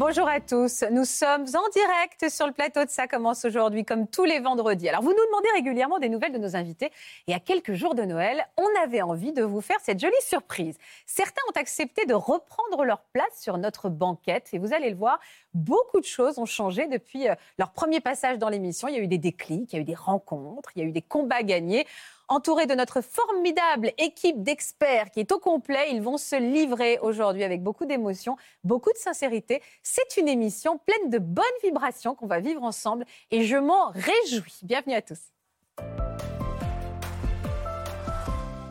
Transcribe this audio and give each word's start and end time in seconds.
Bonjour 0.00 0.26
à 0.26 0.40
tous. 0.40 0.82
Nous 0.90 1.04
sommes 1.04 1.42
en 1.42 1.68
direct 1.74 2.30
sur 2.30 2.46
le 2.46 2.54
plateau 2.54 2.82
de 2.86 2.88
Ça 2.88 3.06
commence 3.06 3.44
aujourd'hui, 3.44 3.84
comme 3.84 4.06
tous 4.06 4.24
les 4.24 4.40
vendredis. 4.40 4.88
Alors, 4.88 5.02
vous 5.02 5.10
nous 5.10 5.26
demandez 5.26 5.48
régulièrement 5.52 5.98
des 5.98 6.08
nouvelles 6.08 6.32
de 6.32 6.38
nos 6.38 6.56
invités. 6.56 6.90
Et 7.26 7.34
à 7.34 7.38
quelques 7.38 7.74
jours 7.74 7.94
de 7.94 8.04
Noël, 8.04 8.46
on 8.56 8.82
avait 8.82 9.02
envie 9.02 9.34
de 9.34 9.42
vous 9.42 9.60
faire 9.60 9.76
cette 9.82 10.00
jolie 10.00 10.14
surprise. 10.22 10.78
Certains 11.04 11.42
ont 11.50 11.60
accepté 11.60 12.06
de 12.06 12.14
reprendre 12.14 12.82
leur 12.86 13.02
place 13.12 13.38
sur 13.38 13.58
notre 13.58 13.90
banquette. 13.90 14.48
Et 14.54 14.58
vous 14.58 14.72
allez 14.72 14.88
le 14.88 14.96
voir, 14.96 15.20
beaucoup 15.52 16.00
de 16.00 16.06
choses 16.06 16.38
ont 16.38 16.46
changé 16.46 16.86
depuis 16.86 17.28
euh, 17.28 17.34
leur 17.58 17.70
premier 17.72 18.00
passage 18.00 18.38
dans 18.38 18.48
l'émission. 18.48 18.88
Il 18.88 18.94
y 18.94 18.98
a 18.98 19.02
eu 19.02 19.06
des 19.06 19.18
déclics, 19.18 19.70
il 19.70 19.76
y 19.76 19.78
a 19.80 19.82
eu 19.82 19.84
des 19.84 19.94
rencontres, 19.94 20.70
il 20.76 20.82
y 20.82 20.82
a 20.86 20.88
eu 20.88 20.92
des 20.92 21.02
combats 21.02 21.42
gagnés. 21.42 21.86
Entourés 22.32 22.68
de 22.68 22.76
notre 22.76 23.00
formidable 23.00 23.90
équipe 23.98 24.40
d'experts 24.44 25.10
qui 25.10 25.18
est 25.18 25.32
au 25.32 25.40
complet, 25.40 25.88
ils 25.90 26.00
vont 26.00 26.16
se 26.16 26.36
livrer 26.36 27.00
aujourd'hui 27.02 27.42
avec 27.42 27.60
beaucoup 27.60 27.86
d'émotion, 27.86 28.36
beaucoup 28.62 28.92
de 28.92 28.98
sincérité. 28.98 29.60
C'est 29.82 30.16
une 30.16 30.28
émission 30.28 30.78
pleine 30.78 31.10
de 31.10 31.18
bonnes 31.18 31.44
vibrations 31.64 32.14
qu'on 32.14 32.28
va 32.28 32.38
vivre 32.38 32.62
ensemble 32.62 33.04
et 33.32 33.42
je 33.42 33.56
m'en 33.56 33.90
réjouis. 33.90 34.60
Bienvenue 34.62 34.94
à 34.94 35.02
tous. 35.02 35.18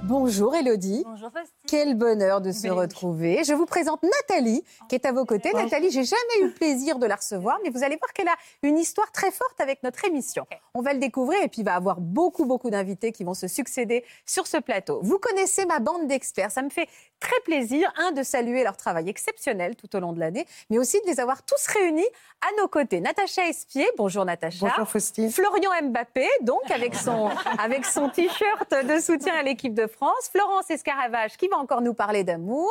Bonjour 0.10 0.56
Elodie. 0.56 1.04
Bonjour 1.06 1.30
Faustine. 1.30 1.54
Quel 1.68 1.94
bonheur 1.94 2.42
de 2.42 2.52
se 2.52 2.64
Belle 2.64 2.72
retrouver. 2.72 3.44
Je 3.44 3.54
vous 3.54 3.68
présente 3.68 4.02
Nathalie 4.02 4.64
qui 4.90 4.96
est 4.96 5.06
à 5.06 5.12
vos 5.12 5.24
côtés. 5.24 5.52
Bonjour. 5.52 5.70
Nathalie, 5.70 5.92
j'ai 5.92 6.04
jamais 6.04 6.42
eu 6.42 6.48
le 6.48 6.52
plaisir 6.52 6.98
de 6.98 7.06
la 7.06 7.16
recevoir, 7.16 7.60
mais 7.64 7.70
vous 7.70 7.84
allez 7.84 7.96
voir 7.96 8.12
qu'elle 8.12 8.28
a 8.28 8.36
une 8.64 8.80
histoire 8.80 9.12
très 9.12 9.30
forte 9.30 9.62
avec 9.62 9.84
notre 9.84 10.04
émission. 10.06 10.48
On 10.74 10.82
va 10.82 10.94
le 10.94 11.00
découvrir 11.00 11.44
et 11.44 11.48
puis 11.48 11.62
il 11.62 11.64
va 11.64 11.74
y 11.74 11.76
avoir 11.76 12.02
beaucoup, 12.02 12.46
beaucoup 12.46 12.72
d'invités 12.72 13.12
qui 13.12 13.24
vont 13.24 13.36
se 13.36 13.48
succéder 13.48 14.04
sur 14.26 14.48
ce 14.48 14.58
plateau. 14.58 15.00
Vous 15.04 15.20
connaissez 15.20 15.68
ma 15.68 15.78
bande 15.78 16.08
d'experts. 16.08 16.50
Ça 16.50 16.64
me 16.64 16.72
fait 16.72 16.90
très 17.20 17.40
plaisir, 17.42 17.94
un, 17.98 18.12
de 18.12 18.23
saluer 18.23 18.64
leur 18.64 18.78
travail 18.78 19.10
exceptionnel 19.10 19.76
tout 19.76 19.96
au 19.96 20.00
long 20.00 20.14
de 20.14 20.20
l'année, 20.20 20.48
mais 20.72 20.80
aussi 20.80 21.00
de 21.02 21.06
les 21.06 21.20
avoir 21.20 21.44
tous 21.44 21.68
réunis 21.68 22.08
à 22.42 22.60
nos 22.60 22.68
côtés. 22.68 23.00
Natacha 23.00 23.48
Espier. 23.48 23.88
Bonjour 23.96 24.26
Natacha. 24.26 24.70
Bonjour 24.70 24.88
Faustine. 24.88 25.30
Florian 25.30 25.70
Mbappé, 25.84 26.28
donc 26.42 26.72
avec 26.72 26.96
son, 26.96 27.30
avec 27.60 27.86
son 27.86 28.10
t-shirt 28.10 28.73
de 28.88 29.00
soutien 29.00 29.36
à 29.36 29.44
l'équipe 29.44 29.76
de 29.76 29.86
France. 29.86 29.98
Florence 30.31 30.69
Escaravage 30.69 31.38
qui 31.38 31.47
va 31.47 31.58
encore 31.58 31.81
nous 31.81 31.94
parler 31.94 32.23
d'amour. 32.23 32.69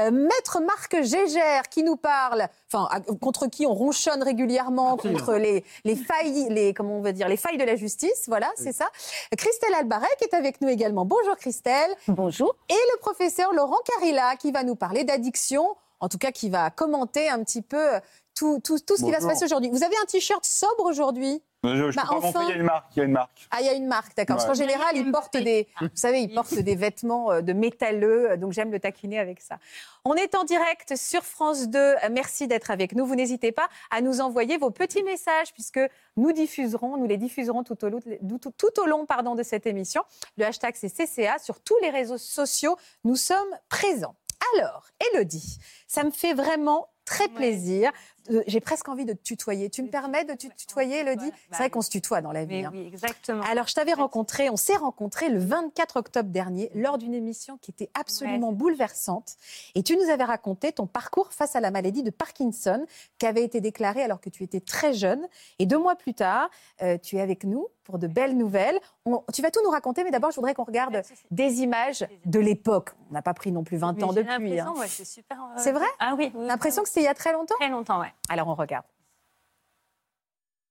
Euh, 0.00 0.10
Maître 0.10 0.60
Marc 0.60 1.02
Gégère 1.02 1.68
qui 1.68 1.82
nous 1.82 1.96
parle, 1.96 2.48
enfin 2.72 2.88
contre 3.20 3.46
qui 3.46 3.66
on 3.66 3.74
ronchonne 3.74 4.22
régulièrement 4.22 4.94
Absolument. 4.94 5.18
contre 5.18 5.34
les, 5.34 5.64
les 5.84 5.96
failles, 5.96 6.48
les 6.50 6.74
comment 6.74 6.98
on 6.98 7.02
va 7.02 7.12
dire, 7.12 7.28
les 7.28 7.36
failles 7.36 7.58
de 7.58 7.64
la 7.64 7.76
justice. 7.76 8.24
Voilà, 8.28 8.50
c'est 8.56 8.72
ça. 8.72 8.88
Christelle 9.36 9.74
Albaret 9.74 10.06
qui 10.18 10.24
est 10.24 10.34
avec 10.34 10.60
nous 10.60 10.68
également. 10.68 11.04
Bonjour 11.04 11.36
Christelle. 11.36 11.94
Bonjour. 12.08 12.54
Et 12.68 12.74
le 12.74 12.98
professeur 12.98 13.52
Laurent 13.52 13.78
Carilla 13.84 14.36
qui 14.36 14.52
va 14.52 14.62
nous 14.62 14.76
parler 14.76 15.04
d'addiction, 15.04 15.76
en 16.00 16.08
tout 16.08 16.18
cas 16.18 16.30
qui 16.32 16.50
va 16.50 16.70
commenter 16.70 17.28
un 17.28 17.42
petit 17.42 17.62
peu 17.62 17.94
euh, 17.94 18.00
tout, 18.34 18.60
tout, 18.62 18.78
tout 18.80 18.96
ce 18.96 19.04
qui 19.04 19.10
va 19.10 19.20
se 19.20 19.26
passer 19.26 19.44
aujourd'hui. 19.46 19.70
Vous 19.70 19.82
avez 19.82 19.96
un 19.96 20.04
t-shirt 20.04 20.44
sobre 20.44 20.84
aujourd'hui? 20.84 21.42
Je, 21.74 21.90
je 21.90 21.96
Bah, 21.96 22.02
peux 22.02 22.08
pas 22.08 22.14
enfin. 22.16 22.26
montrer, 22.40 22.44
il 22.44 22.48
y 22.50 22.52
a 22.52 22.56
une 22.56 22.62
marque, 22.64 22.86
il 22.94 22.98
y 22.98 23.02
a 23.02 23.04
une 23.04 23.12
marque. 23.12 23.48
Ah, 23.50 23.56
il 23.60 23.66
y 23.66 23.68
a 23.68 23.72
une 23.74 23.86
marque, 23.86 24.16
d'accord. 24.16 24.36
Parce 24.36 24.48
Ouais. 24.48 24.54
qu'en 24.54 24.54
général, 24.70 24.96
ils 24.96 25.10
portent 25.10 25.36
des, 25.36 25.66
vous 25.80 25.88
savez, 25.94 26.20
ils 26.20 26.34
portent 26.34 26.54
des 26.58 26.74
vêtements 26.76 27.32
euh, 27.32 27.40
de 27.40 27.52
métalleux, 27.52 28.30
euh, 28.32 28.36
donc 28.36 28.52
j'aime 28.52 28.70
le 28.70 28.78
taquiner 28.80 29.18
avec 29.18 29.40
ça. 29.40 29.58
On 30.04 30.14
est 30.14 30.34
en 30.36 30.44
direct 30.44 30.94
sur 30.96 31.24
France 31.24 31.68
2. 31.68 31.78
Euh, 31.78 31.96
Merci 32.12 32.46
d'être 32.46 32.70
avec 32.70 32.94
nous. 32.94 33.04
Vous 33.06 33.16
n'hésitez 33.16 33.50
pas 33.52 33.68
à 33.90 34.00
nous 34.00 34.20
envoyer 34.20 34.56
vos 34.58 34.70
petits 34.70 35.02
messages, 35.02 35.52
puisque 35.52 35.80
nous 36.16 36.32
diffuserons, 36.32 36.96
nous 36.96 37.06
les 37.06 37.16
diffuserons 37.16 37.64
tout 37.64 37.84
au 37.84 37.88
long, 37.88 38.00
tout, 38.40 38.52
tout 38.56 38.80
au 38.80 38.86
long 38.86 39.06
pardon, 39.06 39.34
de 39.34 39.42
cette 39.42 39.66
émission. 39.66 40.02
Le 40.36 40.44
hashtag, 40.44 40.74
c'est 40.76 40.88
CCA. 40.88 41.38
Sur 41.38 41.60
tous 41.60 41.76
les 41.82 41.90
réseaux 41.90 42.18
sociaux, 42.18 42.76
nous 43.04 43.16
sommes 43.16 43.38
présents. 43.68 44.14
Alors, 44.58 44.84
Elodie, 45.12 45.58
ça 45.88 46.04
me 46.04 46.10
fait 46.10 46.34
vraiment 46.34 46.88
très 47.04 47.24
Ouais. 47.24 47.30
plaisir. 47.30 47.90
Euh, 48.30 48.42
J'ai 48.46 48.60
presque 48.60 48.88
envie 48.88 49.04
de 49.04 49.12
te 49.12 49.22
tutoyer. 49.22 49.70
Tu 49.70 49.82
me 49.82 49.88
permets 49.88 50.24
de 50.24 50.34
te 50.34 50.46
tutoyer, 50.56 51.00
Elodie? 51.00 51.30
C'est 51.50 51.56
vrai 51.56 51.64
Bah, 51.66 51.70
qu'on 51.70 51.80
se 51.82 51.90
tutoie 51.90 52.20
dans 52.20 52.32
la 52.32 52.44
vie. 52.44 52.56
Mais 52.62 52.64
hein. 52.64 52.70
oui, 52.72 52.86
exactement. 52.86 53.42
Alors, 53.44 53.66
je 53.68 53.74
t'avais 53.74 53.92
rencontré, 53.94 54.50
on 54.50 54.56
s'est 54.56 54.76
rencontré 54.76 55.28
le 55.28 55.38
24 55.38 55.96
octobre 55.96 56.30
dernier 56.30 56.70
lors 56.74 56.98
d'une 56.98 57.14
émission 57.14 57.58
qui 57.58 57.70
était 57.70 57.90
absolument 57.94 58.48
Ouais. 58.50 58.54
bouleversante. 58.54 59.36
Et 59.74 59.82
tu 59.82 59.96
nous 59.96 60.10
avais 60.10 60.24
raconté 60.24 60.72
ton 60.72 60.86
parcours 60.86 61.32
face 61.32 61.56
à 61.56 61.60
la 61.60 61.70
maladie 61.70 62.02
de 62.02 62.10
Parkinson 62.10 62.84
qui 63.18 63.26
avait 63.26 63.44
été 63.44 63.60
déclarée 63.60 64.02
alors 64.02 64.20
que 64.20 64.30
tu 64.30 64.42
étais 64.42 64.60
très 64.60 64.92
jeune. 64.92 65.26
Et 65.58 65.66
deux 65.66 65.78
mois 65.78 65.96
plus 65.96 66.14
tard, 66.14 66.50
euh, 66.82 66.98
tu 66.98 67.16
es 67.16 67.20
avec 67.20 67.44
nous 67.44 67.68
pour 67.84 67.98
de 67.98 68.08
belles 68.08 68.36
nouvelles. 68.36 68.78
On- 69.04 69.22
tu 69.32 69.42
vas 69.42 69.50
tout 69.52 69.60
nous 69.64 69.70
raconter, 69.70 70.02
mais 70.02 70.10
d'abord, 70.10 70.32
je 70.32 70.36
voudrais 70.36 70.54
qu'on 70.54 70.64
regarde 70.64 71.02
des 71.30 71.60
images 71.62 72.04
de 72.24 72.40
l'époque. 72.40 72.90
On 73.10 73.14
n'a 73.14 73.22
pas 73.22 73.34
pris 73.34 73.52
non 73.52 73.62
plus 73.62 73.76
20 73.76 73.92
Mais 73.96 74.02
ans 74.02 74.12
depuis. 74.12 74.58
hein. 74.58 74.74
ouais, 74.76 74.88
c'est 74.88 75.04
super. 75.04 75.38
euh, 75.40 75.54
C'est 75.56 75.70
vrai? 75.72 75.86
Ah 76.00 76.14
oui. 76.18 76.32
oui, 76.34 76.46
L'impression 76.46 76.82
que 76.82 76.88
c'était 76.88 77.02
il 77.02 77.04
y 77.04 77.08
a 77.08 77.14
très 77.14 77.32
longtemps? 77.32 77.54
Très 77.60 77.68
longtemps, 77.68 78.00
ouais. 78.00 78.12
Alors, 78.28 78.48
on 78.48 78.54
regarde. 78.54 78.84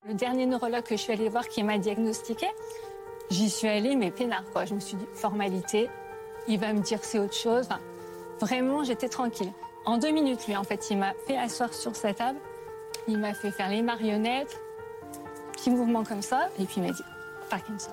Le 0.08 0.14
dernier 0.14 0.46
neurologue 0.46 0.84
que 0.84 0.96
je 0.96 1.02
suis 1.02 1.14
allée 1.14 1.30
voir 1.30 1.48
qui 1.48 1.64
m'a 1.64 1.78
diagnostiqué, 1.78 2.48
j'y 3.32 3.50
suis 3.50 3.68
allée, 3.68 3.96
mais 3.96 4.12
peinard, 4.12 4.44
quoi. 4.52 4.66
Je 4.66 4.76
me 4.76 4.80
suis 4.80 4.98
dit, 4.98 5.06
formalité, 5.14 5.90
il 6.48 6.60
va 6.60 6.74
me 6.74 6.80
dire 6.80 7.04
c'est 7.04 7.18
autre 7.18 7.34
chose. 7.34 7.68
Vraiment, 8.40 8.84
j'étais 8.84 9.10
tranquille. 9.10 9.52
En 9.86 9.98
deux 9.98 10.12
minutes, 10.12 10.46
lui, 10.48 10.56
en 10.56 10.64
fait, 10.64 10.90
il 10.90 10.98
m'a 10.98 11.14
fait 11.28 11.38
asseoir 11.38 11.74
sur 11.74 11.96
sa 11.96 12.14
table, 12.14 12.40
il 13.08 13.18
m'a 13.18 13.34
fait 13.34 13.52
faire 13.52 13.70
les 13.70 13.82
marionnettes, 13.82 14.60
petits 15.54 15.70
mouvements 15.70 16.04
comme 16.04 16.22
ça, 16.22 16.50
et 16.60 16.66
puis 16.66 16.76
il 16.78 16.84
m'a 16.84 16.92
dit, 16.92 17.04
Parkinson. 17.50 17.92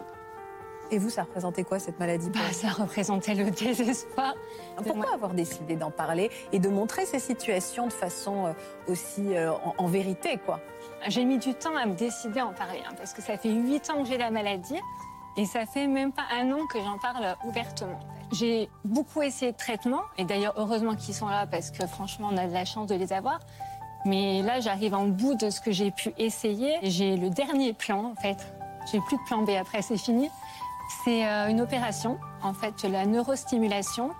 Et 0.92 0.98
vous, 0.98 1.08
ça 1.08 1.22
représentait 1.22 1.64
quoi 1.64 1.78
cette 1.78 1.98
maladie 1.98 2.28
Bah, 2.28 2.52
ça 2.52 2.68
représentait 2.68 3.34
le 3.34 3.50
désespoir. 3.50 4.34
Pourquoi 4.76 5.14
avoir 5.14 5.32
décidé 5.32 5.74
d'en 5.74 5.90
parler 5.90 6.30
et 6.52 6.58
de 6.58 6.68
montrer 6.68 7.06
ces 7.06 7.18
situations 7.18 7.86
de 7.86 7.92
façon 7.92 8.46
euh, 8.46 8.52
aussi 8.88 9.34
euh, 9.34 9.52
en, 9.52 9.74
en 9.78 9.86
vérité, 9.86 10.38
quoi? 10.44 10.60
J'ai 11.08 11.24
mis 11.24 11.38
du 11.38 11.54
temps 11.54 11.74
à 11.76 11.86
me 11.86 11.94
décider 11.94 12.40
à 12.40 12.46
en 12.46 12.52
parler, 12.52 12.80
hein, 12.86 12.92
parce 12.98 13.14
que 13.14 13.22
ça 13.22 13.38
fait 13.38 13.48
huit 13.50 13.88
ans 13.88 14.02
que 14.02 14.08
j'ai 14.08 14.18
la 14.18 14.30
maladie 14.30 14.78
et 15.38 15.46
ça 15.46 15.64
fait 15.64 15.86
même 15.86 16.12
pas 16.12 16.26
un 16.30 16.52
an 16.52 16.66
que 16.70 16.78
j'en 16.78 16.98
parle 16.98 17.36
ouvertement. 17.44 17.98
J'ai 18.30 18.68
beaucoup 18.84 19.22
essayé 19.22 19.52
de 19.52 19.56
traitements, 19.56 20.02
et 20.18 20.24
d'ailleurs 20.24 20.54
heureusement 20.56 20.94
qu'ils 20.94 21.14
sont 21.14 21.26
là 21.26 21.46
parce 21.46 21.70
que 21.70 21.86
franchement 21.86 22.28
on 22.32 22.36
a 22.36 22.46
de 22.46 22.52
la 22.52 22.66
chance 22.66 22.86
de 22.86 22.94
les 22.94 23.14
avoir. 23.14 23.40
Mais 24.04 24.42
là 24.42 24.60
j'arrive 24.60 24.94
en 24.94 25.06
bout 25.06 25.34
de 25.36 25.48
ce 25.48 25.60
que 25.62 25.72
j'ai 25.72 25.90
pu 25.90 26.12
essayer. 26.18 26.76
J'ai 26.82 27.16
le 27.16 27.30
dernier 27.30 27.72
plan 27.72 28.12
en 28.12 28.14
fait. 28.20 28.36
J'ai 28.90 29.00
plus 29.00 29.16
de 29.16 29.22
plan 29.22 29.42
B 29.42 29.50
après, 29.50 29.80
c'est 29.80 29.96
fini. 29.96 30.28
C'est 31.04 31.26
euh, 31.26 31.48
une 31.48 31.60
opération, 31.60 32.18
en 32.42 32.52
fait, 32.52 32.84
la 32.84 33.06
neurostimulation, 33.06 34.12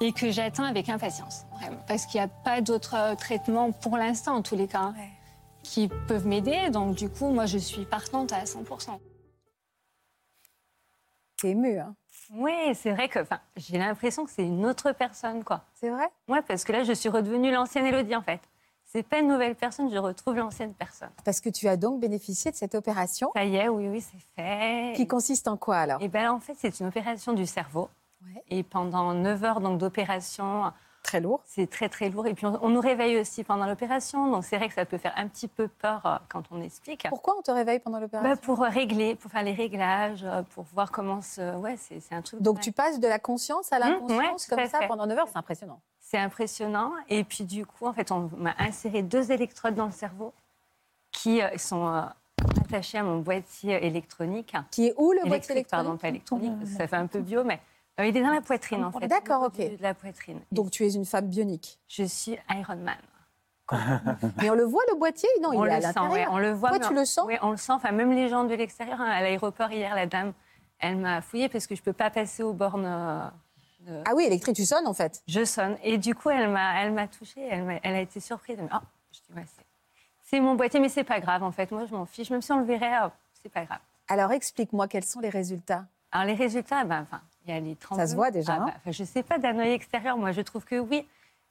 et 0.00 0.12
que 0.12 0.30
j'attends 0.30 0.64
avec 0.64 0.88
impatience, 0.88 1.46
vraiment. 1.52 1.82
Parce 1.88 2.06
qu'il 2.06 2.20
n'y 2.20 2.24
a 2.24 2.28
pas 2.28 2.60
d'autres 2.60 2.94
euh, 2.94 3.14
traitements 3.14 3.72
pour 3.72 3.96
l'instant, 3.96 4.34
en 4.36 4.42
tous 4.42 4.56
les 4.56 4.68
cas, 4.68 4.92
qui 5.62 5.88
peuvent 6.06 6.26
m'aider. 6.26 6.70
Donc, 6.70 6.94
du 6.94 7.08
coup, 7.08 7.30
moi, 7.30 7.46
je 7.46 7.58
suis 7.58 7.84
partante 7.84 8.32
à 8.32 8.44
100%. 8.44 8.98
C'est 11.40 11.50
ému, 11.50 11.78
hein 11.78 11.94
Oui, 12.32 12.52
c'est 12.74 12.92
vrai 12.92 13.08
que 13.08 13.18
enfin, 13.18 13.40
j'ai 13.56 13.78
l'impression 13.78 14.24
que 14.24 14.30
c'est 14.30 14.44
une 14.44 14.66
autre 14.66 14.92
personne, 14.92 15.44
quoi. 15.44 15.64
C'est 15.74 15.90
vrai? 15.90 16.08
Ouais, 16.28 16.42
parce 16.42 16.64
que 16.64 16.72
là, 16.72 16.84
je 16.84 16.92
suis 16.92 17.08
redevenue 17.08 17.50
l'ancienne 17.50 17.86
Élodie, 17.86 18.16
en 18.16 18.22
fait. 18.22 18.40
C'est 18.88 19.02
pas 19.02 19.18
une 19.18 19.28
nouvelle 19.28 19.56
personne, 19.56 19.90
je 19.90 19.98
retrouve 19.98 20.36
l'ancienne 20.36 20.72
personne. 20.72 21.10
Parce 21.24 21.40
que 21.40 21.48
tu 21.50 21.66
as 21.68 21.76
donc 21.76 22.00
bénéficié 22.00 22.50
de 22.50 22.56
cette 22.56 22.74
opération 22.74 23.30
Ça 23.34 23.44
y 23.44 23.56
est, 23.56 23.68
oui, 23.68 23.88
oui, 23.88 24.00
c'est 24.00 24.18
fait. 24.36 24.92
qui 24.96 25.06
consiste 25.06 25.48
en 25.48 25.56
quoi 25.56 25.76
alors? 25.78 26.00
Et 26.00 26.08
ben, 26.08 26.30
en 26.30 26.40
fait, 26.40 26.54
c'est 26.56 26.80
une 26.80 26.86
opération 26.86 27.32
du 27.32 27.46
cerveau. 27.46 27.88
Ouais. 28.24 28.42
Et 28.48 28.62
pendant 28.62 29.12
9 29.12 29.44
heures 29.44 29.60
donc, 29.60 29.78
d'opération, 29.78 30.72
Très 31.02 31.20
lourd. 31.20 31.40
c'est 31.44 31.68
très, 31.70 31.88
très 31.88 32.08
lourd. 32.10 32.26
Et 32.26 32.34
puis, 32.34 32.46
on, 32.46 32.58
on 32.64 32.68
nous 32.68 32.80
réveille 32.80 33.16
aussi 33.20 33.44
pendant 33.44 33.66
l'opération. 33.66 34.28
Donc, 34.30 34.44
c'est 34.44 34.56
vrai 34.56 34.66
que 34.68 34.74
ça 34.74 34.84
peut 34.84 34.98
faire 34.98 35.12
un 35.16 35.28
petit 35.28 35.46
peu 35.46 35.68
peur 35.68 36.04
euh, 36.04 36.16
quand 36.28 36.42
on 36.50 36.60
explique. 36.62 37.06
Pourquoi 37.08 37.36
on 37.38 37.42
te 37.42 37.50
réveille 37.52 37.78
pendant 37.78 38.00
l'opération? 38.00 38.28
Bah, 38.34 38.36
pour 38.40 38.58
régler, 38.60 39.14
pour 39.14 39.30
faire 39.30 39.44
les 39.44 39.52
réglages, 39.52 40.24
euh, 40.24 40.42
pour 40.54 40.64
voir 40.74 40.90
comment 40.90 41.22
se... 41.22 41.54
Ouais, 41.56 41.76
c'est 41.76 42.00
un 42.12 42.22
truc... 42.22 42.40
Donc 42.42 42.60
tu 42.60 42.72
passes 42.72 42.98
de 42.98 43.06
la 43.06 43.18
conscience 43.20 43.72
à 43.72 43.78
Mmh, 43.78 43.82
ouais, 43.82 43.90
l'inconscience 43.90 44.46
comme 44.46 44.66
ça 44.66 44.80
fait. 44.80 44.88
pendant 44.88 45.06
9 45.06 45.18
heures, 45.18 45.28
c'est 45.30 45.38
impressionnant. 45.38 45.80
C'est 46.08 46.18
impressionnant. 46.18 46.92
Et 47.08 47.24
puis 47.24 47.42
du 47.42 47.66
coup, 47.66 47.84
en 47.86 47.92
fait, 47.92 48.12
on 48.12 48.30
m'a 48.36 48.54
inséré 48.60 49.02
deux 49.02 49.32
électrodes 49.32 49.74
dans 49.74 49.86
le 49.86 49.92
cerveau 49.92 50.32
qui 51.10 51.42
euh, 51.42 51.58
sont 51.58 51.88
euh, 51.88 52.02
attachées 52.64 52.98
à 52.98 53.02
mon 53.02 53.18
boîtier 53.18 53.84
électronique. 53.84 54.54
Qui 54.70 54.86
est 54.86 54.94
où 54.98 55.10
le 55.10 55.26
boîtier 55.26 55.52
électronique 55.54 55.68
pardon, 55.68 55.96
pas 55.96 56.08
électronique, 56.08 56.52
parce 56.60 56.70
que 56.70 56.76
ça 56.76 56.86
fait 56.86 56.94
un 56.94 57.08
peu 57.08 57.18
bio, 57.20 57.42
mais 57.42 57.60
euh, 57.98 58.06
il 58.06 58.16
est 58.16 58.22
dans 58.22 58.30
la 58.30 58.40
poitrine, 58.40 58.84
en 58.84 58.92
fait. 58.92 59.08
D'accord, 59.08 59.42
ok. 59.42 59.56
De 59.58 59.82
la 59.82 59.94
poitrine. 59.94 60.38
Donc 60.52 60.70
tu 60.70 60.84
es 60.84 60.92
une 60.94 61.04
femme 61.04 61.26
bionique. 61.26 61.80
Je 61.88 62.04
suis 62.04 62.38
Iron 62.50 62.76
Man. 62.76 62.94
Mais 64.40 64.48
on 64.48 64.54
le 64.54 64.62
voit, 64.62 64.84
le 64.92 64.96
boîtier? 64.96 65.28
Non, 65.42 65.48
on 65.54 65.64
il 65.64 65.68
est 65.68 65.72
à 65.72 65.80
l'intérieur. 65.80 66.12
ouais, 66.12 66.26
on 66.30 66.38
le 66.38 66.52
voit. 66.52 66.68
Toi, 66.68 66.78
mais 66.78 66.86
tu 66.86 66.94
le 66.94 67.04
sens? 67.04 67.26
Oui, 67.26 67.34
on 67.42 67.50
le 67.50 67.56
sent. 67.56 67.72
Enfin, 67.72 67.90
même 67.90 68.12
les 68.12 68.28
gens 68.28 68.44
de 68.44 68.54
l'extérieur, 68.54 69.00
hein, 69.00 69.10
à 69.10 69.22
l'aéroport 69.22 69.72
hier, 69.72 69.92
la 69.96 70.06
dame, 70.06 70.34
elle 70.78 70.98
m'a 70.98 71.20
fouillé 71.20 71.48
parce 71.48 71.66
que 71.66 71.74
je 71.74 71.82
peux 71.82 71.92
pas 71.92 72.10
passer 72.10 72.44
aux 72.44 72.52
bornes. 72.52 72.86
euh, 72.86 73.28
de- 73.86 74.02
Ah 74.04 74.12
oui, 74.14 74.24
électrique, 74.24 74.56
tu 74.56 74.64
sonnes 74.66 74.86
en 74.86 74.94
fait. 74.94 75.22
Je 75.26 75.44
sonne. 75.44 75.76
Et 75.82 75.96
du 75.98 76.14
coup, 76.14 76.30
elle 76.30 76.50
m'a, 76.50 76.82
elle 76.82 76.92
m'a 76.92 77.06
touchée. 77.08 77.40
Elle, 77.48 77.94
a 77.94 78.00
été 78.00 78.20
surprise. 78.20 78.56
Elle 78.60 78.68
Ah, 78.70 78.82
je 79.12 79.18
dis, 79.20 79.38
ouais, 79.38 79.44
c'est, 80.24 80.40
mon 80.40 80.54
boîtier, 80.54 80.80
mais 80.80 80.88
c'est 80.88 81.04
pas 81.04 81.20
grave 81.20 81.42
en 81.42 81.52
fait. 81.52 81.70
Moi, 81.70 81.86
je 81.86 81.94
m'en 81.94 82.06
fiche. 82.06 82.30
Même 82.30 82.42
si 82.42 82.52
on 82.52 82.58
le 82.58 82.64
verrait, 82.66 82.92
oh, 83.04 83.08
c'est 83.42 83.48
pas 83.52 83.64
grave. 83.64 83.78
Alors 84.08 84.32
explique-moi 84.32 84.86
quels 84.88 85.04
sont 85.04 85.20
les 85.20 85.30
résultats? 85.30 85.84
Alors 86.12 86.26
les 86.26 86.34
résultats, 86.34 86.84
ben, 86.84 87.02
enfin, 87.02 87.20
il 87.44 87.52
y 87.54 87.56
a 87.56 87.60
les 87.60 87.74
30 87.76 87.98
Ça 87.98 88.06
se 88.06 88.14
voit 88.14 88.30
déjà, 88.30 88.54
hein? 88.54 88.72
je 88.86 89.04
sais 89.04 89.22
pas 89.22 89.38
d'un 89.38 89.58
œil 89.58 89.72
extérieur. 89.72 90.16
Moi, 90.16 90.32
je 90.32 90.40
trouve 90.42 90.64
que 90.64 90.78
oui. 90.78 91.06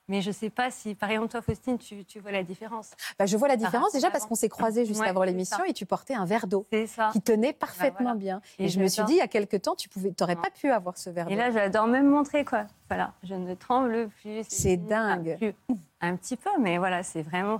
Mais 0.07 0.21
je 0.21 0.29
sais 0.31 0.51
pas 0.51 0.69
si, 0.69 0.93
par 0.93 1.09
exemple, 1.09 1.29
toi, 1.31 1.41
Faustine, 1.41 1.79
tu, 1.79 2.05
tu 2.05 2.19
vois 2.19 2.31
la 2.31 2.43
différence. 2.43 2.91
Bah, 3.17 3.25
je 3.25 3.35
vois 3.37 3.47
la 3.47 3.57
différence 3.57 3.91
déjà 3.91 4.11
parce 4.11 4.25
qu'on 4.27 4.35
s'est 4.35 4.49
croisés 4.49 4.85
juste 4.85 4.99
Ouais, 5.01 5.07
avant 5.07 5.23
l'émission 5.23 5.63
et 5.65 5.73
tu 5.73 5.85
portais 5.87 6.13
un 6.13 6.25
verre 6.25 6.45
d'eau 6.45 6.67
qui 7.11 7.21
tenait 7.21 7.53
parfaitement 7.53 8.13
voilà. 8.13 8.19
bien. 8.19 8.41
Et, 8.59 8.65
Et 8.65 8.69
je 8.69 8.79
me 8.79 8.87
suis 8.87 9.03
dit, 9.05 9.13
il 9.13 9.17
y 9.17 9.21
a 9.21 9.27
quelque 9.27 9.57
temps, 9.57 9.75
tu 9.75 9.89
Non. 9.97 10.11
pas 10.35 10.49
pu 10.51 10.69
avoir 10.69 10.95
ce 10.97 11.09
verre 11.09 11.25
d'eau. 11.25 11.31
Et 11.31 11.35
là, 11.35 11.49
j'adore 11.49 11.87
même 11.87 12.07
montrer, 12.07 12.45
quoi. 12.45 12.65
Voilà, 12.87 13.13
je 13.23 13.33
ne 13.33 13.55
tremble 13.55 14.09
plus. 14.21 14.43
C'est 14.47 14.77
dingue. 14.77 15.37
Plus. 15.37 15.53
Un 16.01 16.15
petit 16.17 16.35
peu, 16.37 16.51
mais 16.59 16.77
voilà, 16.77 17.01
c'est 17.01 17.23
vraiment 17.23 17.59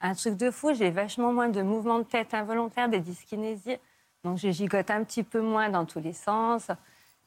un 0.00 0.14
truc 0.14 0.36
de 0.38 0.50
fou. 0.50 0.72
J'ai 0.72 0.90
vachement 0.90 1.30
moins 1.32 1.50
de 1.50 1.60
mouvements 1.60 1.98
de 1.98 2.04
tête 2.04 2.32
involontaires, 2.32 2.88
des 2.88 3.00
dyskinésies. 3.00 3.76
Donc, 4.24 4.38
je 4.38 4.50
gigote 4.50 4.90
un 4.90 5.04
petit 5.04 5.22
peu 5.22 5.42
moins 5.42 5.68
dans 5.68 5.84
tous 5.84 6.00
les 6.00 6.14
sens. 6.14 6.68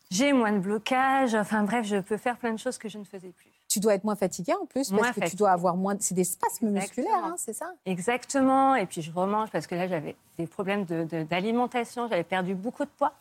J'ai 0.10 0.34
moins 0.34 0.52
de 0.54 0.57
blocage. 0.60 1.36
Enfin, 1.36 1.63
bref, 1.63 1.86
je 1.86 1.98
peux 1.98 2.18
faire 2.18 2.38
plein 2.38 2.52
de 2.52 2.57
choses 2.57 2.80
que 2.80 2.90
je 2.90 2.98
ne 2.98 3.04
faisais 3.04 3.30
plus. 3.30 3.52
Tu 3.69 3.80
dois 3.80 3.94
être 3.94 4.04
moins 4.04 4.16
fatigué 4.16 4.51
en 4.54 4.66
plus 4.66 4.89
parce 4.89 4.92
Moins 4.92 5.13
que 5.13 5.30
tu 5.30 5.36
dois 5.36 5.51
avoir 5.51 5.75
moins. 5.77 5.95
C'est 6.00 6.16
des 6.16 6.24
spasmes 6.24 6.75
Exactement. 6.75 7.06
musculaires, 7.07 7.31
hein, 7.31 7.36
c'est 7.38 7.54
ça? 7.54 7.71
Exactement. 7.86 8.75
Et 8.75 8.86
puis, 8.88 9.01
je 9.04 9.12
remange 9.12 9.50
parce 9.51 9.68
que 9.68 9.75
là, 9.75 9.88
j'avais 9.88 10.16
des 10.38 10.48
problèmes 10.48 10.86
de- 10.86 11.04
de- 11.04 11.24
d'alimentation. 11.24 12.07
J'avais 12.07 12.24
perdu 12.24 12.56
beaucoup 12.56 12.83
de 12.83 12.89
poids 12.89 13.13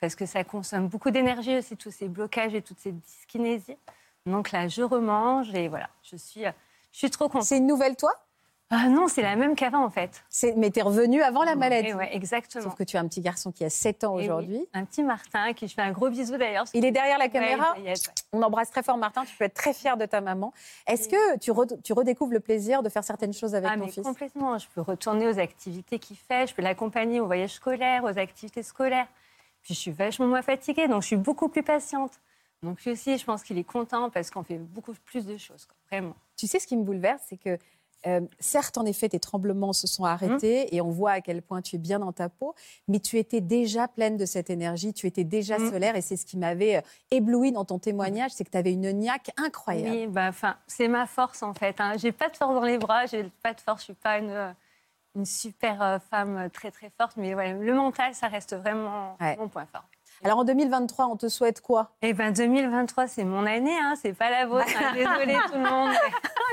parce 0.00 0.14
que 0.14 0.24
ça 0.24 0.44
consomme 0.44 0.86
beaucoup 0.88 1.10
d'énergie 1.10 1.58
aussi, 1.58 1.76
tous 1.76 1.90
ces 1.90 2.06
blocages 2.08 2.54
et 2.54 2.62
toutes 2.62 2.78
ces 2.78 2.92
dyskinésies. 2.92 3.76
Donc 4.26 4.52
là, 4.52 4.68
je 4.68 4.82
remange 4.82 5.52
et 5.54 5.66
voilà, 5.68 5.88
je 6.02 6.16
suis, 6.16 6.42
je 6.42 6.98
suis 6.98 7.10
trop 7.10 7.28
contente. 7.28 7.44
C'est 7.44 7.58
une 7.58 7.66
nouvelle 7.66 7.96
toi? 7.96 8.12
Ah 8.68 8.88
non, 8.88 9.06
c'est 9.06 9.22
la 9.22 9.36
même 9.36 9.54
qu'avant 9.54 9.84
en 9.84 9.90
fait. 9.90 10.24
Mais 10.56 10.72
tu 10.72 10.80
es 10.80 10.82
revenu 10.82 11.22
avant 11.22 11.44
la 11.44 11.54
maladie. 11.54 11.88
Et 11.90 11.94
ouais, 11.94 12.14
exactement. 12.16 12.64
Sauf 12.64 12.74
que 12.74 12.82
tu 12.82 12.96
as 12.96 13.00
un 13.00 13.06
petit 13.06 13.20
garçon 13.20 13.52
qui 13.52 13.64
a 13.64 13.70
7 13.70 14.02
ans 14.02 14.16
oui, 14.16 14.24
aujourd'hui. 14.24 14.66
un 14.74 14.84
petit 14.84 15.04
Martin 15.04 15.52
qui 15.52 15.68
je 15.68 15.74
fais 15.74 15.82
un 15.82 15.92
gros 15.92 16.10
bisou 16.10 16.36
d'ailleurs. 16.36 16.64
Il 16.74 16.84
est 16.84 16.90
derrière 16.90 17.16
la 17.18 17.28
caméra. 17.28 17.74
être, 17.76 17.84
ouais. 17.84 17.94
On 18.32 18.42
embrasse 18.42 18.70
très 18.70 18.82
fort 18.82 18.96
Martin. 18.96 19.24
Tu 19.24 19.36
peux 19.36 19.44
être 19.44 19.54
très 19.54 19.72
fier 19.72 19.96
de 19.96 20.04
ta 20.04 20.20
maman. 20.20 20.52
Est-ce 20.88 21.08
que 21.08 21.38
tu, 21.38 21.52
re- 21.52 21.80
tu 21.82 21.92
redécouvres 21.92 22.32
le 22.32 22.40
plaisir 22.40 22.82
de 22.82 22.88
faire 22.88 23.04
certaines 23.04 23.32
choses 23.32 23.54
avec 23.54 23.70
Ah, 23.72 23.76
ton 23.78 23.84
mais 23.84 23.90
fils? 23.92 24.02
complètement. 24.02 24.58
Je 24.58 24.66
peux 24.74 24.80
retourner 24.80 25.28
aux 25.28 25.38
activités 25.38 26.00
qu'il 26.00 26.16
fait. 26.16 26.48
Je 26.48 26.54
peux 26.54 26.62
l'accompagner 26.62 27.20
au 27.20 27.26
voyage 27.26 27.52
scolaire, 27.52 28.02
aux 28.02 28.18
activités 28.18 28.64
scolaires. 28.64 29.06
Puis 29.62 29.74
je 29.74 29.78
suis 29.80 29.90
vachement 29.92 30.26
moins 30.26 30.42
fatiguée, 30.42 30.88
donc 30.88 31.02
je 31.02 31.06
suis 31.08 31.16
beaucoup 31.16 31.48
plus 31.48 31.62
patiente. 31.62 32.12
Donc 32.64 32.82
lui 32.84 32.90
aussi, 32.92 33.16
je 33.16 33.24
pense 33.24 33.42
qu'il 33.44 33.58
est 33.58 33.64
content 33.64 34.10
parce 34.10 34.30
qu'on 34.30 34.42
fait 34.42 34.58
beaucoup 34.58 34.94
plus 35.04 35.24
de 35.26 35.36
choses, 35.36 35.66
quoi, 35.66 35.76
vraiment. 35.90 36.14
Tu 36.36 36.46
sais, 36.46 36.58
ce 36.58 36.66
qui 36.66 36.76
me 36.76 36.82
bouleverse, 36.84 37.22
c'est 37.28 37.36
que 37.36 37.58
euh, 38.06 38.20
certes, 38.38 38.78
en 38.78 38.84
effet, 38.84 39.08
tes 39.08 39.18
tremblements 39.20 39.72
se 39.72 39.86
sont 39.86 40.04
arrêtés 40.04 40.74
et 40.74 40.80
on 40.80 40.90
voit 40.90 41.12
à 41.12 41.20
quel 41.20 41.42
point 41.42 41.62
tu 41.62 41.76
es 41.76 41.78
bien 41.78 41.98
dans 41.98 42.12
ta 42.12 42.28
peau, 42.28 42.54
mais 42.88 43.00
tu 43.00 43.18
étais 43.18 43.40
déjà 43.40 43.88
pleine 43.88 44.16
de 44.16 44.26
cette 44.26 44.50
énergie, 44.50 44.92
tu 44.92 45.06
étais 45.06 45.24
déjà 45.24 45.58
Mm. 45.58 45.70
solaire 45.70 45.96
et 45.96 46.00
c'est 46.02 46.16
ce 46.16 46.24
qui 46.26 46.36
m'avait 46.36 46.76
euh, 46.76 46.80
ébloui 47.10 47.52
dans 47.52 47.64
ton 47.64 47.78
témoignage, 47.78 48.30
c'est 48.32 48.44
que 48.44 48.50
tu 48.50 48.58
avais 48.58 48.72
une 48.72 48.90
niaque 48.92 49.30
incroyable. 49.36 49.90
Oui, 49.96 50.06
bah, 50.06 50.30
c'est 50.66 50.88
ma 50.88 51.06
force 51.06 51.42
en 51.42 51.54
fait. 51.54 51.80
Hein. 51.80 51.94
J'ai 51.96 52.12
pas 52.12 52.28
de 52.28 52.36
force 52.36 52.54
dans 52.54 52.64
les 52.64 52.78
bras, 52.78 53.06
j'ai 53.06 53.24
pas 53.42 53.54
de 53.54 53.60
force. 53.60 53.80
Je 53.80 53.84
suis 53.86 53.94
pas 53.94 54.18
une, 54.18 54.30
euh, 54.30 54.52
une 55.16 55.24
super 55.26 56.00
femme 56.10 56.48
très 56.52 56.70
très 56.70 56.90
forte, 56.90 57.16
mais 57.16 57.34
ouais, 57.34 57.54
le 57.54 57.74
mental, 57.74 58.14
ça 58.14 58.28
reste 58.28 58.54
vraiment 58.54 59.16
Ouais. 59.20 59.36
mon 59.36 59.48
point 59.48 59.66
fort. 59.66 59.84
Alors 60.24 60.38
en 60.38 60.44
2023, 60.44 61.06
on 61.06 61.16
te 61.16 61.28
souhaite 61.28 61.60
quoi? 61.60 61.90
Eh 62.02 62.12
ben 62.14 62.32
2023, 62.32 63.06
c'est 63.06 63.24
mon 63.24 63.44
année, 63.46 63.76
hein, 63.78 63.94
c'est 64.00 64.12
pas 64.14 64.30
la 64.30 64.46
vôtre. 64.46 64.64
hein. 64.76 64.92
Désolée 64.94 65.36
tout 65.46 65.54
le 65.58 65.68
monde. 65.70 65.92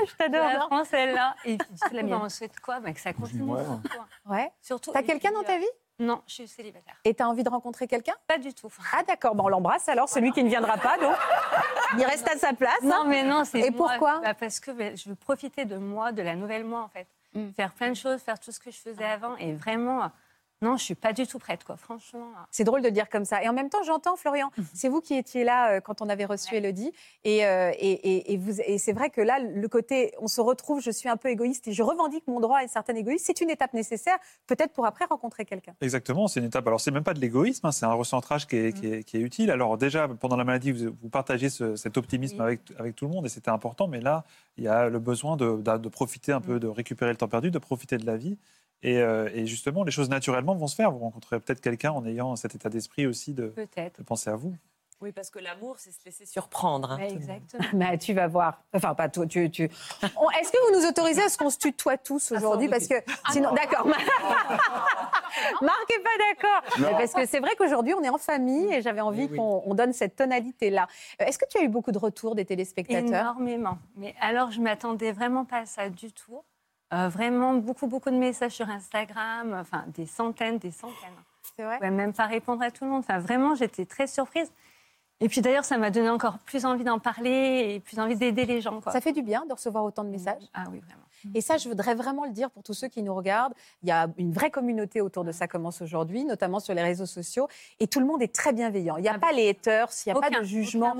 Je 0.06 0.10
C'est 0.18 0.28
la 0.28 0.60
France, 0.60 0.88
elle-là. 0.92 1.34
Et 1.44 1.56
puis, 1.56 1.68
La 1.92 2.02
ben, 2.02 2.06
mienne. 2.10 2.20
on 2.24 2.28
souhaite 2.28 2.58
quoi? 2.60 2.80
Ben, 2.80 2.92
Que 2.92 3.00
ça 3.00 3.12
continue. 3.12 3.42
Ouais. 3.42 3.62
surtout, 3.64 3.88
hein. 4.00 4.06
Ouais. 4.26 4.52
Surtout. 4.60 4.92
T'as 4.92 5.02
quelqu'un 5.02 5.32
dans 5.32 5.42
ta 5.42 5.56
vie? 5.58 5.64
Non, 6.00 6.22
je 6.26 6.34
suis 6.34 6.48
célibataire. 6.48 6.96
Et 7.04 7.14
t'as 7.14 7.26
envie 7.26 7.44
de 7.44 7.48
rencontrer 7.48 7.86
quelqu'un? 7.86 8.14
Pas 8.26 8.38
du 8.38 8.52
tout. 8.52 8.68
Ah 8.92 9.02
d'accord, 9.06 9.36
bon, 9.36 9.44
on 9.44 9.48
l'embrasse 9.48 9.88
alors, 9.88 10.08
celui 10.08 10.32
qui 10.32 10.42
ne 10.42 10.48
viendra 10.48 10.76
pas, 10.76 10.98
donc 10.98 11.14
il 11.96 12.04
reste 12.04 12.28
à 12.28 12.36
sa 12.36 12.52
place. 12.52 12.74
hein. 12.82 12.86
Non, 12.86 13.04
mais 13.06 13.22
non, 13.22 13.44
c'est 13.44 13.60
Et 13.60 13.70
moi. 13.70 13.90
pourquoi? 13.90 14.18
Bah, 14.20 14.34
Parce 14.34 14.58
que 14.58 14.72
ben, 14.72 14.96
je 14.96 15.08
veux 15.08 15.14
profiter 15.14 15.64
de 15.64 15.76
moi, 15.76 16.10
de 16.10 16.20
la 16.22 16.34
nouvelle 16.34 16.64
moi, 16.64 16.80
en 16.82 16.88
fait. 16.88 17.06
Mm. 17.34 17.50
Faire 17.52 17.72
plein 17.72 17.90
de 17.90 17.94
choses, 17.96 18.20
faire 18.20 18.40
tout 18.40 18.50
ce 18.50 18.58
que 18.58 18.72
je 18.72 18.76
faisais 18.78 19.04
avant. 19.04 19.36
Et 19.36 19.52
vraiment, 19.52 20.02
euh, 20.02 20.06
non, 20.64 20.76
je 20.76 20.82
suis 20.84 20.94
pas 20.94 21.12
du 21.12 21.26
tout 21.26 21.38
prête, 21.38 21.62
quoi. 21.64 21.76
Franchement. 21.76 22.26
C'est 22.50 22.64
drôle 22.64 22.80
de 22.82 22.86
le 22.88 22.92
dire 22.92 23.08
comme 23.08 23.24
ça. 23.24 23.42
Et 23.42 23.48
en 23.48 23.52
même 23.52 23.68
temps, 23.70 23.82
j'entends, 23.84 24.16
Florian, 24.16 24.50
c'est 24.74 24.88
vous 24.88 25.00
qui 25.00 25.14
étiez 25.14 25.44
là 25.44 25.72
euh, 25.76 25.80
quand 25.80 26.02
on 26.02 26.08
avait 26.08 26.24
reçu 26.24 26.52
Ouais. 26.52 26.58
Elodie. 26.58 26.92
Et, 27.24 27.44
euh, 27.46 27.70
et, 27.78 27.92
et- 27.92 28.32
et 28.32 28.36
vous, 28.36 28.60
et 28.60 28.78
c'est 28.78 28.92
vrai 28.92 29.10
que 29.10 29.20
là, 29.20 29.38
le 29.38 29.68
côté, 29.68 30.12
on 30.20 30.26
se 30.26 30.40
retrouve, 30.40 30.80
je 30.80 30.90
suis 30.90 31.08
un 31.08 31.16
peu 31.16 31.28
égoïste 31.28 31.68
et 31.68 31.72
je 31.72 31.82
revendique 31.82 32.24
mon 32.26 32.40
droit 32.40 32.58
à 32.58 32.62
une 32.62 32.68
certaine 32.68 32.96
égoïsme. 32.96 33.24
C'est 33.26 33.40
une 33.40 33.50
étape 33.50 33.74
nécessaire, 33.74 34.16
peut-être 34.46 34.72
pour 34.72 34.86
après 34.86 35.04
rencontrer 35.04 35.44
quelqu'un. 35.44 35.74
Exactement, 35.80 36.26
c'est 36.28 36.40
une 36.40 36.46
étape. 36.46 36.66
Alors, 36.66 36.80
c'est 36.80 36.90
même 36.90 37.04
pas 37.04 37.14
de 37.14 37.20
l'égoïsme, 37.20 37.66
hein, 37.66 37.72
c'est 37.72 37.86
un 37.86 37.92
recentrage 37.92 38.46
qui 38.46 38.56
est, 38.56 38.72
qui, 38.72 38.86
est, 38.86 39.04
qui 39.04 39.16
est 39.16 39.20
utile. 39.20 39.50
Alors, 39.50 39.76
déjà, 39.78 40.08
pendant 40.08 40.36
la 40.36 40.44
maladie, 40.44 40.72
vous, 40.72 40.94
vous 41.02 41.08
partagez 41.08 41.50
ce- 41.50 41.76
cet 41.76 41.96
optimisme 41.96 42.36
Oui. 42.38 42.42
avec, 42.42 42.60
avec 42.78 42.96
tout 42.96 43.06
le 43.06 43.12
monde 43.12 43.26
et 43.26 43.28
c'était 43.28 43.50
important. 43.50 43.86
Mais 43.88 44.00
là, 44.00 44.24
il 44.56 44.64
y 44.64 44.68
a 44.68 44.88
le 44.88 44.98
besoin 44.98 45.36
de, 45.36 45.56
de- 45.60 45.78
de 45.78 45.88
profiter 45.88 46.32
un 46.32 46.40
peu, 46.40 46.58
de 46.60 46.68
récupérer 46.68 47.10
le 47.10 47.16
temps 47.16 47.28
perdu, 47.28 47.50
de 47.50 47.58
profiter 47.58 47.98
de 47.98 48.06
la 48.06 48.16
vie. 48.16 48.38
Et, 48.82 48.98
euh, 48.98 49.30
et 49.32 49.46
justement, 49.46 49.82
les 49.84 49.90
choses 49.92 50.10
naturellement 50.10 50.54
vont 50.54 50.66
se 50.66 50.74
faire. 50.74 50.90
Vous 50.90 50.98
rencontrerez 50.98 51.40
peut-être 51.40 51.60
quelqu'un 51.60 51.92
en 51.92 52.04
ayant 52.04 52.36
cet 52.36 52.54
état 52.54 52.68
d'esprit 52.68 53.06
aussi 53.06 53.32
de, 53.32 53.54
penser 54.06 54.28
à 54.30 54.36
vous. 54.36 54.54
Oui, 55.00 55.10
parce 55.12 55.28
que 55.28 55.38
l'amour, 55.38 55.76
c'est 55.78 55.90
se 55.90 55.98
laisser 56.06 56.24
surprendre. 56.24 56.92
hein. 56.92 56.98
Ouais, 56.98 57.12
exactement. 57.12 57.64
Mais 57.74 57.98
tu 57.98 58.14
vas 58.14 58.26
voir. 58.26 58.62
Enfin, 58.72 58.94
pas 58.94 59.08
toi. 59.08 59.26
Tu, 59.26 59.50
tu... 59.50 59.68
On- 60.16 60.30
Est-ce 60.30 60.50
que 60.52 60.56
vous 60.72 60.80
nous 60.80 60.86
autorisez 60.88 61.22
à 61.22 61.28
ce 61.28 61.36
qu'on 61.36 61.50
se 61.50 61.58
tutoie 61.58 61.98
tous 61.98 62.32
aujourd'hui? 62.32 62.68
Parce 62.68 62.86
que 62.86 62.94
sinon, 63.30 63.52
d'accord. 63.52 63.86
Marc 65.60 65.90
est 65.90 66.02
pas 66.02 66.10
d'accord. 66.18 66.90
Parce 66.98 67.12
que 67.12 67.26
c'est 67.26 67.40
vrai 67.40 67.50
qu'aujourd'hui, 67.56 67.92
on 67.94 68.02
est 68.02 68.08
en 68.08 68.18
famille 68.18 68.72
et 68.72 68.82
j'avais 68.82 69.00
envie 69.00 69.24
Oui, 69.24 69.28
oui. 69.32 69.36
qu'on 69.36 69.62
on 69.66 69.74
donne 69.74 69.92
cette 69.92 70.16
tonalité-là. 70.16 70.86
Euh, 71.20 71.24
Est-ce 71.26 71.38
que 71.38 71.44
tu 71.50 71.58
as 71.58 71.62
eu 71.62 71.68
beaucoup 71.68 71.92
de 71.92 71.98
retours 71.98 72.34
des 72.34 72.44
téléspectateurs? 72.44 73.08
Énormément. 73.08 73.78
Mais 73.96 74.14
alors, 74.20 74.52
je 74.52 74.60
m'attendais 74.60 75.12
vraiment 75.12 75.44
pas 75.44 75.58
à 75.58 75.66
ça 75.66 75.88
du 75.90 76.12
tout. 76.12 76.40
Euh, 76.92 77.08
vraiment, 77.08 77.54
beaucoup, 77.54 77.86
beaucoup 77.86 78.10
de 78.10 78.16
messages 78.16 78.52
sur 78.52 78.68
Instagram. 78.68 79.56
Enfin, 79.60 79.84
des 79.88 80.06
centaines, 80.06 80.58
des 80.58 80.70
centaines. 80.70 80.94
C'est 81.56 81.62
vrai? 81.62 81.74
Je 81.74 81.78
pouvais 81.78 81.90
même 81.90 82.12
pas 82.12 82.26
répondre 82.26 82.62
à 82.62 82.70
tout 82.70 82.84
le 82.84 82.90
monde. 82.90 83.00
Enfin, 83.00 83.18
vraiment, 83.18 83.54
j'étais 83.54 83.86
très 83.86 84.06
surprise. 84.06 84.50
Et 85.20 85.28
puis 85.28 85.40
d'ailleurs, 85.40 85.64
ça 85.64 85.78
m'a 85.78 85.90
donné 85.90 86.10
encore 86.10 86.38
plus 86.38 86.64
envie 86.66 86.84
d'en 86.84 86.98
parler 86.98 87.74
et 87.74 87.80
plus 87.80 87.98
envie 88.00 88.16
d'aider 88.16 88.44
les 88.46 88.60
gens. 88.60 88.80
Quoi. 88.80 88.92
Ça 88.92 89.00
fait 89.00 89.12
du 89.12 89.22
bien 89.22 89.46
de 89.46 89.52
recevoir 89.52 89.84
autant 89.84 90.04
de 90.04 90.10
messages. 90.10 90.42
Ah 90.52 90.64
oui, 90.70 90.80
vraiment. 90.80 91.03
Et 91.34 91.40
ça, 91.40 91.56
je 91.56 91.68
voudrais 91.68 91.94
vraiment 91.94 92.24
le 92.24 92.30
dire 92.32 92.50
pour 92.50 92.62
tous 92.62 92.74
ceux 92.74 92.88
qui 92.88 93.02
nous 93.02 93.14
regardent. 93.14 93.54
Il 93.82 93.88
y 93.88 93.92
a 93.92 94.08
une 94.18 94.32
vraie 94.32 94.50
communauté 94.50 95.00
autour 95.00 95.24
de 95.24 95.32
ça 95.32 95.46
commence 95.48 95.80
aujourd'hui, 95.82 96.24
notamment 96.24 96.60
sur 96.60 96.74
les 96.74 96.82
réseaux 96.82 97.06
sociaux. 97.06 97.48
Et 97.80 97.86
tout 97.86 98.00
le 98.00 98.06
monde 98.06 98.22
est 98.22 98.34
très 98.34 98.52
bienveillant. 98.52 98.96
Il 98.96 99.02
n'y 99.02 99.08
a 99.08 99.14
Ah 99.14 99.18
pas 99.18 99.32
les 99.32 99.48
haters, 99.48 99.88
il 100.06 100.12
n'y 100.12 100.18
a 100.18 100.20
pas 100.20 100.30
de 100.30 100.44
jugement. 100.44 100.94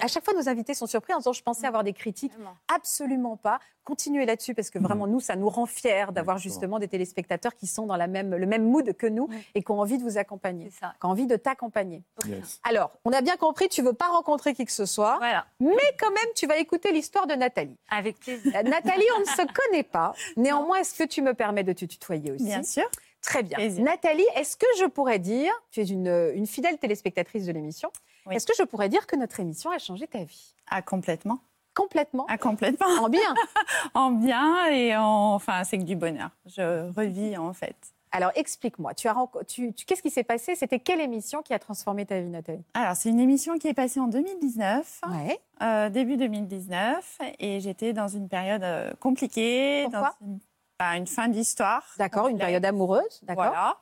À 0.00 0.08
chaque 0.08 0.24
fois, 0.24 0.34
nos 0.34 0.48
invités 0.48 0.74
sont 0.74 0.86
surpris 0.86 1.14
en 1.14 1.18
disant 1.18 1.32
Je 1.32 1.42
pensais 1.42 1.66
avoir 1.66 1.84
des 1.84 1.92
critiques. 1.92 2.32
Vraiment. 2.34 2.56
Absolument 2.74 3.36
pas. 3.36 3.60
Continuez 3.84 4.26
là-dessus 4.26 4.52
parce 4.54 4.68
que 4.68 4.78
vraiment, 4.78 5.06
nous, 5.06 5.18
ça 5.20 5.34
nous 5.34 5.48
rend 5.48 5.64
fiers 5.64 6.06
d'avoir 6.12 6.36
justement 6.36 6.78
des 6.78 6.88
téléspectateurs 6.88 7.54
qui 7.54 7.66
sont 7.66 7.86
dans 7.86 7.96
la 7.96 8.06
même, 8.06 8.34
le 8.34 8.46
même 8.46 8.64
mood 8.68 8.92
que 8.94 9.06
nous 9.06 9.28
Oui. 9.30 9.36
et 9.54 9.62
qui 9.62 9.70
ont 9.70 9.80
envie 9.80 9.96
de 9.96 10.02
vous 10.02 10.18
accompagner, 10.18 10.68
C'est 10.70 10.80
ça. 10.80 10.94
qui 11.00 11.06
ont 11.06 11.10
envie 11.10 11.26
de 11.26 11.36
t'accompagner. 11.36 12.02
Yes. 12.26 12.60
Alors, 12.64 12.90
on 13.06 13.12
a 13.12 13.22
bien 13.22 13.36
compris, 13.38 13.68
tu 13.70 13.80
veux 13.80 13.94
pas 13.94 14.08
rencontrer 14.08 14.52
qui 14.52 14.66
que 14.66 14.72
ce 14.72 14.84
soit, 14.84 15.16
Voilà, 15.16 15.46
mais 15.58 15.72
quand 15.98 16.10
même, 16.10 16.28
tu 16.34 16.46
vas 16.46 16.58
écouter 16.58 16.92
l'histoire 16.92 17.26
de 17.26 17.32
Nathalie. 17.34 17.78
avec 17.90 18.20
plaisir. 18.20 18.52
Euh, 18.56 18.62
Nathalie, 18.62 19.06
on 19.16 19.20
ne 19.20 19.24
se 19.24 19.42
connaît 19.68 19.82
pas. 19.82 20.12
Néanmoins, 20.36 20.78
est-ce 20.78 20.94
que 20.94 21.04
tu 21.08 21.22
me 21.22 21.34
permets 21.34 21.64
de 21.64 21.72
te 21.72 21.84
tutoyer 21.84 22.32
aussi? 22.32 22.44
Bien 22.44 22.62
sûr. 22.62 22.84
Très 23.22 23.42
bien. 23.42 23.56
Plaisir. 23.56 23.84
Nathalie, 23.84 24.26
est-ce 24.36 24.56
que 24.56 24.66
je 24.78 24.84
pourrais 24.84 25.18
dire, 25.18 25.52
tu 25.70 25.80
es 25.80 25.84
une, 25.84 26.32
une 26.34 26.46
fidèle 26.46 26.78
téléspectatrice 26.78 27.46
de 27.46 27.52
l'émission, 27.52 27.90
Oui. 28.26 28.36
est-ce 28.36 28.46
que 28.46 28.52
je 28.56 28.62
pourrais 28.62 28.88
dire 28.88 29.06
que 29.06 29.16
notre 29.16 29.40
émission 29.40 29.70
a 29.70 29.78
changé 29.78 30.06
ta 30.06 30.22
vie? 30.22 30.54
Ah, 30.68 30.82
complètement. 30.82 31.40
Complètement. 31.74 32.26
Ah, 32.28 32.38
complètement. 32.38 32.86
En 33.02 33.08
bien. 33.08 33.34
En 33.94 34.10
bien 34.10 34.66
et 34.66 34.96
en. 34.96 35.34
Enfin, 35.34 35.62
c'est 35.64 35.78
que 35.78 35.84
du 35.84 35.94
bonheur. 35.96 36.30
Je 36.46 36.90
revis, 36.92 37.36
en 37.36 37.52
fait. 37.52 37.76
Alors, 38.12 38.32
explique-moi. 38.34 38.94
Tu 38.94 39.06
as 39.08 39.14
tu, 39.46 39.72
tu- 39.74 39.84
Qu'est-ce 39.84 40.02
qui 40.02 40.10
s'est 40.10 40.24
passé? 40.24 40.54
C'était 40.54 40.78
quelle 40.80 41.00
émission 41.00 41.42
qui 41.42 41.52
a 41.54 41.58
transformé 41.58 42.06
ta 42.06 42.20
vie, 42.20 42.28
Nathalie? 42.28 42.62
Alors, 42.74 42.96
c'est 42.96 43.10
une 43.10 43.20
émission 43.20 43.58
qui 43.58 43.68
est 43.68 43.74
passée 43.74 44.00
en 44.00 44.06
2019, 44.08 45.00
Ouais. 45.10 45.38
euh, 45.62 45.90
début 45.90 46.16
2019, 46.16 47.18
et 47.38 47.60
j'étais 47.60 47.92
dans 47.92 48.08
une 48.08 48.28
période 48.28 48.62
euh, 48.62 48.92
compliquée, 49.00 49.82
Pourquoi? 49.84 50.14
dans 50.20 50.26
une, 50.26 50.38
bah, 50.78 50.96
une 50.96 51.06
fin 51.06 51.28
d'histoire. 51.28 51.84
D'accord, 51.98 52.28
une 52.28 52.38
période 52.38 52.64
amoureuse. 52.64 53.20
D'accord. 53.24 53.44
Voilà. 53.46 53.76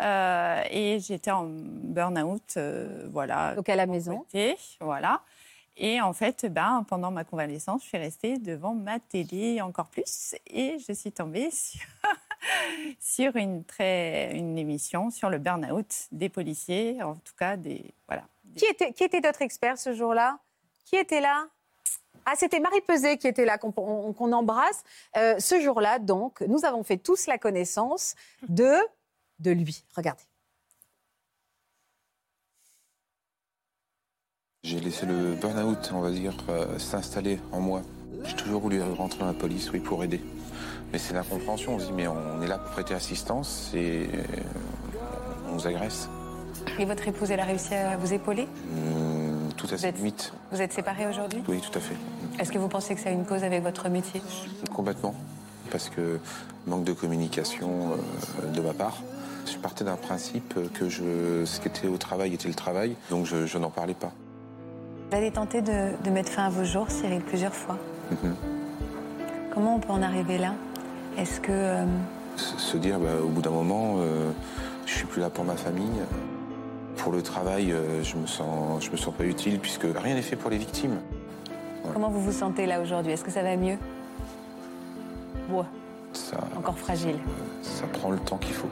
Euh, 0.00 0.62
et 0.70 0.98
j'étais 1.00 1.30
en 1.30 1.44
burn-out, 1.46 2.58
voilà. 3.10 3.54
Donc 3.54 3.68
à 3.68 3.76
la 3.76 3.86
maison. 3.86 4.24
Voilà. 4.80 5.20
Et 5.76 6.00
en 6.00 6.12
fait, 6.12 6.46
ben, 6.46 6.84
pendant 6.88 7.10
ma 7.10 7.24
convalescence, 7.24 7.82
je 7.82 7.88
suis 7.88 7.98
restée 7.98 8.38
devant 8.38 8.74
ma 8.74 9.00
télé 9.00 9.60
encore 9.60 9.86
plus 9.86 10.36
et 10.46 10.76
je 10.86 10.92
suis 10.92 11.10
tombée 11.10 11.50
sur, 11.52 11.80
sur 13.00 13.36
une, 13.36 13.64
très, 13.64 14.36
une 14.36 14.58
émission 14.58 15.10
sur 15.10 15.30
le 15.30 15.38
burn-out 15.38 16.08
des 16.12 16.28
policiers, 16.28 17.02
en 17.02 17.14
tout 17.14 17.34
cas 17.38 17.56
des... 17.56 17.84
Voilà. 18.06 18.24
Qui 18.56 18.66
était, 18.66 18.92
qui 18.92 19.04
était 19.04 19.20
notre 19.20 19.42
expert 19.42 19.78
ce 19.78 19.94
jour-là? 19.94 20.38
Qui 20.84 20.96
était 20.96 21.20
là? 21.20 21.46
Ah, 22.26 22.34
c'était 22.36 22.60
Marie 22.60 22.80
Peset 22.80 23.18
qui 23.18 23.26
était 23.26 23.44
là, 23.44 23.58
qu'on 23.58 23.72
on- 23.76 24.12
qu'on 24.12 24.32
embrasse. 24.32 24.82
Euh, 25.16 25.38
ce 25.38 25.60
jour-là, 25.60 25.98
donc, 25.98 26.40
nous 26.42 26.64
avons 26.64 26.82
fait 26.82 26.96
tous 26.96 27.26
la 27.26 27.36
connaissance 27.36 28.14
de, 28.48 28.74
de 29.40 29.50
lui. 29.50 29.84
Regardez. 29.94 30.22
J'ai 34.62 34.80
laissé 34.80 35.04
le 35.04 35.34
burn-out, 35.34 35.90
on 35.92 36.00
va 36.00 36.10
dire, 36.10 36.34
euh, 36.48 36.78
s'installer 36.78 37.38
en 37.52 37.60
moi. 37.60 37.82
J'ai 38.24 38.36
toujours 38.36 38.62
voulu 38.62 38.80
rentrer 38.80 39.18
dans 39.18 39.26
la 39.26 39.34
police, 39.34 39.70
oui, 39.70 39.80
pour 39.80 40.02
aider. 40.02 40.22
Mais 40.94 41.00
c'est 41.00 41.12
l'incompréhension. 41.12 41.74
On 41.74 41.80
se 41.80 41.86
dit, 41.86 41.92
mais 41.92 42.06
on 42.06 42.40
est 42.40 42.46
là 42.46 42.56
pour 42.56 42.70
prêter 42.70 42.94
assistance 42.94 43.72
et 43.74 44.08
euh, 44.14 44.22
on 45.50 45.54
nous 45.54 45.66
agresse. 45.66 46.08
Et 46.78 46.84
votre 46.84 47.08
épouse, 47.08 47.32
elle 47.32 47.40
a 47.40 47.44
réussi 47.44 47.74
à 47.74 47.96
vous 47.96 48.12
épauler? 48.12 48.46
Hum, 48.72 49.48
tout 49.56 49.66
à 49.72 49.76
ses 49.76 49.90
limites. 49.90 50.32
Vous 50.52 50.62
êtes 50.62 50.72
séparés 50.72 51.08
aujourd'hui? 51.08 51.42
Oui, 51.48 51.60
tout 51.60 51.76
à 51.76 51.80
fait. 51.80 51.96
Est-ce 52.38 52.52
que 52.52 52.58
vous 52.58 52.68
pensez 52.68 52.94
que 52.94 53.00
ça 53.00 53.08
a 53.08 53.12
une 53.12 53.24
cause 53.24 53.42
avec 53.42 53.64
votre 53.64 53.88
métier? 53.88 54.22
Complètement. 54.72 55.16
Parce 55.72 55.88
que 55.88 56.20
manque 56.68 56.84
de 56.84 56.92
communication 56.92 57.96
euh, 58.44 58.52
de 58.52 58.60
ma 58.60 58.72
part. 58.72 59.02
Je 59.52 59.58
partais 59.58 59.82
d'un 59.82 59.96
principe 59.96 60.54
que 60.74 60.88
je, 60.88 61.44
ce 61.44 61.58
qui 61.58 61.66
était 61.66 61.88
au 61.88 61.96
travail 61.96 62.34
était 62.34 62.46
le 62.46 62.54
travail, 62.54 62.94
donc 63.10 63.26
je, 63.26 63.46
je 63.46 63.58
n'en 63.58 63.70
parlais 63.70 63.94
pas. 63.94 64.12
Vous 65.10 65.16
avez 65.16 65.32
tenté 65.32 65.60
de, 65.60 66.00
de 66.04 66.10
mettre 66.10 66.30
fin 66.30 66.44
à 66.44 66.50
vos 66.50 66.62
jours, 66.62 66.88
Cyril, 66.88 67.20
plusieurs 67.20 67.52
fois. 67.52 67.78
Mhm. 68.12 68.36
Comment 69.52 69.74
on 69.74 69.80
peut 69.80 69.92
en 69.92 70.02
arriver 70.02 70.38
là? 70.38 70.54
Est-ce 71.18 71.40
que... 71.40 71.52
euh, 71.52 71.86
Se 72.36 72.76
dire, 72.76 72.98
bah, 72.98 73.16
au 73.22 73.28
bout 73.28 73.42
d'un 73.42 73.50
moment, 73.50 73.96
euh, 73.98 74.30
je 74.86 74.92
suis 74.92 75.06
plus 75.06 75.20
là 75.20 75.30
pour 75.30 75.44
ma 75.44 75.56
famille. 75.56 76.00
Pour 76.96 77.12
le 77.12 77.22
travail, 77.22 77.72
euh, 77.72 78.02
je 78.02 78.16
me 78.16 78.26
sens, 78.26 78.84
je 78.84 78.90
me 78.90 78.96
sens 78.96 79.14
pas 79.14 79.24
utile 79.24 79.58
puisque 79.60 79.84
rien 79.96 80.14
n'est 80.14 80.22
fait 80.22 80.36
pour 80.36 80.50
les 80.50 80.58
victimes. 80.58 81.00
comment 81.92 82.08
vous 82.08 82.20
vous 82.20 82.32
sentez 82.32 82.66
là 82.66 82.80
aujourd'hui? 82.80 83.12
Est-ce 83.12 83.24
que 83.24 83.30
ça 83.30 83.42
va 83.42 83.56
mieux? 83.56 83.76
Ouais, 85.50 85.64
Ça, 86.12 86.38
encore 86.56 86.78
fragile. 86.78 87.18
ça 87.62 87.86
prend 87.88 88.10
le 88.10 88.18
temps 88.18 88.38
qu'il 88.38 88.54
faut. 88.54 88.68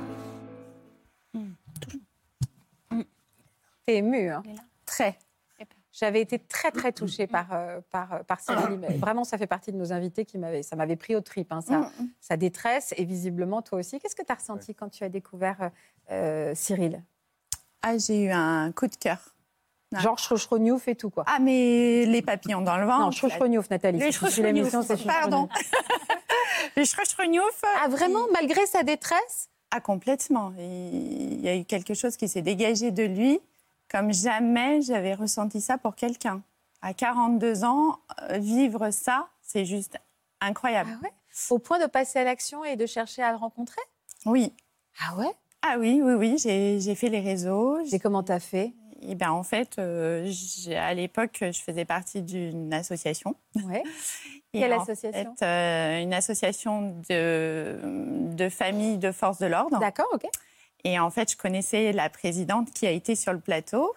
T'es 3.85 3.97
ému, 3.97 4.31
hein. 4.31 4.43
Très. 4.87 5.19
J'avais 5.93 6.23
été 6.23 6.39
très, 6.39 6.71
très 6.71 6.91
touchée 6.93 7.27
par, 7.27 7.53
euh, 7.53 7.81
par, 7.91 8.15
euh, 8.15 8.19
par 8.23 8.41
Cyril. 8.41 8.81
Vraiment, 8.99 9.25
ça 9.25 9.37
fait 9.37 9.47
partie 9.47 9.73
de 9.73 9.77
nos 9.77 9.93
invités 9.93 10.25
qui 10.25 10.39
m'avaient, 10.39 10.63
ça 10.63 10.75
m'avait 10.75 10.97
pris 10.97 11.15
au 11.15 11.21
trip, 11.21 11.53
hein, 11.53 11.61
sa, 11.61 11.91
sa 12.21 12.37
détresse. 12.39 12.95
Et 12.97 13.05
visiblement, 13.05 13.61
toi 13.61 13.79
aussi. 13.79 14.01
Qu'est-ce 14.01 14.17
que 14.17 14.25
tu 14.25 14.33
as 14.33 14.37
ressenti 14.37 14.75
quand 14.75 14.89
tu 14.89 15.05
as 15.05 15.11
découvert 15.11 15.71
euh, 16.11 16.55
Cyril? 16.55 17.03
Ah, 17.83 17.99
j'ai 17.99 18.25
eu 18.25 18.31
un 18.31 18.73
coup 18.73 18.87
de 18.87 18.97
cœur. 18.97 19.19
Ah. 19.95 20.01
Genre 20.01 20.17
Chrochroniouf 20.17 20.89
et 20.89 20.95
tout, 20.95 21.11
quoi. 21.11 21.25
Ah, 21.27 21.39
mais 21.41 22.07
les 22.07 22.23
papillons 22.23 22.63
dans 22.63 22.79
le 22.79 22.87
ventre. 22.87 23.01
non, 23.01 23.11
Chrochroniouf, 23.11 23.69
Nathalie. 23.69 23.99
Les 23.99 24.13
c'est 24.13 25.05
Pardon. 25.05 25.49
les 26.77 26.87
Schroschroniouf. 26.87 27.63
Ah, 27.83 27.89
vraiment 27.89 28.21
Malgré 28.33 28.65
sa 28.67 28.83
détresse? 28.83 29.51
Ah, 29.71 29.81
complètement. 29.81 30.55
Il 30.59 31.41
y 31.41 31.49
a 31.49 31.57
eu 31.57 31.65
quelque 31.65 31.93
chose 31.93 32.17
qui 32.17 32.29
s'est 32.29 32.43
dégagé 32.43 32.91
de 32.91 33.03
lui, 33.03 33.41
comme 33.93 34.13
jamais 34.13 34.81
j'avais 34.83 35.15
ressenti 35.15 35.61
ça 35.61 35.77
pour 35.79 35.95
quelqu'un. 35.95 36.43
À 36.81 36.95
42 36.95 37.63
ans, 37.65 37.99
euh, 38.23 38.39
vivre 38.39 38.91
ça, 38.91 39.29
c'est 39.43 39.65
juste 39.67 39.99
incroyable. 40.41 40.91
Ah 40.99 41.03
ouais? 41.05 41.13
Au 41.51 41.59
point 41.59 41.79
de 41.79 41.87
passer 41.87 42.19
à 42.19 42.25
l'action 42.25 42.65
et 42.65 42.77
de 42.77 42.87
chercher 42.87 43.23
à 43.23 43.31
le 43.31 43.37
rencontrer? 43.37 43.81
Oui. 44.27 44.53
Ah 45.01 45.15
ouais? 45.17 45.31
Ah 45.63 45.77
oui, 45.79 46.01
oui, 46.03 46.15
oui, 46.15 46.37
j'ai 46.39 46.95
fait 46.95 47.09
les 47.09 47.21
réseaux. 47.21 47.79
Et 47.93 47.99
comment 48.01 48.23
t'as 48.23 48.41
fait? 48.41 48.73
Et 49.03 49.15
ben, 49.15 49.31
en 49.31 49.43
fait, 49.43 49.79
euh, 49.79 50.31
à 50.77 50.95
l'époque, 50.95 51.39
je 51.41 51.61
faisais 51.61 51.85
partie 51.85 52.23
d'une 52.23 52.73
association. 52.73 53.37
ouais. 53.65 53.83
Et 54.55 54.61
Quelle 54.61 54.73
association? 54.75 55.35
fait, 55.39 55.45
euh, 55.47 56.03
Une 56.03 56.13
association 56.15 56.97
de, 57.09 57.79
de 58.35 58.49
familles 58.49 58.99
de 58.99 59.11
forces 59.13 59.39
de 59.39 59.47
l'ordre. 59.47 59.79
D'accord, 59.79 60.09
ok. 60.13 60.25
Et 60.85 60.99
en 60.99 61.11
fait, 61.11 61.31
je 61.33 61.37
connaissais 61.37 61.93
la 61.93 62.09
présidente 62.11 62.71
qui 62.73 62.87
a 62.87 62.91
été 62.91 63.15
sur 63.15 63.33
le 63.33 63.41
plateau. 63.41 63.95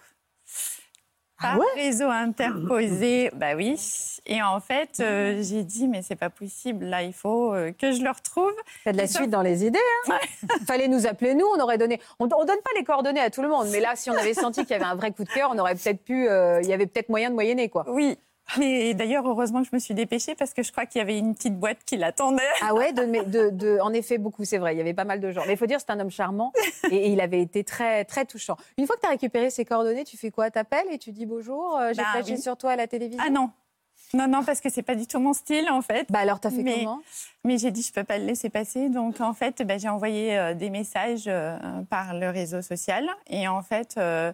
Ah 1.38 1.48
Par 1.50 1.58
ouais 1.58 1.66
réseau 1.74 2.08
interposé, 2.08 3.30
bah 3.34 3.54
oui. 3.56 3.78
Et 4.24 4.42
en 4.42 4.58
fait, 4.58 5.00
euh, 5.00 5.42
j'ai 5.42 5.64
dit, 5.64 5.86
mais 5.86 6.00
c'est 6.00 6.16
pas 6.16 6.30
possible, 6.30 6.86
là, 6.86 7.02
il 7.02 7.12
faut 7.12 7.52
euh, 7.52 7.72
que 7.72 7.92
je 7.92 8.02
le 8.02 8.08
retrouve. 8.10 8.54
T'as 8.84 8.92
de 8.92 8.96
la 8.96 9.06
suite 9.06 9.28
dans 9.28 9.42
les 9.42 9.66
idées. 9.66 9.78
Hein 10.08 10.18
Fallait 10.66 10.88
nous 10.88 11.06
appeler 11.06 11.34
nous, 11.34 11.44
on 11.44 11.60
aurait 11.60 11.76
donné. 11.76 12.00
On, 12.20 12.24
on 12.24 12.44
donne 12.46 12.46
pas 12.64 12.70
les 12.76 12.84
coordonnées 12.84 13.20
à 13.20 13.28
tout 13.30 13.42
le 13.42 13.48
monde, 13.48 13.68
mais 13.70 13.80
là, 13.80 13.96
si 13.96 14.08
on 14.08 14.14
avait 14.16 14.32
senti 14.32 14.62
qu'il 14.62 14.70
y 14.70 14.74
avait 14.74 14.84
un 14.86 14.94
vrai 14.94 15.12
coup 15.12 15.24
de 15.24 15.28
cœur, 15.28 15.50
on 15.52 15.58
aurait 15.58 15.74
peut-être 15.74 16.02
pu. 16.02 16.26
euh, 16.26 16.60
Il 16.62 16.68
y 16.68 16.72
avait 16.72 16.86
peut-être 16.86 17.10
moyen 17.10 17.28
de 17.28 17.34
moyenner, 17.34 17.68
quoi. 17.68 17.84
Oui. 17.88 18.16
Mais 18.58 18.94
d'ailleurs, 18.94 19.26
heureusement 19.28 19.60
que 19.62 19.68
je 19.68 19.74
me 19.74 19.80
suis 19.80 19.94
dépêchée 19.94 20.34
parce 20.34 20.54
que 20.54 20.62
je 20.62 20.70
crois 20.72 20.86
qu'il 20.86 21.00
y 21.00 21.02
avait 21.02 21.18
une 21.18 21.34
petite 21.34 21.58
boîte 21.58 21.78
qui 21.84 21.96
l'attendait. 21.96 22.42
Ah 22.62 22.74
ouais, 22.74 22.92
de, 22.92 23.02
mais 23.02 23.24
de, 23.24 23.50
de- 23.50 23.78
en 23.82 23.92
effet, 23.92 24.18
beaucoup, 24.18 24.44
c'est 24.44 24.58
vrai. 24.58 24.74
Il 24.74 24.78
y 24.78 24.80
avait 24.80 24.94
pas 24.94 25.04
mal 25.04 25.20
de 25.20 25.30
gens. 25.32 25.42
Mais 25.46 25.54
il 25.54 25.56
faut 25.56 25.66
dire, 25.66 25.80
c'est 25.80 25.90
un 25.90 25.98
homme 26.00 26.10
charmant 26.10 26.52
et, 26.90 27.10
il 27.10 27.20
avait 27.20 27.40
été 27.42 27.64
très, 27.64 28.04
très 28.04 28.24
touchant. 28.24 28.56
Une 28.78 28.86
fois 28.86 28.96
que 28.96 29.00
tu 29.00 29.06
as 29.06 29.10
récupéré 29.10 29.50
ses 29.50 29.64
coordonnées, 29.64 30.04
tu 30.04 30.16
fais 30.16 30.30
quoi? 30.30 30.50
T'appelles 30.50 30.86
et 30.90 30.98
tu 30.98 31.10
dis 31.12 31.26
bonjour, 31.26 31.76
euh, 31.76 31.88
j'ai 31.92 32.02
Bah 32.02 32.08
flashé 32.12 32.34
oui. 32.34 32.40
sur 32.40 32.56
toi 32.56 32.72
à 32.72 32.76
la 32.76 32.86
télévision? 32.86 33.22
Ah 33.26 33.30
non. 33.30 33.50
Non, 34.14 34.28
non, 34.28 34.44
parce 34.44 34.60
que 34.60 34.70
c'est 34.70 34.82
pas 34.82 34.94
du 34.94 35.08
tout 35.08 35.18
mon 35.18 35.32
style, 35.32 35.68
en 35.68 35.82
fait. 35.82 36.06
Bah 36.10 36.20
alors, 36.20 36.38
t'as 36.38 36.50
fait 36.50 36.62
Mais- 36.62 36.78
comment? 36.84 37.00
Mais 37.44 37.58
j'ai 37.58 37.72
dit, 37.72 37.82
je 37.82 37.92
peux 37.92 38.04
pas 38.04 38.18
le 38.18 38.24
laisser 38.24 38.48
passer. 38.50 38.88
Donc, 38.88 39.20
en 39.20 39.34
fait, 39.34 39.62
bah, 39.66 39.78
j'ai 39.78 39.88
envoyé 39.88 40.38
euh, 40.38 40.54
des 40.54 40.70
messages 40.70 41.24
euh, 41.26 41.58
par 41.90 42.14
le 42.14 42.30
réseau 42.30 42.62
social. 42.62 43.08
Et 43.26 43.48
en 43.48 43.62
fait, 43.62 43.96
euh, 43.98 44.32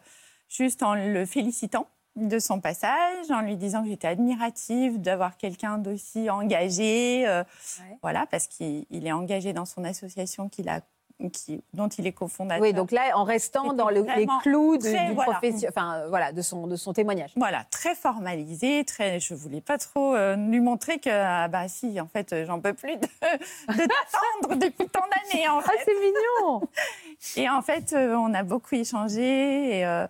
juste 0.48 0.82
en 0.82 0.94
le 0.94 1.24
félicitant 1.24 1.86
de 2.16 2.38
son 2.38 2.60
passage, 2.60 3.30
en 3.30 3.40
lui 3.40 3.56
disant 3.56 3.82
que 3.82 3.88
j'étais 3.88 4.08
admirative 4.08 5.00
d'avoir 5.00 5.36
quelqu'un 5.36 5.78
d'aussi 5.78 6.28
engagé. 6.30 7.26
euh, 7.26 7.42
Ouais. 7.80 7.96
Voilà, 8.02 8.26
parce 8.30 8.46
qu'il 8.46 8.84
il 8.90 9.06
est 9.06 9.12
engagé 9.12 9.52
dans 9.52 9.64
son 9.64 9.84
association 9.84 10.48
qu'il 10.48 10.68
a, 10.68 10.80
qui, 11.32 11.62
dont 11.72 11.88
il 11.88 12.06
est 12.06 12.12
cofondateur. 12.12 12.60
Oui, 12.62 12.72
donc 12.72 12.90
là, 12.90 13.16
en 13.16 13.24
restant 13.24 13.72
dans 13.72 13.88
le- 13.88 14.04
les 14.16 14.26
clous 14.42 14.76
très, 14.76 15.06
du 15.08 15.14
voilà. 15.14 15.40
enfin, 15.68 15.94
euh, 15.94 16.08
voilà, 16.08 16.32
de 16.32 16.42
son, 16.42 16.66
de 16.66 16.74
son 16.76 16.92
témoignage. 16.92 17.30
Voilà, 17.36 17.64
très 17.70 17.94
formalisé, 17.94 18.84
très. 18.84 19.20
Je 19.20 19.32
voulais 19.34 19.60
pas 19.60 19.78
trop 19.78 20.14
euh, 20.14 20.34
lui 20.36 20.60
montrer 20.60 20.98
que 20.98 21.10
ah 21.10 21.48
bah 21.48 21.68
si, 21.68 21.98
en 22.00 22.08
fait, 22.08 22.44
j'en 22.44 22.60
peux 22.60 22.74
plus 22.74 22.96
de, 22.96 23.00
de 23.68 23.86
t'attendre 23.86 24.56
depuis 24.60 24.88
tant 24.88 25.04
d'années 25.32 25.48
en 25.48 25.58
Ah, 25.60 25.62
fait. 25.62 25.78
c'est 25.84 25.94
mignon 25.94 26.60
Et 27.36 27.48
en 27.48 27.62
fait, 27.62 27.92
euh, 27.92 28.16
on 28.16 28.34
a 28.34 28.42
beaucoup 28.42 28.74
échangé. 28.74 29.78
Et, 29.78 29.86
euh, 29.86 30.06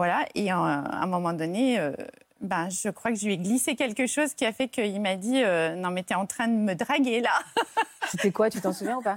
voilà. 0.00 0.24
Et 0.34 0.50
à 0.50 0.56
un 0.56 1.06
moment 1.06 1.34
donné, 1.34 1.78
euh, 1.78 1.92
ben, 2.40 2.70
je 2.70 2.88
crois 2.88 3.10
que 3.10 3.18
je 3.18 3.26
lui 3.26 3.34
ai 3.34 3.36
glissé 3.36 3.76
quelque 3.76 4.06
chose 4.06 4.32
qui 4.32 4.46
a 4.46 4.52
fait 4.54 4.68
qu'il 4.68 4.98
m'a 4.98 5.16
dit 5.16 5.42
euh, 5.44 5.74
Non, 5.74 5.90
mais 5.90 6.02
t'es 6.02 6.14
en 6.14 6.24
train 6.24 6.48
de 6.48 6.54
me 6.54 6.74
draguer 6.74 7.20
là. 7.20 7.38
C'était 8.08 8.32
quoi 8.32 8.48
Tu 8.48 8.62
t'en 8.62 8.72
souviens 8.72 8.96
ou 8.96 9.02
pas? 9.02 9.16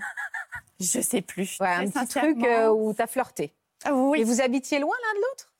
Je 0.81 0.99
sais 0.99 1.21
plus. 1.21 1.57
Ouais, 1.61 1.69
un 1.69 1.89
petit 1.89 2.07
truc 2.07 2.45
euh, 2.45 2.67
où 2.67 2.93
t'as 2.93 3.07
flirté. 3.07 3.53
Ah 3.85 3.93
oui. 3.93 4.19
Et 4.19 4.23
vous 4.25 4.41
habitiez 4.41 4.79
loin 4.79 4.93
l'un 5.01 5.19
de 5.21 5.25
l'autre? 5.25 5.52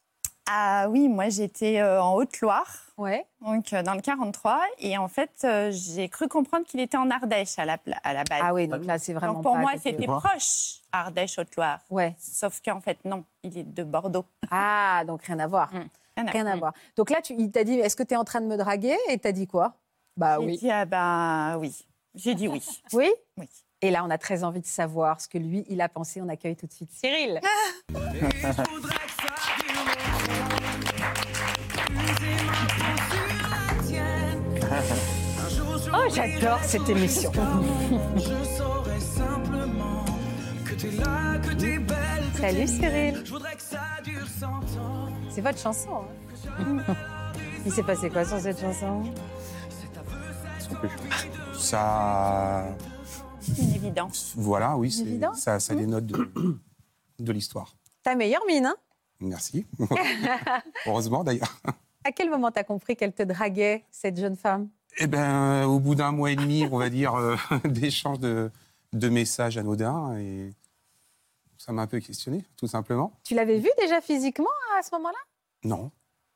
Ah 0.50 0.88
oui, 0.90 1.08
moi 1.08 1.30
j'étais 1.30 1.80
euh, 1.80 2.02
en 2.04 2.16
Haute-Loire. 2.16 2.68
Ouais. 2.98 3.26
Donc, 3.42 3.72
euh, 3.74 3.82
dans 3.82 3.94
le 3.94 4.02
43, 4.02 4.62
et 4.80 4.98
en 4.98 5.08
fait, 5.08 5.32
euh, 5.46 5.72
j'ai 5.72 6.10
cru 6.10 6.28
comprendre 6.28 6.66
qu'il 6.66 6.80
était 6.80 6.98
en 6.98 7.10
Ardèche 7.10 7.58
à 7.58 7.66
la, 7.66 7.78
pla- 7.78 8.00
à 8.04 8.14
la 8.14 8.24
base. 8.24 8.42
Ah 8.44 8.54
oui, 8.54 8.68
donc 8.68 8.86
là, 8.86 9.00
c'est 9.00 9.14
vraiment 9.14 9.34
Donc, 9.36 9.44
pour 9.44 9.54
pas 9.54 9.60
moi, 9.60 9.72
c'était 9.82 10.06
proche, 10.06 10.82
Ardèche-Haute-Loire. 10.92 11.80
Ouais. 11.90 12.14
Sauf 12.20 12.62
qu'en 12.64 12.82
fait, 12.82 12.98
non, 13.06 13.24
il 13.44 13.58
est 13.58 13.64
de 13.64 13.84
Bordeaux. 13.84 14.26
Ah, 14.52 15.04
donc 15.08 15.24
rien 15.24 15.40
à 15.40 15.48
voir. 15.48 15.70
Rien 15.72 16.26
Rien 16.32 16.46
à 16.46 16.56
voir. 16.58 16.74
Donc 16.98 17.10
là, 17.10 17.22
tu, 17.22 17.34
il 17.38 17.50
t'a 17.52 17.64
dit, 17.64 17.80
est-ce 17.80 17.96
que 17.96 18.04
tu 18.04 18.14
es 18.14 18.18
en 18.18 18.26
train 18.26 18.42
de 18.42 18.46
me 18.46 18.58
draguer? 18.58 18.96
Et 19.10 19.18
t'as 19.18 19.32
dit 19.32 19.48
quoi? 19.48 19.74
Bah 20.18 20.40
oui. 20.40 20.58
dit, 20.58 20.70
ah 20.70 20.86
bah 20.86 21.58
oui. 21.58 21.74
J'ai 22.16 22.36
dit 22.36 22.48
oui. 22.48 22.62
Oui? 22.94 23.10
Oui. 23.38 23.50
Et 23.82 23.90
là, 23.92 24.04
on 24.06 24.10
a 24.12 24.18
très 24.20 24.44
envie 24.44 24.62
de 24.62 24.68
savoir 24.68 25.20
ce 25.20 25.28
que 25.28 25.38
lui, 25.40 25.66
il 25.68 25.82
a 25.82 25.90
pensé. 25.90 26.22
On 26.22 26.30
accueille 26.30 26.56
tout 26.56 26.68
de 26.68 26.74
suite 26.74 26.92
Cyril. 26.92 27.42
Oh, 35.96 36.08
j'adore 36.14 36.60
cette 36.64 36.90
émission. 36.90 37.32
Salut 42.40 42.68
Cyril. 42.68 43.24
C'est 45.30 45.42
votre 45.42 45.58
chanson. 45.60 45.90
hein 46.60 46.78
Il 47.66 47.72
s'est 47.72 47.84
passé 47.84 48.10
quoi 48.10 48.26
sur 48.26 48.40
cette 48.40 48.60
chanson? 48.60 49.04
Ça, 51.58 52.66
Une 53.58 53.76
évidence. 53.76 54.34
voilà, 54.36 54.76
oui, 54.78 54.92
c'est- 54.92 55.20
ça, 55.36 55.60
ça 55.60 55.74
dénote 55.76 56.06
de, 56.06 56.30
de 57.20 57.32
l'histoire. 57.32 57.74
Ta 58.04 58.16
meilleure 58.16 58.44
mine, 58.48 58.66
hein 58.66 58.76
Merci. 59.22 59.66
Heureusement 60.86 61.24
d'ailleurs. 61.24 61.58
À 62.04 62.12
quel 62.12 62.30
moment 62.30 62.52
t'as 62.52 62.64
compris 62.64 62.96
qu'elle 62.96 63.14
te 63.14 63.24
draguait, 63.24 63.84
cette 63.92 64.18
jeune 64.20 64.36
femme? 64.36 64.70
Eh 64.98 65.08
ben, 65.08 65.66
au 65.66 65.80
bout 65.80 65.96
d'un 65.96 66.12
mois 66.12 66.32
et 66.32 66.36
demi, 66.36 66.68
on 66.72 66.78
va 66.78 66.90
dire, 66.90 67.16
euh, 67.16 67.36
d'échanges 67.66 68.20
de, 68.20 68.52
de 68.94 69.10
messages 69.10 69.58
anodins. 69.58 70.18
Et 70.18 70.52
ça 71.58 71.72
m'a 71.72 71.84
un 71.84 71.88
peu 71.88 72.00
questionné, 72.00 72.44
tout 72.58 72.68
simplement. 72.68 73.14
Tu 73.24 73.34
l'avais 73.34 73.58
vue 73.58 73.72
déjà 73.80 74.02
physiquement 74.02 74.46
à 74.78 74.84
ce 74.84 74.90
moment-là? 74.96 75.18
Non. 75.64 75.92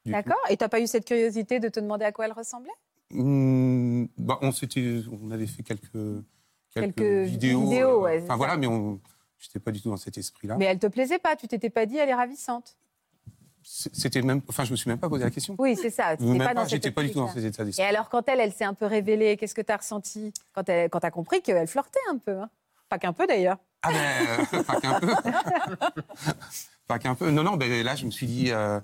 D'accord 0.06 0.40
Et 0.50 0.58
t'as 0.58 0.70
pas 0.70 0.80
eu 0.80 0.88
cette 0.88 1.06
curiosité 1.06 1.60
de 1.60 1.68
te 1.68 1.80
demander 1.80 2.06
à 2.06 2.12
quoi 2.12 2.26
elle 2.26 2.32
ressemblait? 2.32 2.72
Hmm, 3.12 4.06
bah, 4.18 4.40
on, 4.42 4.52
avait 5.32 5.48
fait 5.48 5.64
quelques, 5.64 5.92
quelques, 6.74 6.96
Quelques 6.96 7.28
vidéos. 7.30 7.62
vidéos, 7.62 7.90
euh, 7.90 8.02
ouais, 8.04 8.22
Enfin 8.24 8.36
voilà, 8.36 8.58
mais 8.58 8.68
on 8.68 9.00
n'étais 9.42 9.60
pas 9.60 9.72
du 9.72 9.82
tout 9.82 9.90
dans 9.90 9.98
cet 9.98 10.18
esprit-là. 10.18 10.56
Mais 10.58 10.66
elle 10.66 10.80
te 10.80 10.88
plaisait 10.88 11.20
pas, 11.20 11.36
tu 11.36 11.48
t'étais 11.48 11.70
pas 11.70 11.86
dit 11.86 11.98
elle 11.98 12.10
est 12.10 12.14
ravissante. 12.14 12.78
C'était 13.70 14.22
même, 14.22 14.42
enfin, 14.48 14.64
je 14.64 14.72
me 14.72 14.78
suis 14.78 14.90
même 14.90 14.98
pas 14.98 15.10
posé 15.10 15.26
la 15.26 15.30
question. 15.30 15.56
Oui, 15.60 15.76
c'est 15.76 15.90
ça. 15.90 16.16
Même 16.20 16.30
n'étais 16.32 16.38
pas 16.40 16.46
pas, 16.46 16.54
dans 16.54 16.62
cet 16.62 16.70
J'étais 16.72 16.92
pas 16.92 17.04
du 17.04 17.12
tout 17.12 17.20
dans 17.20 17.28
cet 17.28 17.44
état 17.44 17.64
Et 17.64 17.66
d'esprit. 17.66 17.84
alors, 17.84 18.08
quand 18.10 18.28
elle, 18.30 18.40
elle 18.40 18.54
s'est 18.54 18.64
un 18.64 18.74
peu 18.74 18.86
révélée, 18.86 19.36
qu'est-ce 19.36 19.54
que 19.54 19.62
tu 19.62 19.72
as 19.74 19.78
ressenti 19.78 20.34
quand 20.54 20.68
elle, 20.70 20.90
quand 20.90 21.04
as 21.04 21.12
compris 21.12 21.42
qu'elle 21.42 21.68
flirtait 21.68 22.00
un 22.10 22.18
peu 22.18 22.40
hein? 22.40 22.50
Pas 22.88 22.98
qu'un 22.98 23.12
peu 23.12 23.28
d'ailleurs. 23.28 23.58
Ah 23.82 23.90
ben, 23.92 24.48
euh, 24.54 24.64
pas 24.64 24.80
qu'un 24.80 25.00
peu. 25.02 25.08
pas 26.88 27.00
qu'un 27.00 27.14
peu. 27.16 27.30
Non, 27.30 27.44
non, 27.44 27.58
ben, 27.58 27.84
là, 27.84 27.96
je 27.96 28.06
me 28.06 28.12
suis 28.12 28.26
dit, 28.26 28.52
euh, 28.52 28.80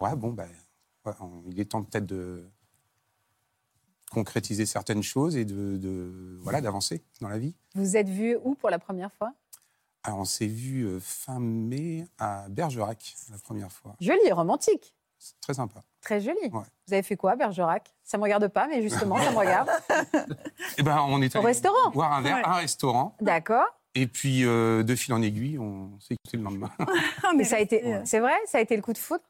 ouais, 0.00 0.16
bon, 0.16 0.32
ben, 0.32 0.48
ouais, 1.04 1.12
on- 1.20 1.44
il 1.48 1.60
est 1.60 1.66
temps 1.66 1.84
peut-être 1.84 2.06
de 2.06 2.50
concrétiser 4.10 4.66
certaines 4.66 5.02
choses 5.04 5.36
et 5.36 5.44
de, 5.44 5.76
de- 5.76 6.38
voilà, 6.42 6.60
d'avancer 6.60 7.02
dans 7.20 7.28
la 7.28 7.38
vie. 7.38 7.54
Vous 7.74 7.96
êtes 7.96 8.08
vus 8.08 8.36
où 8.44 8.54
pour 8.56 8.70
la 8.70 8.78
première 8.80 9.12
fois? 9.12 9.32
Alors, 10.06 10.20
on 10.20 10.24
s'est 10.24 10.46
vu 10.46 10.84
euh, 10.84 11.00
fin 11.00 11.40
mai 11.40 12.06
à 12.18 12.46
Bergerac 12.48 13.16
la 13.30 13.38
première 13.38 13.72
fois. 13.72 13.96
Joli, 14.00 14.30
romantique. 14.30 14.94
C'est 15.18 15.34
très 15.40 15.54
sympa. 15.54 15.80
Très 16.00 16.20
joli. 16.20 16.38
Ouais. 16.52 16.62
Vous 16.86 16.92
avez 16.92 17.02
fait 17.02 17.16
quoi, 17.16 17.32
à 17.32 17.36
Bergerac? 17.36 17.92
Ça 18.04 18.16
me 18.16 18.22
regarde 18.22 18.46
pas, 18.48 18.68
mais 18.68 18.82
justement, 18.82 19.16
ça 19.18 19.32
me 19.32 19.36
regarde. 19.36 19.68
Et 20.78 20.82
ben, 20.84 21.00
on 21.08 21.20
est 21.22 21.34
Au 21.34 21.40
restaurant 21.40 21.90
boire 21.90 22.12
un 22.12 22.20
verre 22.22 22.36
Ouais. 22.36 22.42
à 22.44 22.50
un 22.50 22.56
restaurant. 22.56 23.16
D'accord. 23.20 23.66
Et 23.96 24.06
puis, 24.06 24.44
euh, 24.44 24.82
de 24.84 24.94
fil 24.94 25.12
en 25.14 25.22
aiguille, 25.22 25.58
on 25.58 25.98
s'est 26.00 26.14
quitté 26.22 26.36
le 26.36 26.44
lendemain. 26.44 26.70
Mais 27.36 27.44
ça 27.44 27.56
a 27.56 27.58
été, 27.60 27.82
Ouais. 27.82 28.02
c'est 28.04 28.20
vrai, 28.20 28.34
ça 28.46 28.58
a 28.58 28.60
été 28.60 28.76
le 28.76 28.82
coup 28.82 28.92
de 28.92 28.98
foudre? 28.98 29.24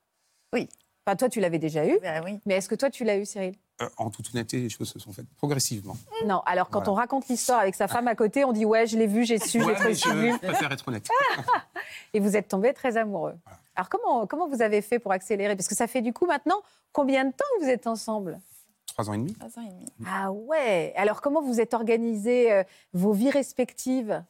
Oui. 0.53 0.69
Enfin, 1.07 1.15
toi, 1.17 1.29
tu 1.29 1.39
l'avais 1.41 1.61
déjà 1.61 1.87
eu, 1.87 1.99
Bah 2.03 2.21
oui. 2.25 2.41
mais 2.47 2.55
est-ce 2.55 2.69
que 2.69 2.75
toi, 2.75 2.91
tu 2.91 3.05
l'as 3.05 3.17
eu, 3.17 3.25
Cyril? 3.25 3.55
Euh, 3.81 3.89
en 3.97 4.11
toute 4.11 4.29
honnêteté, 4.35 4.59
les 4.59 4.69
choses 4.69 4.89
se 4.91 4.99
sont 4.99 5.13
faites 5.13 5.29
progressivement. 5.37 5.97
Non. 6.25 6.41
Alors, 6.47 6.69
quand 6.69 6.81
Voilà. 6.81 6.91
on 6.93 6.95
raconte 6.95 7.29
l'histoire 7.29 7.61
avec 7.61 7.77
sa 7.77 7.87
femme 7.87 8.09
à 8.09 8.17
côté, 8.17 8.45
on 8.45 8.53
dit 8.53 8.65
ouais, 8.65 8.87
je 8.89 8.99
l'ai 8.99 9.07
vu, 9.07 9.25
j'ai 9.25 9.39
su, 9.39 9.61
j'ai 9.61 9.65
Ouais, 9.65 9.75
mais 9.85 9.95
sublime. 9.95 10.39
je 10.43 10.49
préfère 10.49 10.73
être 10.73 10.89
honnête. 10.89 11.07
Et 12.15 12.19
vous 12.19 12.37
êtes 12.37 12.49
tombés 12.49 12.73
très 12.73 12.97
amoureux. 12.97 13.35
Alors, 13.77 13.89
comment, 13.89 14.27
comment 14.27 14.49
vous 14.49 14.63
avez 14.63 14.83
fait 14.83 14.99
pour 14.99 15.13
accélérer? 15.13 15.55
Parce 15.55 15.69
que 15.69 15.77
ça 15.77 15.87
fait 15.87 16.01
du 16.03 16.13
coup 16.13 16.27
maintenant 16.27 16.61
combien 16.93 17.25
de 17.25 17.31
temps 17.31 17.45
que 17.59 17.65
vous 17.65 17.71
êtes 17.71 17.87
ensemble? 17.87 18.41
Trois 18.87 19.09
ans 19.11 19.13
et 19.13 19.19
demi. 19.19 19.35
Trois 19.35 19.59
ans 19.61 19.67
et 19.67 19.71
demi. 19.71 19.87
Ah 20.11 20.33
ouais 20.33 20.93
Alors, 20.97 21.21
comment 21.21 21.43
vous 21.43 21.61
êtes 21.61 21.75
organisés 21.75 22.51
euh, 22.53 22.65
vos 22.95 23.13
vies 23.13 23.31
respectives? 23.31 24.25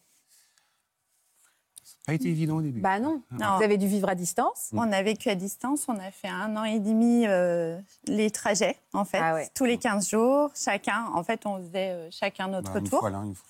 Pas 2.07 2.15
été 2.15 2.29
évident 2.29 2.57
au 2.57 2.61
début. 2.63 2.81
Bah 2.81 3.01
non. 3.01 3.21
Non. 3.33 3.57
Vous 3.57 3.63
avez 3.65 3.77
dû 3.79 3.87
vivre 3.89 4.09
à 4.09 4.15
distance 4.15 4.71
On 4.73 4.93
a 4.93 5.03
vécu 5.03 5.29
à 5.29 5.35
distance, 5.35 5.87
on 5.89 5.99
a 5.99 6.11
fait 6.13 6.29
un 6.29 6.57
an 6.57 6.63
et 6.65 6.79
demi 6.79 7.27
euh, 7.27 7.79
les 8.07 8.31
trajets, 8.31 8.79
en 8.93 9.05
fait, 9.05 9.19
Ah 9.21 9.35
ouais. 9.35 9.49
tous 9.55 9.65
les 9.65 9.77
15 9.77 10.09
jours, 10.09 10.51
chacun, 10.55 11.07
en 11.15 11.23
fait, 11.25 11.45
on 11.47 11.59
faisait 11.59 11.91
euh, 11.91 12.09
chacun 12.13 12.47
notre 12.49 12.73
Bah, 12.73 12.79
une 12.79 12.89
tour. 12.89 13.01
fois 13.01 13.11
l'un, 13.11 13.25
une 13.25 13.35
fois 13.35 13.45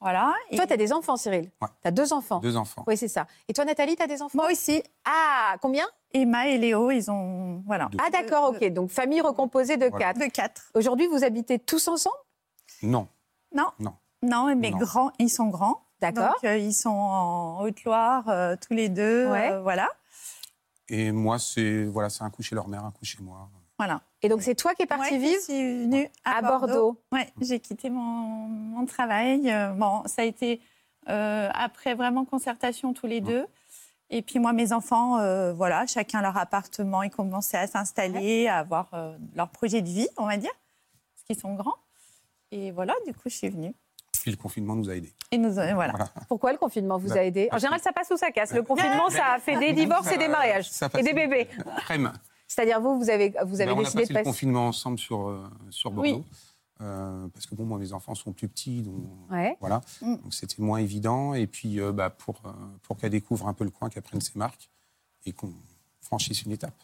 Voilà. 0.00 0.32
Et 0.50 0.56
Toi, 0.56 0.68
tu 0.68 0.72
as 0.72 0.76
des 0.76 0.92
enfants, 0.92 1.16
Cyril 1.16 1.50
Ouais. 1.60 1.68
Tu 1.82 1.88
as 1.88 1.90
deux 1.90 2.12
enfants 2.12 2.38
deux 2.38 2.56
enfants. 2.56 2.84
Oui, 2.86 2.96
c'est 2.96 3.08
ça. 3.08 3.26
Et 3.48 3.52
toi, 3.52 3.64
Nathalie, 3.64 3.96
tu 3.96 4.02
as 4.02 4.06
des 4.06 4.22
enfants 4.22 4.38
Moi 4.38 4.50
aussi, 4.52 4.82
Ah, 5.04 5.56
combien 5.60 5.84
Emma 6.12 6.46
et 6.48 6.58
Léo, 6.58 6.90
ils 6.92 7.10
ont. 7.10 7.62
Voilà. 7.66 7.88
Deux. 7.90 7.98
Ah, 8.04 8.10
d'accord, 8.10 8.50
ok. 8.50 8.64
Donc, 8.72 8.90
famille 8.90 9.20
recomposée 9.20 9.76
de 9.76 9.86
Voilà. 9.86 10.06
quatre. 10.14 10.18
De 10.20 10.30
quatre. 10.30 10.70
Aujourd'hui, 10.74 11.06
vous 11.08 11.22
habitez 11.24 11.58
tous 11.58 11.86
ensemble 11.88 12.16
Non. 12.82 13.06
Non. 13.54 13.66
Non. 13.80 13.94
Non, 14.22 14.54
mais 14.56 14.70
Non. 14.70 14.78
grands, 14.78 15.10
ils 15.18 15.28
sont 15.30 15.46
grands. 15.48 15.80
D'accord. 16.00 16.28
Donc, 16.34 16.44
euh, 16.44 16.56
ils 16.56 16.72
sont 16.74 16.88
en 16.90 17.60
Haute-Loire, 17.62 18.28
euh, 18.28 18.56
tous 18.56 18.74
les 18.74 18.88
deux. 18.88 19.28
Ouais. 19.28 19.50
euh, 19.52 19.60
voilà. 19.62 19.88
Et 20.88 21.12
moi, 21.12 21.38
c'est 21.38 21.84
voilà, 21.84 22.10
c'est 22.10 22.24
un 22.24 22.30
coup 22.30 22.42
chez 22.42 22.54
leur 22.54 22.68
mère, 22.68 22.84
un 22.84 22.90
coup 22.90 23.04
chez 23.04 23.22
moi. 23.22 23.48
Voilà. 23.78 24.00
Et 24.22 24.28
donc, 24.28 24.42
c'est 24.42 24.54
toi 24.54 24.74
qui 24.74 24.82
es 24.82 24.86
partie 24.86 25.16
vivre 25.18 25.38
Je 25.40 25.44
suis 25.52 25.82
venue 25.84 26.10
à, 26.24 26.38
à 26.38 26.42
Bordeaux. 26.42 27.00
Ouais, 27.12 27.28
j'ai 27.40 27.60
quitté 27.60 27.88
mon, 27.90 28.00
mon 28.02 28.84
travail. 28.86 29.50
Euh, 29.50 29.72
Bon, 29.72 30.02
ça 30.06 30.22
a 30.22 30.24
été 30.24 30.60
euh, 31.08 31.48
après 31.54 31.94
vraiment 31.94 32.24
concertation 32.24 32.92
tous 32.92 33.06
les 33.06 33.20
deux. 33.20 33.46
Et 34.10 34.22
puis 34.22 34.38
moi, 34.40 34.52
mes 34.52 34.72
enfants, 34.72 35.18
euh, 35.20 35.52
voilà, 35.52 35.86
chacun 35.86 36.20
leur 36.20 36.36
appartement, 36.36 37.02
ils 37.04 37.10
commençaient 37.10 37.56
à 37.58 37.66
s'installer, 37.68 38.48
à 38.48 38.58
avoir 38.58 38.88
euh, 38.92 39.16
leur 39.36 39.48
projet 39.48 39.80
de 39.82 39.88
vie, 39.88 40.08
on 40.16 40.26
va 40.26 40.36
dire, 40.36 40.50
parce 41.14 41.24
qu'ils 41.26 41.38
sont 41.38 41.54
grands. 41.54 41.76
Et 42.50 42.72
voilà, 42.72 42.94
du 43.06 43.14
coup, 43.14 43.28
je 43.30 43.36
suis 43.36 43.48
venue. 43.48 43.72
Puis 44.22 44.30
le 44.30 44.36
confinement 44.36 44.74
nous 44.76 44.90
a 44.90 44.94
aidés. 44.96 45.12
Et 45.30 45.38
nous, 45.38 45.52
voilà. 45.52 45.74
Voilà. 45.74 46.08
Pourquoi 46.28 46.52
le 46.52 46.58
confinement 46.58 46.98
vous 46.98 47.08
Bah, 47.08 47.20
a 47.20 47.22
aidé 47.24 47.48
En 47.52 47.58
général, 47.58 47.80
ça 47.80 47.92
passe 47.92 48.10
ou 48.10 48.16
ça 48.16 48.30
casse. 48.30 48.52
Le 48.52 48.62
confinement, 48.62 49.08
ça 49.08 49.34
a 49.34 49.38
fait 49.38 49.58
des 49.58 49.72
divorces 49.72 50.10
et 50.12 50.18
des 50.18 50.28
mariages. 50.28 50.68
Ça 50.70 50.90
Et 50.98 51.02
des 51.02 51.14
bébés. 51.14 51.48
Crème. 51.78 52.12
C'est-à-dire, 52.46 52.80
vous, 52.80 52.98
vous 52.98 53.08
avez, 53.08 53.32
vous 53.46 53.60
avez 53.60 53.66
Ben, 53.70 53.76
on 53.76 53.80
a 53.80 53.84
décidé 53.84 54.02
passé 54.02 54.08
de 54.12 54.18
le 54.18 54.18
passer. 54.20 54.24
confinement 54.24 54.66
ensemble 54.68 54.98
sur, 54.98 55.28
euh, 55.28 55.48
sur 55.70 55.90
Bordeaux. 55.92 56.10
Oui. 56.18 56.24
Euh, 56.82 57.28
parce 57.28 57.46
que 57.46 57.54
bon, 57.54 57.64
moi, 57.64 57.78
mes 57.78 57.92
enfants 57.92 58.14
sont 58.14 58.32
plus 58.32 58.48
petits, 58.48 58.82
donc 58.82 58.96
Ouais. 59.30 59.56
voilà. 59.60 59.80
Mm. 60.02 60.16
Donc 60.16 60.34
c'était 60.34 60.60
moins 60.60 60.78
évident. 60.78 61.34
Et 61.34 61.46
puis, 61.46 61.78
euh, 61.80 61.92
bah, 61.92 62.10
pour, 62.10 62.42
euh, 62.44 62.50
pour 62.82 62.96
qu'elle 62.96 63.10
découvre 63.10 63.46
un 63.46 63.52
peu 63.54 63.64
le 63.64 63.70
coin, 63.70 63.88
qu'elle 63.88 64.02
prenne 64.02 64.20
ses 64.20 64.36
marques 64.38 64.68
et 65.26 65.32
qu'on 65.32 65.52
franchisse 66.00 66.42
une 66.42 66.52
étape. 66.52 66.74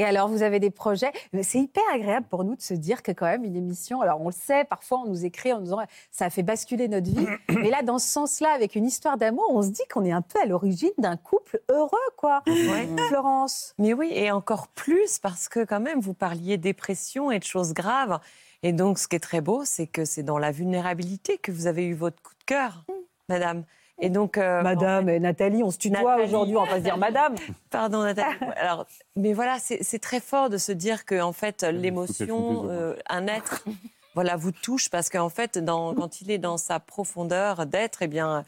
Et 0.00 0.04
alors, 0.04 0.28
vous 0.28 0.42
avez 0.42 0.60
des 0.60 0.70
projets. 0.70 1.12
C'est 1.42 1.58
hyper 1.58 1.82
agréable 1.92 2.24
pour 2.30 2.42
nous 2.42 2.56
de 2.56 2.62
se 2.62 2.72
dire 2.72 3.02
que 3.02 3.12
quand 3.12 3.26
même 3.26 3.44
une 3.44 3.54
émission. 3.54 4.00
Alors, 4.00 4.22
on 4.22 4.28
le 4.28 4.32
sait, 4.32 4.64
parfois 4.64 5.02
on 5.04 5.06
nous 5.06 5.26
écrit 5.26 5.52
en 5.52 5.58
nous 5.58 5.64
disant 5.64 5.82
ça 6.10 6.24
a 6.24 6.30
fait 6.30 6.42
basculer 6.42 6.88
notre 6.88 7.10
vie. 7.10 7.26
Mais 7.50 7.68
là, 7.68 7.82
dans 7.82 7.98
ce 7.98 8.08
sens-là, 8.08 8.48
avec 8.54 8.76
une 8.76 8.86
histoire 8.86 9.18
d'amour, 9.18 9.44
on 9.50 9.60
se 9.60 9.68
dit 9.68 9.82
qu'on 9.92 10.02
est 10.06 10.10
un 10.10 10.22
peu 10.22 10.40
à 10.42 10.46
l'origine 10.46 10.88
d'un 10.96 11.18
couple 11.18 11.60
heureux, 11.68 11.98
quoi. 12.16 12.42
Ouais. 12.46 12.88
Florence. 13.08 13.74
Mais 13.76 13.92
oui, 13.92 14.10
et 14.14 14.30
encore 14.30 14.68
plus 14.68 15.18
parce 15.18 15.50
que 15.50 15.66
quand 15.66 15.80
même, 15.80 16.00
vous 16.00 16.14
parliez 16.14 16.56
dépression 16.56 17.30
et 17.30 17.38
de 17.38 17.44
choses 17.44 17.74
graves. 17.74 18.20
Et 18.62 18.72
donc, 18.72 18.98
ce 18.98 19.06
qui 19.06 19.16
est 19.16 19.20
très 19.20 19.42
beau, 19.42 19.66
c'est 19.66 19.86
que 19.86 20.06
c'est 20.06 20.22
dans 20.22 20.38
la 20.38 20.50
vulnérabilité 20.50 21.36
que 21.36 21.52
vous 21.52 21.66
avez 21.66 21.84
eu 21.84 21.92
votre 21.92 22.22
coup 22.22 22.32
de 22.38 22.44
cœur, 22.46 22.86
madame. 23.28 23.64
Et 24.00 24.08
donc, 24.08 24.38
euh, 24.38 24.62
Madame 24.62 25.08
et 25.08 25.20
Nathalie, 25.20 25.62
on 25.62 25.70
se 25.70 25.78
tutoie 25.78 26.16
aujourd'hui, 26.22 26.56
on 26.56 26.64
va 26.64 26.70
pas 26.70 26.76
se 26.76 26.82
dire 26.82 26.96
madame. 26.96 27.34
Pardon 27.70 28.02
Nathalie. 28.02 28.36
Alors, 28.56 28.86
mais 29.16 29.32
voilà, 29.32 29.58
c'est 29.58 29.98
très 29.98 30.20
fort 30.20 30.48
de 30.48 30.56
se 30.56 30.72
dire 30.72 31.04
que 31.04 31.20
en 31.20 31.32
fait 31.32 31.62
l'émotion, 31.62 32.68
euh, 32.70 32.94
un 33.08 33.26
être, 33.26 33.64
voilà, 34.14 34.36
vous 34.36 34.52
touche 34.52 34.88
parce 34.88 35.10
qu'en 35.10 35.28
fait, 35.28 35.58
dans, 35.58 35.94
quand 35.94 36.20
il 36.22 36.30
est 36.30 36.38
dans 36.38 36.56
sa 36.56 36.80
profondeur 36.80 37.66
d'être, 37.66 38.02
eh 38.02 38.08
bien, 38.08 38.44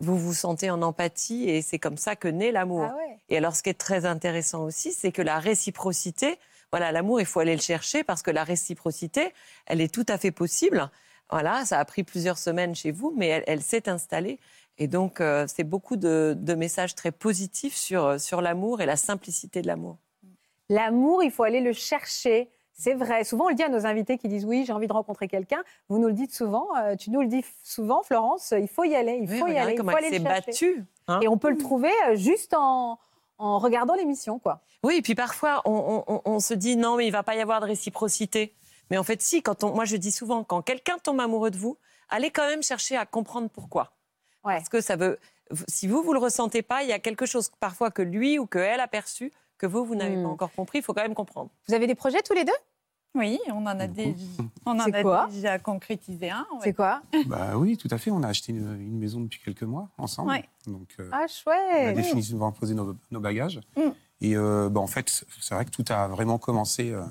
vous 0.00 0.18
vous 0.18 0.34
sentez 0.34 0.70
en 0.70 0.82
empathie 0.82 1.48
et 1.48 1.62
c'est 1.62 1.78
comme 1.78 1.98
ça 1.98 2.16
que 2.16 2.28
naît 2.28 2.52
l'amour. 2.52 2.88
Ah 2.90 2.96
ouais. 2.96 3.18
Et 3.28 3.36
alors, 3.36 3.54
ce 3.54 3.62
qui 3.62 3.70
est 3.70 3.78
très 3.78 4.06
intéressant 4.06 4.64
aussi, 4.64 4.92
c'est 4.92 5.12
que 5.12 5.22
la 5.22 5.38
réciprocité, 5.38 6.38
voilà, 6.70 6.92
l'amour, 6.92 7.20
il 7.20 7.26
faut 7.26 7.40
aller 7.40 7.54
le 7.54 7.62
chercher 7.62 8.04
parce 8.04 8.22
que 8.22 8.30
la 8.30 8.42
réciprocité, 8.42 9.32
elle 9.66 9.80
est 9.80 9.92
tout 9.92 10.06
à 10.08 10.18
fait 10.18 10.32
possible. 10.32 10.90
Voilà, 11.30 11.64
ça 11.64 11.78
a 11.78 11.84
pris 11.84 12.04
plusieurs 12.04 12.38
semaines 12.38 12.74
chez 12.74 12.90
vous, 12.90 13.12
mais 13.16 13.28
elle, 13.28 13.44
elle 13.46 13.62
s'est 13.62 13.88
installée. 13.88 14.38
Et 14.78 14.88
donc, 14.88 15.20
euh, 15.20 15.46
c'est 15.46 15.64
beaucoup 15.64 15.96
de, 15.96 16.36
de 16.38 16.54
messages 16.54 16.94
très 16.94 17.12
positifs 17.12 17.76
sur, 17.76 18.04
euh, 18.04 18.18
sur 18.18 18.40
l'amour 18.40 18.80
et 18.80 18.86
la 18.86 18.96
simplicité 18.96 19.62
de 19.62 19.66
l'amour. 19.68 19.98
L'amour, 20.68 21.22
il 21.22 21.30
faut 21.30 21.42
aller 21.44 21.60
le 21.60 21.72
chercher. 21.72 22.48
C'est 22.72 22.94
vrai. 22.94 23.22
Souvent, 23.22 23.44
on 23.46 23.48
le 23.50 23.54
dit 23.54 23.62
à 23.62 23.68
nos 23.68 23.86
invités 23.86 24.18
qui 24.18 24.26
disent 24.28 24.44
oui, 24.44 24.64
j'ai 24.66 24.72
envie 24.72 24.88
de 24.88 24.92
rencontrer 24.92 25.28
quelqu'un. 25.28 25.62
Vous 25.88 25.98
nous 25.98 26.08
le 26.08 26.12
dites 26.14 26.34
souvent. 26.34 26.66
euh, 26.76 26.96
tu 26.96 27.10
nous 27.10 27.20
le 27.20 27.28
dis 27.28 27.44
souvent, 27.62 28.02
Florence. 28.02 28.52
Il 28.58 28.66
faut 28.66 28.82
y 28.84 28.94
aller. 28.96 29.18
Il 29.22 29.28
faut 29.28 29.46
y 29.46 29.56
aller. 29.56 29.74
Il 29.74 29.76
comment 29.76 29.92
faut 29.92 29.98
elle 29.98 30.04
aller 30.06 30.16
s'est 30.16 30.22
le 30.24 30.28
chercher. 30.28 30.46
battue. 30.50 30.84
hein. 31.06 31.20
Et 31.22 31.28
on 31.28 31.38
peut 31.38 31.50
le 31.50 31.58
trouver 31.58 31.92
juste 32.14 32.52
en, 32.54 32.98
en 33.38 33.58
regardant 33.60 33.94
l'émission, 33.94 34.38
quoi. 34.40 34.60
Oui, 34.82 34.96
et 34.96 35.02
puis 35.02 35.14
parfois, 35.14 35.62
on, 35.66 36.02
on- 36.08 36.20
on 36.24 36.40
se 36.40 36.52
dit 36.54 36.76
non, 36.76 36.96
mais 36.96 37.06
il 37.06 37.10
va 37.12 37.22
pas 37.22 37.36
y 37.36 37.40
avoir 37.40 37.60
de 37.60 37.66
réciprocité. 37.66 38.54
Mais 38.90 38.98
en 38.98 39.04
fait, 39.04 39.22
si, 39.22 39.40
quand 39.42 39.62
on, 39.64 39.72
moi 39.74 39.84
je 39.84 39.96
dis 39.96 40.10
souvent, 40.12 40.42
quand 40.44 40.60
quelqu'un 40.60 40.98
tombe 40.98 41.20
amoureux 41.20 41.50
de 41.50 41.56
vous, 41.56 41.78
allez 42.08 42.30
quand 42.30 42.46
même 42.48 42.62
chercher 42.62 42.96
à 42.96 43.06
comprendre 43.06 43.48
pourquoi. 43.48 43.92
Ouais. 44.44 44.56
Parce 44.56 44.68
que 44.68 44.80
ça 44.80 44.96
veut, 44.96 45.18
si 45.68 45.86
vous, 45.86 46.02
vous 46.02 46.12
le 46.12 46.18
ressentez 46.18 46.62
pas, 46.62 46.82
il 46.82 46.88
y 46.88 46.92
a 46.92 46.98
quelque 46.98 47.26
chose 47.26 47.50
parfois 47.60 47.90
que 47.90 48.02
lui 48.02 48.38
ou 48.38 48.46
qu'elle 48.46 48.80
a 48.80 48.88
perçu, 48.88 49.32
que 49.58 49.66
vous, 49.66 49.84
vous 49.84 49.94
n'avez 49.94 50.16
Hmm. 50.16 50.22
pas 50.24 50.28
encore 50.28 50.52
compris, 50.52 50.78
il 50.78 50.82
faut 50.82 50.92
quand 50.94 51.02
même 51.02 51.14
comprendre. 51.14 51.50
Vous 51.68 51.74
avez 51.74 51.86
des 51.86 51.94
projets 51.94 52.22
tous 52.22 52.34
les 52.34 52.44
deux? 52.44 52.52
Oui, 53.16 53.38
on 53.48 53.58
en 53.64 53.66
a, 53.78 53.86
déjà, 53.86 54.10
on 54.66 54.72
en 54.72 54.90
a 54.90 55.26
déjà 55.28 55.58
concrétisé 55.60 56.30
un. 56.30 56.40
ouais. 56.54 56.58
C'est 56.64 56.72
quoi? 56.74 57.00
Bah 57.26 57.56
oui, 57.56 57.76
tout 57.76 57.86
à 57.92 57.96
fait. 57.98 58.10
On 58.10 58.24
a 58.24 58.28
acheté 58.28 58.50
une, 58.52 58.74
une 58.80 58.98
maison 58.98 59.20
depuis 59.20 59.38
quelques 59.40 59.62
mois 59.62 59.88
ensemble. 59.98 60.30
Ouais. 60.30 60.44
Donc, 60.66 60.88
euh, 60.98 61.08
Ah, 61.12 61.18
on 61.20 61.24
a 61.24 61.26
chouette 61.28 61.94
définitivement 61.94 62.50
posé 62.50 62.74
nos, 62.74 62.96
nos 63.12 63.20
bagages. 63.20 63.60
Mm. 63.76 63.80
Et 64.20 64.36
euh, 64.36 64.68
bah, 64.68 64.80
en 64.80 64.88
fait, 64.88 65.24
c'est 65.40 65.54
vrai 65.54 65.64
que 65.64 65.70
tout 65.70 65.84
a 65.90 66.08
vraiment 66.08 66.38
commencé 66.38 66.90
euh, 66.90 67.04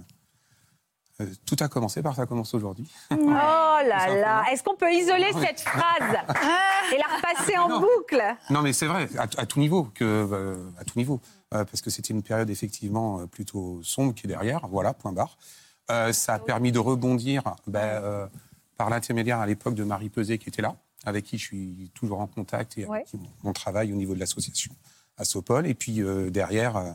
Euh, 1.23 1.27
tout 1.45 1.55
a 1.59 1.67
commencé 1.67 2.01
par 2.01 2.15
ça 2.15 2.25
commence 2.25 2.53
aujourd'hui. 2.53 2.89
Oh 3.11 3.15
là 3.27 3.81
là 4.15 4.43
Est-ce 4.51 4.63
qu'on 4.63 4.75
peut 4.75 4.91
isoler 4.91 5.31
Non, 5.33 5.39
mais- 5.39 5.47
cette 5.47 5.61
phrase 5.61 6.15
et 6.93 6.97
la 6.97 7.15
repasser 7.15 7.57
en 7.57 7.69
Non. 7.69 7.79
boucle? 7.79 8.21
Non, 8.49 8.61
mais 8.61 8.73
c'est 8.73 8.85
vrai, 8.87 9.07
à, 9.17 9.23
à 9.23 9.45
tout 9.45 9.59
niveau, 9.59 9.85
que, 9.95 10.03
euh, 10.03 10.55
à 10.79 10.83
tout 10.83 10.97
niveau, 10.97 11.19
Euh, 11.53 11.65
parce 11.65 11.81
que 11.81 11.91
c'était 11.91 12.13
une 12.15 12.23
période 12.23 12.49
effectivement 12.49 13.27
plutôt 13.27 13.79
sombre 13.83 14.15
qui 14.15 14.25
est 14.25 14.27
derrière. 14.27 14.67
Voilà, 14.69 14.93
point 14.95 15.11
barre. 15.11 15.37
Euh, 15.91 16.11
ça 16.11 16.33
a 16.33 16.39
permis 16.39 16.71
de 16.71 16.79
rebondir 16.79 17.43
ben, 17.67 17.79
euh, 17.79 18.25
par 18.75 18.89
l'intermédiaire 18.89 19.39
à 19.39 19.45
l'époque 19.45 19.75
de 19.75 19.83
Marie 19.83 20.09
Peset 20.09 20.39
qui 20.39 20.49
était 20.49 20.63
là, 20.63 20.75
avec 21.05 21.25
qui 21.25 21.37
je 21.37 21.43
suis 21.45 21.91
toujours 21.93 22.21
en 22.21 22.25
contact 22.27 22.75
et 22.79 22.85
avec 22.85 23.05
qui 23.05 23.17
on, 23.43 23.49
on 23.49 23.53
travaille 23.53 23.93
au 23.93 23.95
niveau 23.95 24.15
de 24.15 24.19
l'association 24.19 24.71
à 25.17 25.25
Sopol. 25.25 25.67
Et 25.67 25.75
puis 25.75 26.01
euh, 26.01 26.31
derrière, 26.31 26.75
euh, 26.75 26.91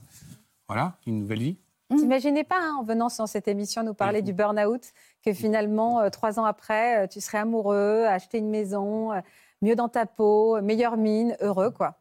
voilà, 0.67 0.97
une 1.07 1.21
nouvelle 1.21 1.39
vie. 1.39 1.57
T'imaginais 1.97 2.45
pas, 2.45 2.59
hein, 2.61 2.77
en 2.79 2.83
venant 2.83 3.09
sur 3.09 3.27
cette 3.27 3.49
émission, 3.49 3.83
nous 3.83 3.95
parler 3.95 4.21
du 4.21 4.35
burn-out, 4.35 4.83
que 5.25 5.33
finalement, 5.33 6.01
euh, 6.01 6.11
trois 6.11 6.39
ans 6.39 6.45
après, 6.45 7.05
euh, 7.05 7.07
tu 7.07 7.21
serais 7.21 7.39
amoureux, 7.39 8.05
acheter 8.05 8.39
une 8.39 8.51
maison, 8.51 9.13
euh, 9.13 9.21
mieux 9.63 9.75
dans 9.75 9.89
ta 9.89 10.05
peau, 10.05 10.61
meilleure 10.61 10.99
mine, 10.99 11.35
heureux, 11.41 11.71
quoi. 11.71 11.99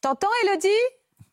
T'entends, 0.00 0.28
Elodie? 0.44 0.68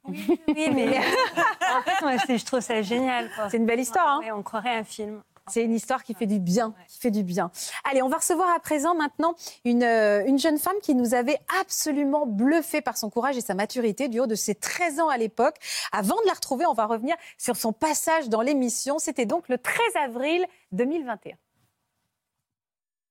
Oui, 0.06 0.70
mais 0.74 0.98
en 1.76 2.18
fait, 2.18 2.38
je 2.38 2.46
trouve 2.46 2.62
ça 2.62 2.82
génial. 2.82 3.30
quoi. 3.36 3.50
C'est 3.50 3.58
une 3.58 3.66
belle 3.68 3.80
histoire, 3.80 4.08
hein 4.08 4.20
Ouais, 4.22 4.32
on 4.32 4.42
croirait 4.42 4.76
un 4.76 4.84
film. 4.84 5.22
C'est 5.48 5.64
une 5.64 5.74
histoire 5.74 6.04
qui 6.04 6.14
fait 6.14 6.26
du 6.26 6.40
bien, 6.40 6.74
qui 6.88 7.00
fait 7.00 7.12
du 7.12 7.24
bien. 7.24 7.52
Allez, 7.84 8.02
on 8.02 8.08
va 8.08 8.18
recevoir 8.18 8.50
à 8.56 8.60
présent 8.60 8.96
maintenant 8.96 9.36
une, 9.66 9.84
euh, 9.84 10.24
une 10.26 10.40
jeune 10.40 10.58
femme 10.58 10.76
qui 10.82 10.96
nous 10.96 11.14
avait 11.14 11.38
absolument 11.60 12.26
bluffé 12.26 12.82
par 12.82 12.98
son 12.98 13.10
courage 13.10 13.36
et 13.38 13.42
sa 13.42 13.54
maturité 13.54 14.08
du 14.08 14.22
haut 14.22 14.28
de 14.28 14.36
ses 14.36 14.56
13 14.56 15.02
ans 15.02 15.10
à 15.10 15.18
l'époque. 15.18 15.56
Avant 15.92 16.16
de 16.22 16.28
la 16.28 16.34
retrouver, 16.34 16.66
on 16.66 16.74
va 16.74 16.86
revenir 16.86 17.16
sur 17.38 17.58
son 17.58 17.74
passage 17.74 18.30
dans 18.30 18.42
l'émission. 18.42 19.00
C'était 19.00 19.26
donc 19.26 19.50
le 19.50 19.58
13 19.58 19.78
avril 20.06 20.46
2021. 20.72 21.34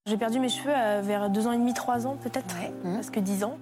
J'ai 0.06 0.16
perdu 0.16 0.40
mes 0.40 0.48
cheveux 0.48 0.72
euh, 0.74 1.00
vers 1.02 1.30
deux 1.30 1.46
ans 1.46 1.52
et 1.52 1.58
demi, 1.58 1.74
trois 1.74 2.06
ans 2.06 2.16
peut-être, 2.16 2.54
presque 2.82 3.18
dix 3.18 3.44
ans. 3.44 3.58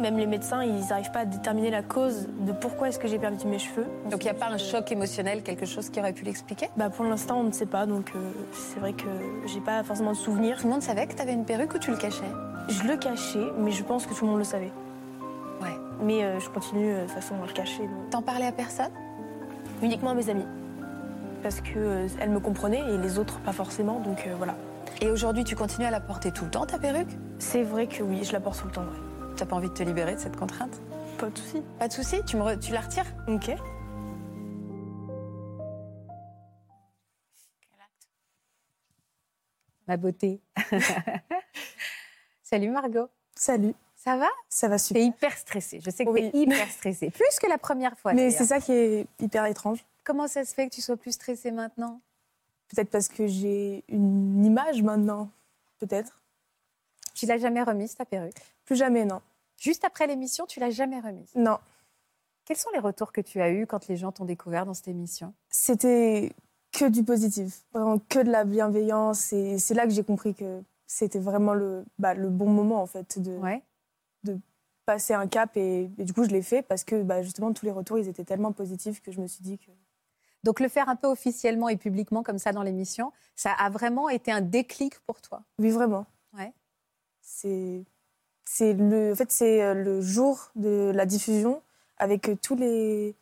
Même 0.00 0.16
les 0.16 0.26
médecins, 0.26 0.62
ils 0.62 0.86
n'arrivent 0.86 1.10
pas 1.10 1.20
à 1.20 1.24
déterminer 1.24 1.70
la 1.70 1.82
cause 1.82 2.28
de 2.40 2.52
pourquoi 2.52 2.88
est-ce 2.88 3.00
que 3.00 3.08
j'ai 3.08 3.18
perdu 3.18 3.46
mes 3.46 3.58
cheveux. 3.58 3.86
Donc 4.10 4.22
il 4.22 4.26
n'y 4.26 4.30
a 4.30 4.34
pas 4.34 4.46
un 4.46 4.56
choc 4.56 4.92
émotionnel, 4.92 5.42
quelque 5.42 5.66
chose 5.66 5.90
qui 5.90 5.98
aurait 5.98 6.12
pu 6.12 6.24
l'expliquer? 6.24 6.70
Bah, 6.76 6.88
pour 6.88 7.04
l'instant, 7.04 7.40
on 7.40 7.44
ne 7.44 7.52
sait 7.52 7.66
pas, 7.66 7.84
donc 7.84 8.12
euh, 8.14 8.30
c'est 8.52 8.78
vrai 8.78 8.92
que 8.92 9.08
j'ai 9.46 9.60
pas 9.60 9.82
forcément 9.82 10.12
de 10.12 10.16
souvenirs. 10.16 10.58
Tout 10.58 10.66
le 10.68 10.72
monde 10.72 10.82
savait 10.82 11.06
que 11.08 11.14
tu 11.14 11.22
avais 11.22 11.32
une 11.32 11.44
perruque 11.44 11.74
ou 11.74 11.78
tu 11.78 11.90
le 11.90 11.96
cachais? 11.96 12.30
Je 12.68 12.84
le 12.84 12.96
cachais, 12.96 13.44
mais 13.58 13.72
je 13.72 13.82
pense 13.82 14.06
que 14.06 14.14
tout 14.14 14.24
le 14.24 14.30
monde 14.30 14.38
le 14.38 14.44
savait. 14.44 14.70
Ouais. 15.60 15.76
Mais 16.00 16.22
euh, 16.22 16.38
je 16.38 16.48
continue 16.48 16.92
euh, 16.92 17.02
de 17.02 17.06
toute 17.06 17.14
façon 17.14 17.34
à 17.42 17.46
le 17.46 17.52
cacher, 17.52 17.82
donc. 17.82 18.10
T'en 18.10 18.22
parlais 18.22 18.46
à 18.46 18.52
personne? 18.52 18.92
Uniquement 19.82 20.10
à 20.10 20.14
mes 20.14 20.30
amis. 20.30 20.46
Parce 21.42 21.60
que 21.60 21.76
euh, 21.76 22.06
elles 22.20 22.30
me 22.30 22.40
comprenaient 22.40 22.82
et 22.88 22.98
les 22.98 23.18
autres 23.18 23.40
pas 23.40 23.52
forcément, 23.52 23.98
donc 23.98 24.28
voilà. 24.36 24.54
Et 25.00 25.10
aujourd'hui, 25.10 25.42
tu 25.42 25.56
continues 25.56 25.86
à 25.86 25.90
la 25.90 26.00
porter 26.00 26.30
tout 26.30 26.44
le 26.44 26.50
temps, 26.50 26.66
ta 26.66 26.78
perruque? 26.78 27.10
C'est 27.40 27.62
vrai 27.62 27.88
que 27.88 28.02
oui, 28.02 28.22
je 28.22 28.32
la 28.32 28.40
porte 28.40 28.60
tout 28.60 28.66
le 28.66 28.72
temps, 28.72 28.82
ouais. 28.82 29.07
T'as 29.38 29.46
pas 29.46 29.54
envie 29.56 29.68
de 29.68 29.74
te 29.74 29.82
libérer 29.84 30.14
de 30.16 30.20
cette 30.20 30.36
contrainte? 30.36 30.80
Pas 31.18 31.30
de 31.30 31.38
soucis. 31.38 31.62
Pas 31.78 31.86
de 31.88 31.92
souci, 31.92 32.24
tu, 32.26 32.36
me 32.36 32.42
re- 32.42 32.58
tu 32.58 32.72
la 32.72 32.80
retires? 32.80 33.06
Ok. 33.28 33.50
Ma 39.86 39.96
beauté. 39.96 40.40
Salut 42.42 42.70
Margot. 42.70 43.08
Salut, 43.34 43.74
Ça 43.96 44.16
va? 44.16 44.28
Ça 44.48 44.68
va 44.68 44.76
T'es 44.76 44.82
super. 44.82 45.02
hyper 45.02 45.36
stressée. 45.38 45.80
Je 45.80 45.90
sais 45.90 46.04
que 46.04 46.10
Oui. 46.10 46.30
t'es 46.30 46.38
hyper 46.38 46.68
stressée. 46.70 47.10
Plus 47.10 47.38
que 47.40 47.46
la 47.46 47.58
première 47.58 47.96
fois. 47.98 48.12
Mais 48.14 48.30
c'est 48.30 48.44
ça 48.44 48.60
qui 48.60 48.72
est 48.72 49.06
hyper 49.20 49.46
étrange. 49.46 49.84
Comment 50.04 50.26
ça 50.26 50.44
se 50.44 50.54
fait 50.54 50.68
que 50.68 50.74
tu 50.74 50.80
sois 50.82 50.96
plus 50.96 51.12
stressée 51.12 51.50
maintenant? 51.50 52.00
Peut-être 52.68 52.90
parce 52.90 53.08
que 53.08 53.26
j'ai 53.26 53.84
une 53.88 54.44
image 54.44 54.82
maintenant. 54.82 55.30
Peut-être. 55.78 56.20
Tu 57.14 57.26
l'as 57.26 57.38
jamais 57.38 57.62
remise, 57.62 57.94
ta 57.94 58.04
perruque? 58.04 58.34
Plus 58.64 58.76
jamais, 58.76 59.04
non. 59.04 59.20
Juste 59.58 59.84
après 59.84 60.06
l'émission, 60.06 60.46
tu 60.46 60.60
l'as 60.60 60.70
jamais 60.70 61.00
remise? 61.00 61.30
Non. 61.34 61.58
Quels 62.44 62.56
sont 62.56 62.70
les 62.72 62.78
retours 62.78 63.12
que 63.12 63.20
tu 63.20 63.40
as 63.40 63.50
eus 63.50 63.66
quand 63.66 63.88
les 63.88 63.96
gens 63.96 64.12
t'ont 64.12 64.24
découvert 64.24 64.64
dans 64.64 64.72
cette 64.74 64.88
émission? 64.88 65.34
C'était 65.50 66.32
que 66.72 66.88
du 66.88 67.02
positif. 67.04 67.64
Vraiment 67.72 67.98
que 67.98 68.20
de 68.20 68.30
la 68.30 68.44
bienveillance. 68.44 69.32
Et 69.32 69.58
c'est 69.58 69.74
là 69.74 69.84
que 69.84 69.90
j'ai 69.92 70.04
compris 70.04 70.34
que 70.34 70.62
c'était 70.86 71.18
vraiment 71.18 71.54
le, 71.54 71.84
bah, 71.98 72.14
le 72.14 72.30
bon 72.30 72.48
moment, 72.48 72.80
en 72.80 72.86
fait, 72.86 73.18
de 73.18 73.36
Ouais. 73.36 73.62
passer 74.86 75.12
un 75.12 75.26
cap. 75.26 75.56
Et, 75.56 75.90
et 75.98 76.04
du 76.04 76.12
coup, 76.14 76.24
je 76.24 76.30
l'ai 76.30 76.42
fait 76.42 76.62
parce 76.62 76.84
que, 76.84 77.02
bah, 77.02 77.22
justement, 77.22 77.52
tous 77.52 77.66
les 77.66 77.72
retours, 77.72 77.98
ils 77.98 78.08
étaient 78.08 78.24
tellement 78.24 78.52
positifs 78.52 79.02
que 79.02 79.12
je 79.12 79.20
me 79.20 79.26
suis 79.26 79.42
dit 79.42 79.58
que. 79.58 79.70
Donc 80.44 80.60
le 80.60 80.68
faire 80.68 80.88
un 80.88 80.94
peu 80.96 81.08
officiellement 81.08 81.68
et 81.68 81.76
publiquement 81.76 82.22
comme 82.22 82.38
ça 82.38 82.52
dans 82.52 82.62
l'émission, 82.62 83.12
ça 83.34 83.52
a 83.52 83.68
vraiment 83.70 84.08
été 84.08 84.30
un 84.30 84.40
déclic 84.40 84.98
pour 85.00 85.20
toi? 85.20 85.42
Oui, 85.58 85.70
vraiment. 85.70 86.06
Ouais. 86.32 86.54
C'est, 87.20 87.84
c'est 88.58 88.72
le, 88.72 89.12
en 89.12 89.14
fait, 89.14 89.30
c'est 89.30 89.62
euh, 89.62 89.72
le 89.72 90.00
jour 90.00 90.50
de 90.56 90.90
la 90.92 91.06
diffusion 91.06 91.62
avec 91.96 92.28
euh, 92.28 92.34
tous 92.42 92.56
les, 92.56 93.14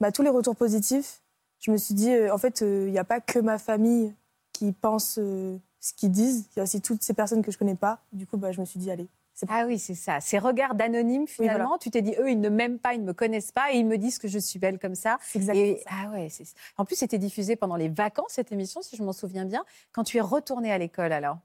bah, 0.00 0.10
tous 0.10 0.22
les 0.22 0.28
retours 0.28 0.56
positifs. 0.56 1.20
Je 1.60 1.70
me 1.70 1.76
suis 1.76 1.94
dit, 1.94 2.10
euh, 2.10 2.34
en 2.34 2.38
fait, 2.38 2.62
il 2.62 2.90
n'y 2.90 2.98
a 2.98 3.04
pas 3.04 3.20
que 3.20 3.38
ma 3.38 3.58
famille 3.58 4.12
qui 4.52 4.72
pense 4.72 5.14
ce 5.14 5.92
qu'ils 5.96 6.10
disent. 6.10 6.46
Il 6.50 6.58
y 6.58 6.60
a 6.60 6.62
aussi 6.64 6.80
toutes 6.80 7.02
ces 7.04 7.14
personnes 7.14 7.42
que 7.42 7.52
je 7.52 7.58
connais 7.58 7.76
pas. 7.76 8.00
Du 8.12 8.26
coup, 8.26 8.36
bah, 8.36 8.50
je 8.50 8.60
me 8.60 8.66
suis 8.66 8.80
dit, 8.80 8.90
allez. 8.90 9.06
Ah 9.48 9.64
oui, 9.66 9.78
c'est 9.78 9.94
ça. 9.94 10.20
Ces 10.20 10.38
regards 10.38 10.74
d'anonymes, 10.74 11.28
finalement, 11.28 11.64
voilà. 11.64 11.78
tu 11.80 11.90
t'es 11.90 12.02
dit, 12.02 12.14
eux, 12.18 12.30
ils 12.30 12.40
ne 12.40 12.48
m'aiment 12.48 12.78
pas, 12.78 12.94
ils 12.94 13.00
ne 13.00 13.06
me 13.06 13.12
connaissent 13.12 13.52
pas, 13.52 13.72
et 13.72 13.76
ils 13.78 13.86
me 13.86 13.98
disent 13.98 14.18
que 14.18 14.28
je 14.28 14.38
suis 14.38 14.58
belle 14.58 14.78
comme 14.80 14.94
ça. 14.96 15.18
exactement 15.34 15.64
Et, 15.64 15.80
ça. 15.82 15.90
ah 15.90 16.10
ouais. 16.10 16.28
En 16.76 16.84
plus, 16.84 16.96
c'était 16.96 17.18
diffusé 17.18 17.54
pendant 17.54 17.76
les 17.76 17.88
vacances, 17.88 18.32
cette 18.32 18.50
émission, 18.52 18.82
si 18.82 18.96
je 18.96 19.02
m'en 19.02 19.12
souviens 19.12 19.44
bien. 19.44 19.64
Quand 19.92 20.02
tu 20.04 20.16
es 20.18 20.20
retournée 20.20 20.72
à 20.72 20.78
l'école, 20.78 21.12
alors? 21.12 21.38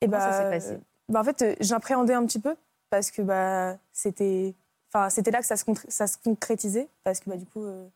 Et 0.00 0.06
comment 0.06 0.18
ça 0.18 0.30
bah, 0.30 0.38
s'est 0.38 0.50
passé? 0.50 0.72
euh, 0.72 0.78
bah, 1.10 1.20
En 1.20 1.24
fait, 1.24 1.56
j'appréhendais 1.60 2.14
un 2.14 2.24
petit 2.26 2.40
peu 2.40 2.56
parce 2.90 3.10
que 3.10 3.22
bah, 3.22 3.78
c'était, 3.92 4.54
enfin, 4.88 5.08
c'était 5.10 5.30
là 5.30 5.40
que 5.40 5.46
ça 5.46 5.56
se, 5.56 5.64
ça 5.88 6.06
se 6.06 6.18
concrétisait. 6.18 6.88
Parce 7.04 7.20
que 7.20 7.30
bah, 7.30 7.36
du 7.36 7.46
coup, 7.46 7.64
euh, 7.64 7.86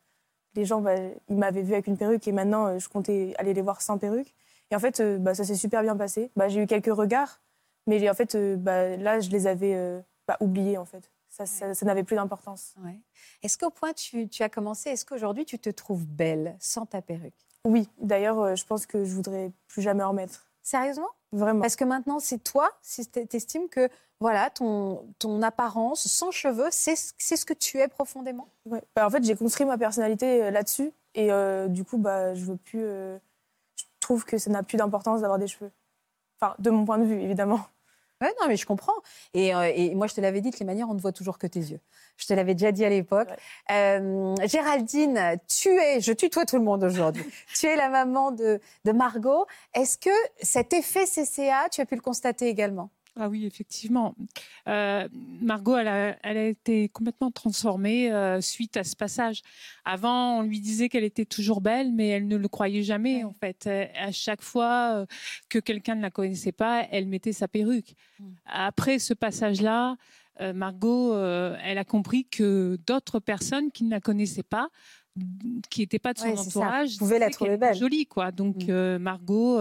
les 0.54 0.64
gens, 0.64 0.80
bah, 0.80 0.94
ils 1.28 1.36
m'avaient 1.36 1.62
vu 1.62 1.72
avec 1.74 1.86
une 1.86 1.96
perruque 1.96 2.26
et 2.28 2.32
maintenant, 2.32 2.66
euh, 2.66 2.78
je 2.78 2.88
comptais 2.88 3.34
aller 3.38 3.52
les 3.54 3.62
voir 3.62 3.82
sans 3.82 3.98
perruque. 3.98 4.32
Et 4.70 4.76
en 4.76 4.78
fait, 4.78 5.00
euh, 5.00 5.18
bah, 5.18 5.34
ça 5.34 5.44
s'est 5.44 5.56
super 5.56 5.82
bien 5.82 5.96
passé. 5.96 6.30
Bah, 6.36 6.48
j'ai 6.48 6.62
eu 6.62 6.66
quelques 6.66 6.94
regards, 6.94 7.40
mais 7.86 8.08
en 8.08 8.14
fait, 8.14 8.36
bah, 8.56 8.96
là, 8.96 9.20
je 9.20 9.30
les 9.30 9.46
avais 9.46 10.02
bah, 10.26 10.36
oubliés. 10.40 10.78
En 10.78 10.84
fait. 10.84 11.10
Ça, 11.28 11.46
ça- 11.46 11.74
ça 11.74 11.84
n'avait 11.84 12.04
plus 12.04 12.14
d'importance. 12.14 12.74
Ouais. 12.84 12.96
Est-ce 13.42 13.58
qu'au 13.58 13.70
point 13.70 13.92
tu, 13.92 14.28
tu 14.28 14.44
as 14.44 14.48
commencé, 14.48 14.90
est-ce 14.90 15.04
qu'aujourd'hui 15.04 15.44
tu 15.44 15.58
te 15.58 15.68
trouves 15.68 16.06
belle 16.06 16.56
sans 16.60 16.86
ta 16.86 17.02
perruque? 17.02 17.34
Oui, 17.64 17.88
d'ailleurs, 17.98 18.54
je 18.54 18.64
pense 18.64 18.86
que 18.86 19.04
je 19.04 19.12
voudrais 19.12 19.50
plus 19.66 19.82
jamais 19.82 20.04
en 20.04 20.12
mettre. 20.12 20.46
Sérieusement? 20.62 21.08
Vraiment. 21.32 21.60
Parce 21.60 21.74
que 21.74 21.84
maintenant, 21.84 22.20
c'est 22.20 22.38
toi, 22.38 22.70
si 22.82 23.04
tu 23.10 23.26
estimes 23.32 23.68
que 23.68 23.88
voilà, 24.24 24.48
ton, 24.48 25.04
ton 25.18 25.42
apparence 25.42 26.08
sans 26.08 26.30
cheveux, 26.30 26.68
c'est 26.70 26.96
ce- 26.96 27.44
que 27.44 27.52
tu 27.52 27.76
es 27.78 27.88
profondément? 27.88 28.48
Ouais. 28.64 28.82
Bah, 28.96 29.06
en 29.06 29.10
fait, 29.10 29.22
j'ai 29.22 29.36
construit 29.36 29.66
ma 29.66 29.76
personnalité 29.76 30.44
euh, 30.44 30.50
là-dessus. 30.50 30.92
Et 31.14 31.30
euh, 31.30 31.68
du 31.68 31.84
coup, 31.84 31.98
bah, 31.98 32.34
je 32.34 32.42
veux 32.46 32.56
plus. 32.56 32.82
euh, 32.84 33.18
je 33.76 33.84
trouve 34.00 34.24
que 34.24 34.38
ça 34.38 34.48
n'a 34.50 34.62
plus 34.62 34.78
d'importance 34.78 35.20
d'avoir 35.20 35.38
des 35.38 35.46
cheveux. 35.46 35.70
Enfin, 36.40 36.54
de 36.58 36.70
mon 36.70 36.86
point 36.86 36.96
de 36.96 37.04
vue, 37.04 37.20
évidemment. 37.20 37.60
Ouais, 38.22 38.32
non, 38.40 38.48
mais 38.48 38.56
je 38.56 38.64
comprends. 38.64 38.94
Et, 39.34 39.54
euh, 39.54 39.70
et 39.74 39.94
moi, 39.94 40.06
je 40.06 40.14
te 40.14 40.22
l'avais 40.22 40.40
dit, 40.40 40.48
de 40.50 40.56
les 40.58 40.64
manières, 40.64 40.88
on 40.88 40.94
ne 40.94 41.00
voit 41.02 41.12
toujours 41.12 41.36
que 41.36 41.46
tes 41.46 41.60
yeux. 41.60 41.80
Je 42.16 42.26
te 42.26 42.32
l'avais 42.32 42.54
déjà 42.54 42.72
dit 42.72 42.86
à 42.86 42.88
l'époque. 42.88 43.28
Euh, 43.72 44.34
Géraldine, 44.46 45.38
tu 45.48 45.68
es, 45.68 46.00
je 46.00 46.12
tutoie 46.14 46.46
tout 46.46 46.56
le 46.56 46.64
monde 46.64 46.82
aujourd'hui, 46.82 47.26
tu 47.54 47.66
es 47.66 47.76
la 47.76 47.90
maman 47.90 48.30
de, 48.30 48.58
de 48.86 48.92
Margot. 48.92 49.44
Est-ce 49.74 49.98
que 49.98 50.08
cet 50.40 50.72
effet 50.72 51.04
CCA, 51.04 51.68
tu 51.70 51.82
as 51.82 51.84
pu 51.86 51.94
le 51.94 52.00
constater 52.00 52.48
également? 52.48 52.88
Ah 53.16 53.28
oui, 53.28 53.46
effectivement. 53.46 54.16
Euh, 54.66 55.08
Margot, 55.40 55.76
elle 55.76 55.86
a, 55.86 56.16
elle 56.24 56.36
a 56.36 56.46
été 56.46 56.88
complètement 56.88 57.30
transformée 57.30 58.12
euh, 58.12 58.40
suite 58.40 58.76
à 58.76 58.82
ce 58.82 58.96
passage. 58.96 59.42
Avant, 59.84 60.38
on 60.38 60.42
lui 60.42 60.58
disait 60.60 60.88
qu'elle 60.88 61.04
était 61.04 61.24
toujours 61.24 61.60
belle, 61.60 61.92
mais 61.92 62.08
elle 62.08 62.26
ne 62.26 62.36
le 62.36 62.48
croyait 62.48 62.82
jamais, 62.82 63.22
en 63.22 63.32
fait. 63.32 63.68
Euh, 63.68 63.86
À 64.00 64.10
chaque 64.10 64.42
fois 64.42 65.06
que 65.48 65.60
quelqu'un 65.60 65.94
ne 65.94 66.02
la 66.02 66.10
connaissait 66.10 66.50
pas, 66.52 66.86
elle 66.90 67.06
mettait 67.06 67.32
sa 67.32 67.46
perruque. 67.46 67.94
Mm. 68.18 68.24
Après 68.46 68.98
ce 68.98 69.14
passage-là, 69.14 69.96
euh, 70.40 70.52
Margot, 70.52 71.16
elle 71.16 71.78
a 71.78 71.84
compris 71.84 72.24
que 72.24 72.76
d'autres 72.84 73.20
personnes 73.20 73.70
qui 73.70 73.84
ne 73.84 73.90
la 73.90 74.00
connaissaient 74.00 74.42
pas, 74.42 74.68
qui 75.70 75.82
n'étaient 75.82 76.00
pas 76.00 76.14
de 76.14 76.18
son 76.18 76.26
Ouais, 76.26 76.38
entourage, 76.38 76.98
Pouvaient 76.98 77.20
la 77.20 77.30
trouver 77.30 77.56
belle. 77.58 77.76
jolie, 77.76 78.06
quoi. 78.06 78.32
Donc, 78.32 78.64
Mm. 78.66 78.96
Margot... 78.98 79.60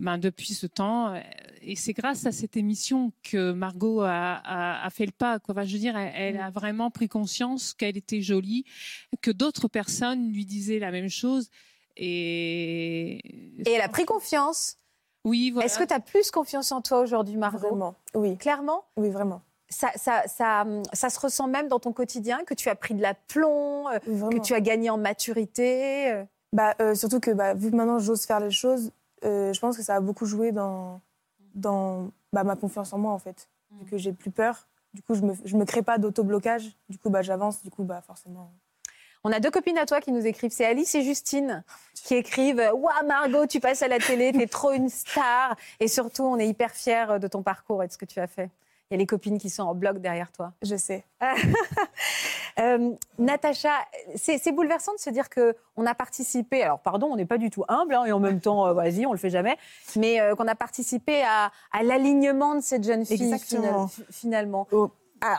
euh, 0.00 0.04
ben, 0.04 0.18
depuis 0.18 0.54
ce 0.54 0.66
temps, 0.66 1.14
euh, 1.14 1.20
et 1.62 1.76
c'est 1.76 1.92
grâce 1.92 2.26
à 2.26 2.32
cette 2.32 2.56
émission 2.56 3.12
que 3.22 3.52
Margot 3.52 4.00
a, 4.02 4.34
a- 4.44 4.84
a 4.86 4.90
fait 4.90 5.06
le 5.06 5.12
pas. 5.12 5.38
Quoi. 5.38 5.54
Enfin, 5.54 5.64
je 5.64 5.72
veux 5.72 5.78
dire, 5.78 5.96
elle, 5.96 6.12
elle 6.36 6.40
a 6.40 6.50
vraiment 6.50 6.90
pris 6.90 7.08
conscience 7.08 7.72
qu'elle 7.74 7.96
était 7.96 8.20
jolie, 8.20 8.64
que 9.22 9.30
d'autres 9.30 9.68
personnes 9.68 10.32
lui 10.32 10.44
disaient 10.44 10.78
la 10.78 10.90
même 10.90 11.08
chose. 11.08 11.48
Et, 11.96 13.16
Et 13.68 13.72
elle 13.72 13.80
a 13.80 13.88
pris 13.88 14.04
confiance. 14.04 14.76
Oui, 15.24 15.50
voilà. 15.50 15.66
Est-ce 15.66 15.78
que 15.78 15.84
tu 15.84 15.94
as 15.94 16.00
plus 16.00 16.30
confiance 16.30 16.70
en 16.72 16.82
toi 16.82 17.00
aujourd'hui, 17.00 17.36
Margot? 17.36 17.58
Vraiment. 17.68 17.94
Oui. 18.14 18.36
Clairement? 18.36 18.84
Oui, 18.96 19.08
vraiment. 19.10 19.40
ça, 19.70 19.90
ça, 19.96 20.22
ça, 20.26 20.66
ça 20.92 21.08
se 21.08 21.18
ressent 21.18 21.46
même 21.48 21.68
dans 21.68 21.78
ton 21.80 21.92
quotidien, 21.92 22.44
que 22.44 22.52
tu 22.54 22.68
as 22.68 22.74
pris 22.74 22.94
de 22.94 23.00
l'aplomb, 23.00 23.88
euh, 23.88 23.98
Oui, 24.06 24.12
que 24.14 24.18
vraiment. 24.18 24.42
tu 24.42 24.54
as 24.54 24.60
gagné 24.60 24.90
en 24.90 24.98
maturité. 24.98 26.10
euh? 26.12 26.24
Bah, 26.52 26.74
euh, 26.80 26.94
surtout 26.94 27.20
que 27.20 27.30
bah, 27.30 27.54
vu 27.54 27.70
que 27.70 27.76
maintenant 27.76 27.98
j'ose 27.98 28.24
faire 28.26 28.38
les 28.40 28.50
choses, 28.50 28.90
euh, 29.24 29.52
je 29.52 29.60
pense 29.60 29.76
que 29.76 29.82
ça 29.82 29.96
a 29.96 30.00
beaucoup 30.00 30.26
joué 30.26 30.52
dans, 30.52 31.00
dans 31.54 32.10
bah, 32.32 32.44
ma 32.44 32.56
confiance 32.56 32.92
en 32.92 32.98
moi 32.98 33.12
en 33.12 33.18
fait. 33.18 33.48
Vu 33.70 33.90
que 33.90 33.98
j'ai 33.98 34.12
plus 34.12 34.30
peur, 34.30 34.68
du 34.92 35.02
coup 35.02 35.14
je 35.14 35.22
me, 35.22 35.34
je 35.44 35.56
me 35.56 35.64
crée 35.64 35.82
pas 35.82 35.98
d'auto-blocage, 35.98 36.76
du 36.88 36.98
coup 36.98 37.10
bah, 37.10 37.22
j'avance, 37.22 37.62
du 37.62 37.70
coup 37.70 37.84
bah, 37.84 38.02
forcément. 38.02 38.52
On 39.26 39.32
a 39.32 39.40
deux 39.40 39.50
copines 39.50 39.78
à 39.78 39.86
toi 39.86 40.02
qui 40.02 40.12
nous 40.12 40.26
écrivent, 40.26 40.52
c'est 40.52 40.66
Alice 40.66 40.94
et 40.94 41.02
Justine, 41.02 41.64
qui 41.94 42.14
écrivent 42.14 42.70
Waouh 42.74 43.06
Margot, 43.06 43.46
tu 43.46 43.58
passes 43.58 43.82
à 43.82 43.88
la 43.88 43.98
télé, 43.98 44.32
t'es 44.32 44.46
trop 44.46 44.72
une 44.72 44.90
star. 44.90 45.56
Et 45.80 45.88
surtout, 45.88 46.24
on 46.24 46.38
est 46.38 46.46
hyper 46.46 46.72
fiers 46.72 47.18
de 47.18 47.26
ton 47.26 47.42
parcours 47.42 47.82
et 47.82 47.86
de 47.86 47.92
ce 47.92 47.96
que 47.96 48.04
tu 48.04 48.20
as 48.20 48.26
fait. 48.26 48.50
Il 48.94 48.98
y 48.98 48.98
a 48.98 49.02
les 49.02 49.06
copines 49.06 49.38
qui 49.38 49.50
sont 49.50 49.64
en 49.64 49.74
bloc 49.74 49.98
derrière 49.98 50.30
toi. 50.30 50.52
Je 50.62 50.76
sais. 50.76 51.04
Euh, 52.60 52.92
Natacha, 53.18 53.72
c'est 54.14 54.52
bouleversant 54.52 54.92
de 54.94 55.00
se 55.00 55.10
dire 55.10 55.28
que 55.28 55.56
on 55.76 55.84
a 55.86 55.94
participé. 55.96 56.62
Alors 56.62 56.78
pardon, 56.78 57.08
on 57.10 57.16
n'est 57.16 57.26
pas 57.26 57.36
du 57.36 57.50
tout 57.50 57.64
humble 57.66 57.96
hein, 57.96 58.04
et 58.04 58.12
en 58.12 58.20
même 58.20 58.38
temps, 58.40 58.68
euh, 58.68 58.72
vas-y, 58.72 59.06
on 59.06 59.10
le 59.10 59.18
fait 59.18 59.28
jamais. 59.28 59.56
Mais 59.96 60.20
euh, 60.20 60.36
qu'on 60.36 60.46
a 60.46 60.54
participé 60.54 61.24
à, 61.24 61.50
à 61.72 61.82
l'alignement 61.82 62.54
de 62.54 62.60
cette 62.60 62.84
jeune 62.84 63.04
fille 63.04 63.20
Exactement. 63.20 63.90
finalement. 64.08 64.68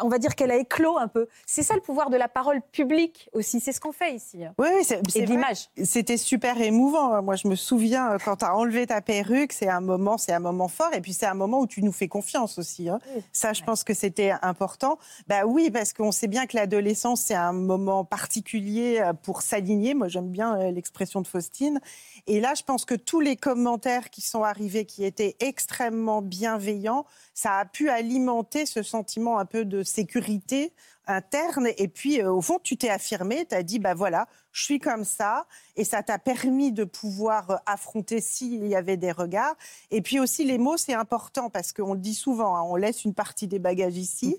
On 0.03 0.09
va 0.09 0.17
dire 0.17 0.35
qu'elle 0.35 0.51
a 0.51 0.55
éclos 0.55 0.97
un 0.97 1.07
peu. 1.07 1.27
C'est 1.45 1.61
ça 1.63 1.75
le 1.75 1.81
pouvoir 1.81 2.09
de 2.09 2.17
la 2.17 2.27
parole 2.27 2.61
publique 2.71 3.29
aussi. 3.33 3.59
C'est 3.59 3.71
ce 3.71 3.79
qu'on 3.79 3.91
fait 3.91 4.15
ici. 4.15 4.43
hein. 4.43 4.53
Oui, 4.57 4.67
oui, 4.75 4.83
c'est 4.83 5.01
Et 5.15 5.25
l'image. 5.25 5.69
C'était 5.83 6.17
super 6.17 6.59
émouvant. 6.59 7.21
Moi, 7.21 7.35
je 7.35 7.47
me 7.47 7.55
souviens 7.55 8.13
euh, 8.13 8.17
quand 8.23 8.37
tu 8.37 8.45
as 8.45 8.55
enlevé 8.55 8.87
ta 8.87 9.01
perruque, 9.01 9.53
c'est 9.53 9.69
un 9.69 9.81
moment, 9.81 10.17
c'est 10.17 10.33
un 10.33 10.39
moment 10.39 10.67
fort. 10.67 10.93
Et 10.93 11.01
puis 11.01 11.13
c'est 11.13 11.25
un 11.27 11.33
moment 11.35 11.59
où 11.59 11.67
tu 11.67 11.83
nous 11.83 11.91
fais 11.91 12.07
confiance 12.07 12.57
aussi. 12.57 12.89
hein. 12.89 12.99
Ça, 13.31 13.53
je 13.53 13.63
pense 13.63 13.83
que 13.83 13.93
c'était 13.93 14.33
important. 14.41 14.97
Bah 15.27 15.45
oui, 15.45 15.69
parce 15.69 15.93
qu'on 15.93 16.11
sait 16.11 16.27
bien 16.27 16.47
que 16.47 16.55
l'adolescence 16.57 17.21
c'est 17.21 17.35
un 17.35 17.53
moment 17.53 18.03
particulier 18.05 18.99
euh, 19.01 19.13
pour 19.13 19.41
s'aligner. 19.41 19.93
Moi, 19.93 20.07
j'aime 20.07 20.29
bien 20.29 20.59
euh, 20.59 20.71
l'expression 20.71 21.21
de 21.21 21.27
Faustine. 21.27 21.79
Et 22.27 22.39
là, 22.39 22.53
je 22.55 22.63
pense 22.63 22.85
que 22.85 22.95
tous 22.95 23.19
les 23.19 23.35
commentaires 23.35 24.09
qui 24.09 24.21
sont 24.21 24.43
arrivés, 24.43 24.85
qui 24.85 25.03
étaient 25.05 25.35
extrêmement 25.39 26.21
bienveillants, 26.21 27.05
ça 27.33 27.57
a 27.57 27.65
pu 27.65 27.89
alimenter 27.89 28.65
ce 28.65 28.81
sentiment 28.81 29.37
un 29.39 29.45
peu 29.45 29.64
de 29.65 29.83
sécurité 29.83 30.73
interne. 31.07 31.67
Et 31.77 31.87
puis, 31.87 32.21
euh, 32.21 32.31
au 32.31 32.41
fond, 32.41 32.59
tu 32.61 32.77
t'es 32.77 32.89
affirmé, 32.89 33.45
tu 33.45 33.55
as 33.55 33.63
dit, 33.63 33.79
bah 33.79 33.93
voilà, 33.93 34.27
je 34.51 34.63
suis 34.63 34.79
comme 34.79 35.03
ça. 35.03 35.45
Et 35.75 35.83
ça 35.83 36.01
t'a 36.03 36.17
permis 36.17 36.71
de 36.71 36.83
pouvoir 36.83 37.51
euh, 37.51 37.55
affronter 37.65 38.21
s'il 38.21 38.65
y 38.67 38.75
avait 38.75 38.97
des 38.97 39.11
regards. 39.11 39.55
Et 39.91 40.01
puis 40.01 40.19
aussi, 40.19 40.45
les 40.45 40.57
mots, 40.57 40.77
c'est 40.77 40.93
important 40.93 41.49
parce 41.49 41.73
qu'on 41.73 41.93
le 41.93 41.99
dit 41.99 42.15
souvent, 42.15 42.55
hein, 42.55 42.63
on 42.63 42.75
laisse 42.75 43.05
une 43.05 43.13
partie 43.13 43.47
des 43.47 43.59
bagages 43.59 43.97
ici. 43.97 44.37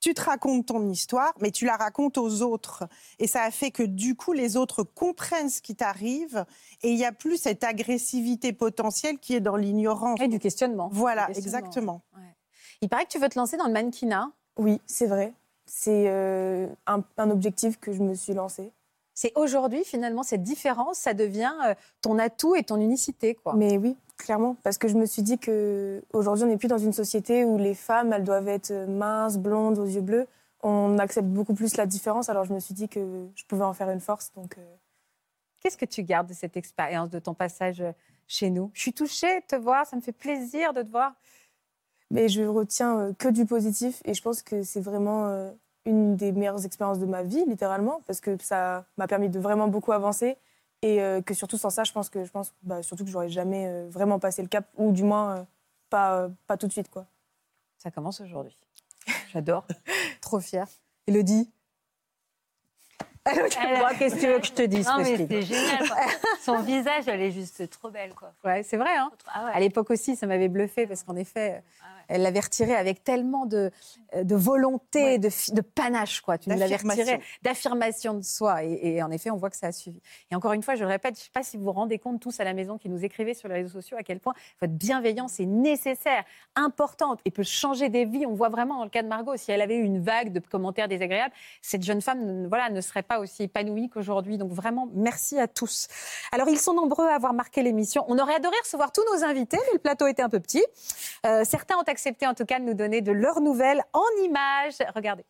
Tu 0.00 0.14
te 0.14 0.22
racontes 0.22 0.66
ton 0.66 0.88
histoire, 0.88 1.32
mais 1.40 1.52
tu 1.52 1.64
la 1.64 1.76
racontes 1.76 2.18
aux 2.18 2.42
autres. 2.42 2.82
Et 3.20 3.28
ça 3.28 3.42
a 3.44 3.52
fait 3.52 3.70
que 3.70 3.84
du 3.84 4.16
coup, 4.16 4.32
les 4.32 4.56
autres 4.56 4.82
comprennent 4.82 5.48
ce 5.48 5.62
qui 5.62 5.76
t'arrive 5.76 6.44
et 6.82 6.90
il 6.90 6.96
n'y 6.96 7.04
a 7.04 7.12
plus 7.12 7.36
cette 7.36 7.62
agressivité 7.62 8.52
potentielle 8.52 9.20
qui 9.20 9.36
est 9.36 9.40
dans 9.40 9.54
l'ignorance. 9.54 10.18
Et 10.20 10.26
du 10.26 10.40
questionnement. 10.40 10.88
Voilà, 10.90 11.26
Du 11.26 11.34
questionnement. 11.34 11.58
exactement. 11.58 12.02
Il 12.80 12.88
paraît 12.88 13.04
que 13.04 13.10
tu 13.10 13.20
veux 13.20 13.28
te 13.28 13.38
lancer 13.38 13.56
dans 13.56 13.68
le 13.68 13.72
mannequinat. 13.72 14.32
Oui, 14.56 14.80
c'est 14.86 15.06
vrai. 15.06 15.32
C'est 15.66 16.04
euh, 16.08 16.66
un, 16.86 17.02
un 17.16 17.30
objectif 17.30 17.78
que 17.80 17.92
je 17.92 18.02
me 18.02 18.14
suis 18.14 18.34
lancé. 18.34 18.72
C'est 19.14 19.32
aujourd'hui, 19.36 19.84
finalement, 19.84 20.22
cette 20.22 20.42
différence, 20.42 20.98
ça 20.98 21.14
devient 21.14 21.52
euh, 21.66 21.74
ton 22.00 22.18
atout 22.18 22.56
et 22.56 22.62
ton 22.62 22.80
unicité. 22.80 23.34
Quoi. 23.34 23.54
Mais 23.54 23.76
oui, 23.76 23.96
clairement, 24.16 24.56
parce 24.62 24.78
que 24.78 24.88
je 24.88 24.94
me 24.94 25.06
suis 25.06 25.22
dit 25.22 25.38
que 25.38 26.02
aujourd'hui, 26.12 26.44
on 26.44 26.48
n'est 26.48 26.56
plus 26.56 26.68
dans 26.68 26.78
une 26.78 26.92
société 26.92 27.44
où 27.44 27.58
les 27.58 27.74
femmes, 27.74 28.12
elles 28.12 28.24
doivent 28.24 28.48
être 28.48 28.72
minces, 28.88 29.36
blondes, 29.38 29.78
aux 29.78 29.86
yeux 29.86 30.00
bleus. 30.00 30.26
On 30.62 30.98
accepte 30.98 31.28
beaucoup 31.28 31.54
plus 31.54 31.76
la 31.76 31.86
différence. 31.86 32.28
Alors 32.28 32.44
je 32.44 32.54
me 32.54 32.60
suis 32.60 32.74
dit 32.74 32.88
que 32.88 33.26
je 33.34 33.44
pouvais 33.44 33.64
en 33.64 33.72
faire 33.74 33.90
une 33.90 34.00
force. 34.00 34.32
Donc 34.34 34.56
euh, 34.58 34.76
Qu'est-ce 35.60 35.76
que 35.76 35.84
tu 35.84 36.02
gardes 36.02 36.26
de 36.26 36.34
cette 36.34 36.56
expérience, 36.56 37.08
de 37.08 37.20
ton 37.20 37.34
passage 37.34 37.84
chez 38.26 38.50
nous? 38.50 38.72
Je 38.74 38.80
suis 38.80 38.92
touchée 38.92 39.40
de 39.40 39.46
te 39.46 39.54
voir, 39.54 39.86
ça 39.86 39.94
me 39.94 40.00
fait 40.00 40.10
plaisir 40.10 40.72
de 40.72 40.82
te 40.82 40.90
voir. 40.90 41.14
Mais 42.12 42.28
je 42.28 42.42
retiens 42.42 42.98
euh, 42.98 43.12
que 43.14 43.28
du 43.28 43.46
positif 43.46 44.02
et 44.04 44.12
je 44.12 44.20
pense 44.20 44.42
que 44.42 44.62
c'est 44.62 44.82
vraiment 44.82 45.28
euh, 45.28 45.50
une 45.86 46.14
des 46.14 46.30
meilleures 46.30 46.64
expériences 46.66 46.98
de 46.98 47.06
ma 47.06 47.22
vie, 47.22 47.42
littéralement, 47.46 48.02
parce 48.06 48.20
que 48.20 48.36
ça 48.42 48.84
m'a 48.98 49.08
permis 49.08 49.30
de 49.30 49.40
vraiment 49.40 49.66
beaucoup 49.66 49.92
avancer 49.92 50.36
et 50.82 51.00
euh, 51.00 51.22
que 51.22 51.32
surtout 51.32 51.56
sans 51.56 51.70
ça, 51.70 51.84
je 51.84 51.92
pense 51.92 52.10
que 52.10 52.22
je 52.24 52.30
pense 52.30 52.52
bah, 52.62 52.82
surtout 52.82 53.04
que 53.04 53.10
j'aurais 53.10 53.30
jamais 53.30 53.86
vraiment 53.88 54.18
passé 54.18 54.42
le 54.42 54.48
cap 54.48 54.66
ou 54.76 54.92
du 54.92 55.04
moins 55.04 55.46
pas 55.88 56.28
pas 56.46 56.58
tout 56.58 56.66
de 56.66 56.72
suite 56.72 56.90
quoi. 56.90 57.06
Ça 57.78 57.90
commence 57.90 58.20
aujourd'hui. 58.20 58.56
J'adore. 59.32 59.66
Trop 60.20 60.40
fière. 60.40 60.68
Elodie 61.06 61.50
qu'est-ce 63.98 64.14
que 64.16 64.20
tu 64.20 64.26
veux 64.26 64.38
que 64.38 64.46
je 64.46 64.52
te 64.52 64.62
dise 64.62 64.86
Non, 64.86 64.98
mais 64.98 65.16
c'est 65.16 65.42
génial. 65.42 65.88
quoi. 65.88 65.96
Son 66.40 66.60
visage, 66.62 67.04
elle 67.06 67.22
est 67.22 67.30
juste 67.30 67.68
trop 67.70 67.90
belle. 67.90 68.14
Quoi. 68.14 68.32
Ouais, 68.44 68.62
c'est 68.62 68.76
vrai. 68.76 68.96
Hein 68.96 69.10
Ah 69.32 69.44
ouais. 69.46 69.52
À 69.54 69.60
l'époque 69.60 69.90
aussi, 69.90 70.16
ça 70.16 70.26
m'avait 70.26 70.48
bluffé 70.48 70.86
parce 70.86 71.02
qu'en 71.02 71.16
effet, 71.16 71.52
euh, 71.52 71.84
elle 72.12 72.22
l'avait 72.22 72.40
retiré 72.40 72.74
avec 72.74 73.04
tellement 73.04 73.46
de, 73.46 73.70
euh, 74.14 74.24
de 74.24 74.34
volonté, 74.36 75.18
de, 75.18 75.28
de 75.54 75.60
panache, 75.60 76.20
quoi. 76.20 76.38
Tu 76.38 76.48
l'avais 76.50 76.76
retiré 76.76 77.20
D'affirmation. 77.42 78.14
de 78.14 78.22
soi. 78.22 78.64
Et, 78.64 78.96
et 78.96 79.02
en 79.02 79.10
effet, 79.10 79.30
on 79.30 79.36
voit 79.36 79.50
que 79.50 79.56
ça 79.56 79.68
a 79.68 79.72
suivi. 79.72 80.00
Et 80.30 80.34
encore 80.34 80.52
une 80.52 80.62
fois, 80.62 80.74
je 80.74 80.82
le 80.84 80.88
répète, 80.90 81.14
je 81.16 81.20
ne 81.20 81.24
sais 81.24 81.30
pas 81.32 81.42
si 81.42 81.56
vous 81.56 81.64
vous 81.64 81.72
rendez 81.72 81.98
compte 81.98 82.20
tous 82.20 82.38
à 82.40 82.44
la 82.44 82.52
maison 82.54 82.78
qui 82.78 82.88
nous 82.88 83.04
écrivez 83.04 83.34
sur 83.34 83.48
les 83.48 83.54
réseaux 83.54 83.70
sociaux 83.80 83.96
à 83.98 84.02
quel 84.02 84.20
point 84.20 84.34
votre 84.60 84.72
bienveillance 84.74 85.40
est 85.40 85.46
nécessaire, 85.46 86.24
importante 86.56 87.20
et 87.24 87.30
peut 87.30 87.42
changer 87.42 87.88
des 87.88 88.04
vies. 88.04 88.26
On 88.26 88.34
voit 88.34 88.50
vraiment 88.50 88.76
dans 88.78 88.84
le 88.84 88.90
cas 88.90 89.02
de 89.02 89.08
Margot, 89.08 89.36
si 89.36 89.50
elle 89.50 89.62
avait 89.62 89.76
eu 89.76 89.82
une 89.82 90.00
vague 90.00 90.32
de 90.32 90.40
commentaires 90.40 90.88
désagréables, 90.88 91.32
cette 91.62 91.82
jeune 91.82 92.02
femme 92.02 92.24
ne- 92.42 92.48
voilà, 92.48 92.68
ne 92.70 92.80
serait 92.82 93.02
pas 93.02 93.18
aussi 93.20 93.44
épanouie 93.44 93.88
qu'aujourd'hui. 93.88 94.36
Donc 94.38 94.52
vraiment, 94.52 94.88
merci 94.94 95.38
à 95.38 95.48
tous. 95.48 95.88
Alors, 96.32 96.48
ils 96.48 96.58
sont 96.58 96.74
nombreux 96.74 97.08
à 97.08 97.14
avoir 97.14 97.32
marqué 97.32 97.62
l'émission. 97.62 98.04
On 98.08 98.18
aurait 98.18 98.34
adoré 98.34 98.56
recevoir 98.62 98.92
tous 98.92 99.02
nos 99.14 99.24
invités, 99.24 99.56
mais 99.66 99.72
le 99.72 99.78
plateau 99.78 100.06
était 100.06 100.22
un 100.22 100.28
peu 100.28 100.40
petit. 100.40 100.62
Euh, 101.26 101.42
certains 101.44 101.76
ont 101.76 101.82
accepté 101.82 102.01
en 102.26 102.34
tout 102.34 102.44
cas 102.44 102.58
de 102.58 102.64
nous 102.64 102.74
donner 102.74 103.00
de 103.00 103.12
leurs 103.12 103.40
nouvelles 103.40 103.82
en 103.92 104.24
images. 104.24 104.78
Regardez. 104.94 105.24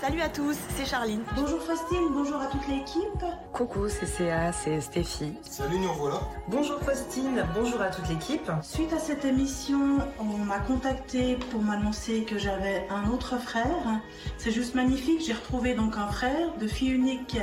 Salut 0.00 0.20
à 0.20 0.28
tous, 0.28 0.56
c'est 0.76 0.86
Charline. 0.86 1.24
Bonjour 1.34 1.60
Faustine, 1.60 2.08
bonjour 2.12 2.40
à 2.40 2.46
toute 2.46 2.66
l'équipe. 2.68 3.24
Coucou, 3.52 3.88
c'est 3.88 4.06
Céa, 4.06 4.52
c'est 4.52 4.80
Stéphie. 4.80 5.34
Salut, 5.42 5.80
nous 5.80 5.92
voilà. 5.94 6.20
Bonjour 6.46 6.80
Faustine, 6.80 7.44
bonjour 7.52 7.80
à 7.80 7.90
toute 7.90 8.08
l'équipe. 8.08 8.48
Suite 8.62 8.92
à 8.92 8.98
cette 9.00 9.24
émission, 9.24 9.98
on 10.20 10.38
m'a 10.38 10.60
contacté 10.60 11.36
pour 11.50 11.62
m'annoncer 11.62 12.22
que 12.22 12.38
j'avais 12.38 12.86
un 12.90 13.10
autre 13.10 13.38
frère. 13.38 14.00
C'est 14.36 14.52
juste 14.52 14.76
magnifique, 14.76 15.20
j'ai 15.26 15.32
retrouvé 15.32 15.74
donc 15.74 15.96
un 15.96 16.06
frère 16.06 16.56
de 16.58 16.68
fille 16.68 16.92
unique. 16.92 17.36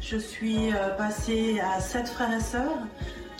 Je 0.00 0.16
suis 0.16 0.72
euh, 0.72 0.96
passée 0.96 1.60
à 1.60 1.80
sept 1.80 2.08
frères 2.08 2.32
et 2.32 2.40
sœurs. 2.40 2.78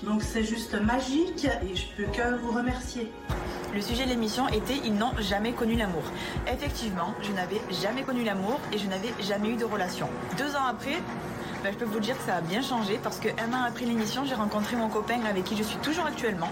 Donc 0.04 0.22
c'est 0.22 0.44
juste 0.44 0.74
magique 0.80 1.46
et 1.46 1.76
je 1.76 1.84
peux 1.96 2.10
que 2.10 2.36
vous 2.40 2.52
remercier. 2.52 3.10
Le 3.74 3.80
sujet 3.80 4.04
de 4.04 4.10
l'émission 4.10 4.48
était 4.48 4.80
Ils 4.84 4.94
n'ont 4.94 5.12
jamais 5.18 5.52
connu 5.52 5.76
l'amour. 5.76 6.02
Effectivement, 6.50 7.14
je 7.20 7.32
n'avais 7.32 7.60
jamais 7.82 8.02
connu 8.02 8.24
l'amour 8.24 8.58
et 8.72 8.78
je 8.78 8.86
n'avais 8.86 9.12
jamais 9.20 9.50
eu 9.50 9.56
de 9.56 9.64
relation. 9.64 10.08
Deux 10.38 10.56
ans 10.56 10.64
après, 10.68 10.96
ben, 11.62 11.72
je 11.72 11.78
peux 11.78 11.84
vous 11.84 12.00
dire 12.00 12.16
que 12.16 12.24
ça 12.24 12.36
a 12.36 12.40
bien 12.40 12.62
changé 12.62 12.98
parce 13.02 13.20
qu'un 13.20 13.52
an 13.52 13.64
après 13.68 13.84
l'émission, 13.84 14.24
j'ai 14.24 14.34
rencontré 14.34 14.76
mon 14.76 14.88
copain 14.88 15.20
avec 15.28 15.44
qui 15.44 15.56
je 15.56 15.62
suis 15.62 15.76
toujours 15.78 16.06
actuellement. 16.06 16.48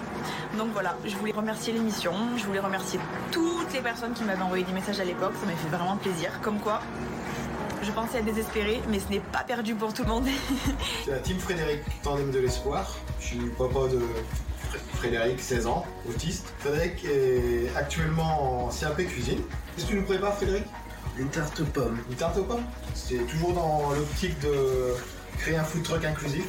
Donc 0.59 0.69
voilà, 0.75 0.97
je 1.07 1.17
voulais 1.17 1.33
remercier 1.33 1.73
l'émission, 1.73 2.13
je 2.37 2.45
voulais 2.45 2.61
remercier 2.61 3.01
toutes 3.33 3.73
les 3.73 3.81
personnes 3.81 4.13
qui 4.13 4.25
m'avaient 4.25 4.43
envoyé 4.43 4.65
des 4.65 4.73
messages 4.73 5.01
à 5.01 5.05
l'époque, 5.05 5.33
ça 5.41 5.47
m'a 5.47 5.53
fait 5.53 5.75
vraiment 5.75 5.97
plaisir. 5.97 6.31
Comme 6.43 6.59
quoi, 6.61 6.83
je 7.89 7.93
pensais 7.93 8.19
être 8.19 8.25
désespérée, 8.27 8.81
mais 8.91 8.99
ce 9.01 9.09
n'est 9.09 9.21
pas 9.21 9.43
perdu 9.47 9.75
pour 9.75 9.93
tout 9.95 10.03
le 10.03 10.09
monde. 10.09 10.27
C'est 11.05 11.11
la 11.11 11.19
team 11.19 11.39
Frédéric, 11.39 11.81
tandem 12.03 12.31
de 12.31 12.39
l'espoir. 12.39 12.97
Je 13.21 13.27
suis 13.27 13.39
papa 13.59 13.89
de 13.91 13.99
Fré- 14.71 14.79
Frédéric, 14.99 15.41
16 15.41 15.67
ans, 15.67 15.87
autiste. 16.09 16.53
Frédéric 16.59 17.05
est 17.05 17.75
actuellement 17.77 18.67
en 18.67 18.69
CAP 18.69 18.97
cuisine. 19.07 19.41
Qu'est-ce 19.75 19.87
que 19.87 19.91
tu 19.93 19.97
nous 19.97 20.05
prépares, 20.05 20.35
Frédéric? 20.37 20.65
Une 21.19 21.29
tarte 21.31 21.59
aux 21.61 21.65
pommes. 21.65 21.99
Une 22.11 22.17
tarte 22.17 22.37
aux 22.39 22.45
pommes? 22.45 22.65
C'est 22.95 23.27
toujours 23.27 23.53
dans 23.55 23.91
l'optique 23.95 24.39
de 24.41 24.95
créer 25.39 25.57
un 25.57 25.65
food 25.65 25.83
truck 25.83 26.05
inclusif 26.05 26.47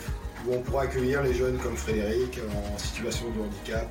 où 0.47 0.53
on 0.53 0.59
pourra 0.61 0.83
accueillir 0.83 1.21
les 1.23 1.33
jeunes 1.33 1.57
comme 1.57 1.75
Frédéric 1.77 2.39
en 2.73 2.77
situation 2.77 3.25
de 3.29 3.41
handicap. 3.41 3.89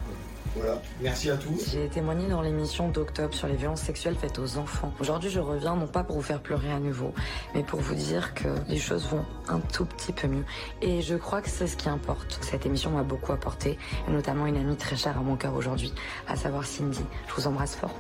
Voilà, 0.57 0.81
merci 1.01 1.31
à 1.31 1.37
tous. 1.37 1.71
J'ai 1.73 1.89
témoigné 1.89 2.29
dans 2.29 2.41
l'émission 2.41 2.89
d'octobre 2.89 3.35
sur 3.35 3.47
les 3.47 3.57
violences 3.57 3.83
sexuelles 3.83 4.17
faites 4.17 4.39
aux 4.39 4.59
enfants. 4.59 4.93
Aujourd'hui, 5.01 5.31
je 5.31 5.41
reviens 5.41 5.77
non 5.77 5.87
pas 5.87 6.05
pour 6.05 6.17
vous 6.17 6.23
faire 6.23 6.41
pleurer 6.41 6.73
à 6.73 6.79
nouveau, 6.79 7.13
mais 7.55 7.63
pour 7.63 7.81
vous 7.81 7.95
dire 7.95 8.35
que 8.35 8.49
les 8.69 8.79
choses 8.79 9.07
vont 9.07 9.25
un 9.49 9.61
tout 9.61 9.85
petit 9.85 10.13
peu 10.13 10.29
mieux. 10.29 10.45
Et 10.83 11.03
je 11.03 11.15
crois 11.15 11.43
que 11.43 11.49
c'est 11.49 11.67
ce 11.67 11.77
qui 11.77 11.89
importe. 11.89 12.39
Cette 12.43 12.67
émission 12.67 12.91
m'a 12.91 13.03
beaucoup 13.03 13.33
apporté, 13.33 13.79
et 14.09 14.11
notamment 14.11 14.47
une 14.47 14.57
amie 14.57 14.77
très 14.77 14.97
chère 14.97 15.19
à 15.19 15.23
mon 15.23 15.37
cœur 15.37 15.55
aujourd'hui, 15.55 15.93
à 16.27 16.37
savoir 16.37 16.65
Cindy. 16.65 17.05
Je 17.29 17.35
vous 17.35 17.47
embrasse 17.47 17.77
fort. 17.77 17.95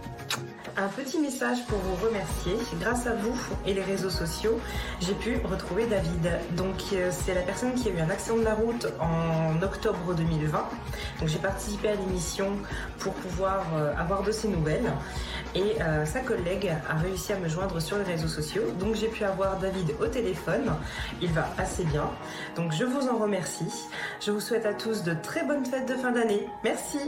Un 0.76 0.88
petit 0.88 1.18
message 1.18 1.64
pour 1.66 1.78
vous 1.78 2.06
remercier. 2.06 2.54
Grâce 2.80 3.06
à 3.06 3.14
vous 3.14 3.34
et 3.66 3.74
les 3.74 3.82
réseaux 3.82 4.11
sociaux, 4.11 4.61
j'ai 5.00 5.14
pu 5.14 5.38
retrouver 5.44 5.87
David. 5.87 6.38
Donc 6.56 6.76
euh, 6.92 7.11
c'est 7.11 7.34
la 7.34 7.40
personne 7.42 7.74
qui 7.74 7.88
a 7.88 7.92
eu 7.92 7.98
un 7.98 8.11
accident 8.11 8.37
de 8.37 8.44
la 8.44 8.54
route 8.54 8.87
en 9.00 9.61
octobre 9.61 10.14
2020. 10.14 10.68
Donc 11.18 11.28
j'ai 11.28 11.38
participé 11.38 11.88
à 11.88 11.94
l'émission 11.96 12.38
pour 12.98 13.14
pouvoir 13.14 13.64
euh, 13.77 13.94
avoir 13.96 14.22
de 14.22 14.33
ses 14.33 14.48
nouvelles. 14.48 14.92
Et 15.55 15.81
euh, 15.81 16.05
sa 16.05 16.20
collègue 16.20 16.72
a 16.88 16.94
réussi 16.94 17.33
à 17.33 17.38
me 17.38 17.48
joindre 17.48 17.81
sur 17.81 17.98
les 17.98 18.05
réseaux 18.05 18.29
sociaux. 18.29 18.62
Donc 18.79 18.94
j'ai 18.94 19.09
pu 19.09 19.24
avoir 19.24 19.59
David 19.59 19.94
au 20.01 20.07
téléphone. 20.07 20.72
Il 21.20 21.33
va 21.33 21.48
assez 21.59 21.85
bien. 21.85 22.11
Donc 22.57 22.72
je 22.72 22.85
vous 22.85 23.09
en 23.09 23.16
remercie. 23.16 23.72
Je 24.20 24.31
vous 24.31 24.40
souhaite 24.40 24.66
à 24.66 24.74
tous 24.74 25.03
de 25.03 25.14
très 25.14 25.44
bonnes 25.44 25.64
fêtes 25.64 25.88
de 25.88 25.94
fin 25.94 26.12
d'année. 26.12 26.46
Merci. 26.64 26.98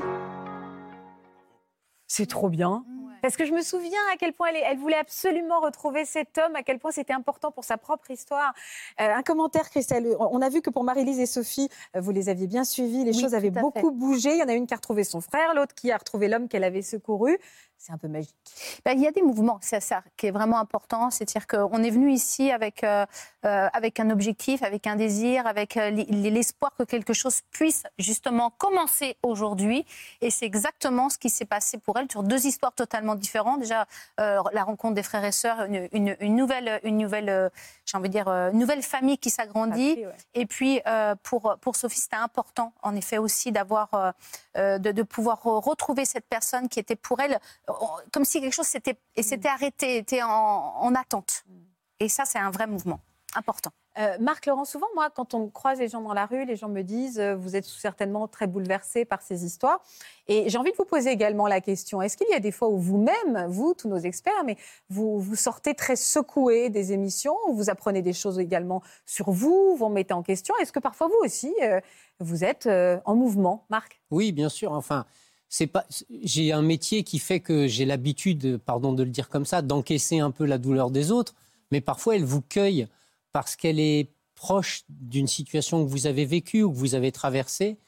C'est 2.07 2.29
trop 2.29 2.49
bien. 2.49 2.85
Parce 3.23 3.37
que 3.37 3.45
je 3.45 3.53
me 3.53 3.63
souviens 3.63 3.99
à 4.13 4.17
quel 4.17 4.33
point 4.33 4.49
elle, 4.49 4.63
elle 4.65 4.79
voulait 4.79 4.97
absolument 4.97 5.61
retrouver 5.61 6.05
cet 6.05 6.39
homme, 6.39 6.57
à 6.57 6.63
quel 6.63 6.79
point 6.79 6.91
c'était 6.91 7.13
important 7.13 7.51
pour 7.51 7.65
sa 7.65 7.77
propre 7.77 8.11
histoire. 8.11 8.53
Euh, 9.01 9.15
un 9.15 9.23
commentaire, 9.23 9.69
Christelle. 9.71 10.17
On 10.19 10.41
a 10.43 10.49
vu 10.49 10.63
que 10.63 10.71
pour 10.71 10.85
Marie-Lise 10.85 11.21
et 11.21 11.27
Sophie, 11.27 11.69
euh, 11.97 12.01
vous 12.01 12.11
les 12.11 12.29
aviez 12.29 12.47
bien 12.47 12.65
suivis, 12.65 13.05
les 13.05 13.15
Oui, 13.15 13.21
choses 13.21 13.35
avaient 13.35 13.51
beaucoup 13.51 13.91
fait. 13.91 13.95
bougé. 13.95 14.31
Il 14.33 14.39
y 14.39 14.43
en 14.43 14.49
a 14.49 14.55
une 14.55 14.67
qui 14.67 14.75
a 14.75 14.77
retrouvé 14.77 15.05
son 15.05 15.21
frère, 15.21 15.55
l'autre 15.55 15.75
qui 15.75 15.91
a 15.93 15.97
retrouvé 15.97 16.29
l'homme 16.29 16.49
qu'elle 16.49 16.65
avait 16.65 16.83
secouru. 16.83 17.39
C'est 17.83 17.93
un 17.93 17.97
peu 17.99 18.09
magique. 18.09 18.37
Ben, 18.85 18.93
il 18.93 19.03
y 19.03 19.07
a 19.07 19.11
des 19.11 19.23
mouvements, 19.23 19.59
c'est 19.63 19.81
ça 19.81 20.03
qui 20.19 20.27
est 20.27 20.31
vraiment 20.31 20.59
important. 20.59 21.09
C'est-à-dire 21.09 21.47
qu'on 21.47 21.83
est 21.83 21.89
venu 21.89 22.13
ici 22.13 22.51
avec, 22.51 22.85
euh, 22.85 23.07
euh, 23.47 23.69
avec 23.73 23.99
un 23.99 24.11
objectif, 24.11 24.63
avec 24.63 24.87
un 24.87 24.97
désir, 24.97 25.47
avec 25.47 25.79
euh, 25.79 25.89
l'espoir 25.91 26.73
que 26.79 26.83
quelque 26.83 27.15
chose 27.15 27.41
puisse 27.51 27.85
justement 27.99 28.51
commencer 28.51 29.17
aujourd'hui. 29.23 29.87
Et 30.21 30.29
c'est 30.29 30.45
exactement 30.45 31.09
ce 31.09 31.17
qui 31.17 31.31
s'est 31.31 31.47
passé 31.47 31.79
pour 31.79 31.99
elle 31.99 32.11
sur 32.11 32.23
deux 32.23 32.47
histoires 32.47 32.75
totalement 32.75 33.15
différentes. 33.15 33.61
Déjà, 33.61 33.87
la 34.19 34.63
rencontre 34.63 34.95
des 34.95 35.03
frères 35.03 35.25
et 35.25 35.33
sœurs, 35.33 35.65
une, 35.93 36.17
nouvelle, 36.37 36.81
une 36.85 36.99
nouvelle, 36.99 37.51
j'ai 37.91 37.99
envie 37.99 38.09
de 38.09 38.13
dire, 38.13 38.29
euh, 38.29 38.51
une 38.53 38.59
nouvelle 38.59 38.83
famille 38.83 39.19
qui 39.19 39.31
s'agrandit. 39.31 40.05
Ouais. 40.07 40.15
Et 40.35 40.47
puis, 40.47 40.81
euh, 40.87 41.15
pour, 41.23 41.57
pour 41.61 41.75
Sophie, 41.75 41.99
c'était 41.99 42.17
important, 42.17 42.73
en 42.83 42.95
effet, 42.95 43.19
aussi 43.19 43.51
d'avoir, 43.51 44.15
euh, 44.57 44.79
de, 44.79 44.93
de 44.93 45.03
pouvoir 45.03 45.43
re- 45.43 45.63
retrouver 45.63 46.05
cette 46.05 46.27
personne 46.27 46.69
qui 46.69 46.79
était 46.79 46.97
pour 46.97 47.21
elle, 47.21 47.41
comme 48.13 48.25
si 48.25 48.41
quelque 48.41 48.55
chose 48.55 48.67
s'était, 48.67 48.97
s'était 49.21 49.49
arrêté, 49.49 49.97
était 49.97 50.23
en, 50.23 50.29
en 50.29 50.95
attente. 50.95 51.45
Et 51.99 52.09
ça, 52.09 52.25
c'est 52.25 52.39
un 52.39 52.51
vrai 52.51 52.67
mouvement 52.67 53.01
important. 53.35 53.71
Euh, 53.99 54.17
Marc 54.21 54.47
Laurent, 54.47 54.65
souvent, 54.65 54.87
moi, 54.95 55.11
quand 55.11 55.35
on 55.35 55.49
croise 55.49 55.79
les 55.79 55.89
gens 55.89 56.01
dans 56.01 56.15
la 56.15 56.27
rue, 56.27 56.45
les 56.45 56.57
gens 56.57 56.69
me 56.69 56.83
disent 56.83 57.19
euh, 57.19 57.35
Vous 57.37 57.57
êtes 57.57 57.65
certainement 57.65 58.29
très 58.29 58.47
bouleversés 58.47 59.05
par 59.05 59.23
ces 59.23 59.45
histoires. 59.45 59.83
Et 60.29 60.49
j'ai 60.49 60.59
envie 60.59 60.71
de 60.71 60.77
vous 60.77 60.85
poser 60.85 61.11
également 61.11 61.49
la 61.49 61.61
question 61.61 62.01
est-ce 62.01 62.17
qu'il 62.17 62.29
y 62.31 62.35
a 62.35 62.41
des 62.41 62.53
fois 62.53 62.69
où 62.69 62.79
vous-même, 62.79 63.47
vous, 63.49 63.75
tous 63.75 63.89
nos 63.89 63.99
experts, 63.99 64.45
mais 64.45 64.57
vous, 64.89 65.19
vous 65.19 65.37
sortez 65.37 65.75
très 65.75 65.97
secoués 65.97 66.71
des 66.71 66.93
émissions, 66.93 67.37
où 67.49 67.55
vous 67.55 67.69
apprenez 67.69 68.03
des 68.03 68.13
choses 68.13 68.39
également 68.39 68.83
sur 69.07 69.31
vous, 69.31 69.75
vous 69.77 69.87
remettez 69.87 70.15
en 70.15 70.23
question? 70.23 70.55
Est-ce 70.61 70.73
que 70.73 70.79
parfois, 70.79 71.09
vous 71.09 71.25
aussi, 71.25 71.53
euh, 71.63 71.81
vous 72.21 72.45
êtes 72.45 72.67
euh, 72.67 72.99
en 73.05 73.15
mouvement, 73.17 73.65
Marc? 73.71 74.01
Oui, 74.11 74.33
bien 74.33 74.49
sûr. 74.49 74.73
Enfin, 74.73 75.05
c'est 75.49 75.67
pas. 75.67 75.85
J'ai 76.23 76.53
un 76.53 76.63
métier 76.63 77.03
qui 77.03 77.19
fait 77.19 77.41
que 77.41 77.67
j'ai 77.67 77.85
l'habitude, 77.85 78.59
pardon 78.65 78.93
de 78.93 79.03
le 79.03 79.11
dire 79.11 79.29
comme 79.29 79.45
ça, 79.45 79.63
d'encaisser 79.63 80.21
un 80.21 80.31
peu 80.31 80.45
la 80.45 80.59
douleur 80.59 80.91
des 80.91 81.11
autres. 81.11 81.35
Mais 81.73 81.81
parfois, 81.81 82.17
elle 82.17 82.25
vous 82.25 82.43
cueille 82.43 82.89
parce 83.33 83.57
qu'elle 83.57 83.81
est 83.81 84.11
proche 84.35 84.83
d'une 84.89 85.27
situation 85.27 85.85
que 85.85 85.91
vous 85.91 86.07
avez 86.07 86.25
vécue 86.25 86.63
ou 86.63 86.73
que 86.73 86.77
vous 86.77 86.95
avez 86.95 87.13
traversée. 87.13 87.79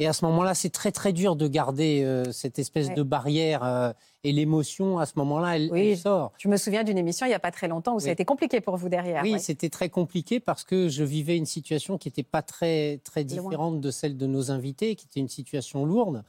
Et 0.00 0.06
à 0.06 0.12
ce 0.12 0.24
moment-là, 0.26 0.54
c'est 0.54 0.70
très 0.70 0.92
très 0.92 1.12
dur 1.12 1.34
de 1.34 1.48
garder 1.48 2.02
euh, 2.04 2.30
cette 2.30 2.60
espèce 2.60 2.86
Ouais. 2.88 2.94
de 2.94 3.02
barrière 3.02 3.64
euh, 3.64 3.92
et 4.22 4.30
l'émotion. 4.30 5.00
À 5.00 5.06
ce 5.06 5.14
moment-là, 5.16 5.56
elle, 5.56 5.70
Oui, 5.72 5.88
elle 5.88 5.98
sort. 5.98 6.32
Je 6.38 6.46
me 6.48 6.56
souviens 6.56 6.84
d'une 6.84 6.98
émission 6.98 7.26
il 7.26 7.30
n'y 7.30 7.34
a 7.34 7.40
pas 7.40 7.50
très 7.50 7.66
longtemps 7.66 7.96
où 7.96 8.00
ça 8.00 8.08
a 8.10 8.12
été 8.12 8.24
compliqué 8.24 8.60
pour 8.60 8.76
vous 8.76 8.88
derrière. 8.88 9.22
Oui, 9.24 9.32
ouais. 9.32 9.38
c'était 9.40 9.70
très 9.70 9.88
compliqué 9.88 10.38
parce 10.38 10.62
que 10.62 10.88
je 10.88 11.02
vivais 11.02 11.36
une 11.36 11.46
situation 11.46 11.98
qui 11.98 12.06
n'était 12.08 12.22
pas 12.22 12.42
très, 12.42 12.98
très 13.02 13.24
différente 13.24 13.80
de 13.80 13.90
celle 13.90 14.16
de 14.16 14.26
nos 14.26 14.52
invités, 14.52 14.94
qui 14.94 15.06
était 15.06 15.18
une 15.20 15.28
situation 15.28 15.84
lourde. 15.84 16.22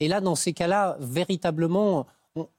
Et 0.00 0.08
là, 0.08 0.20
dans 0.20 0.34
ces 0.34 0.52
cas-là, 0.52 0.96
véritablement, 1.00 2.06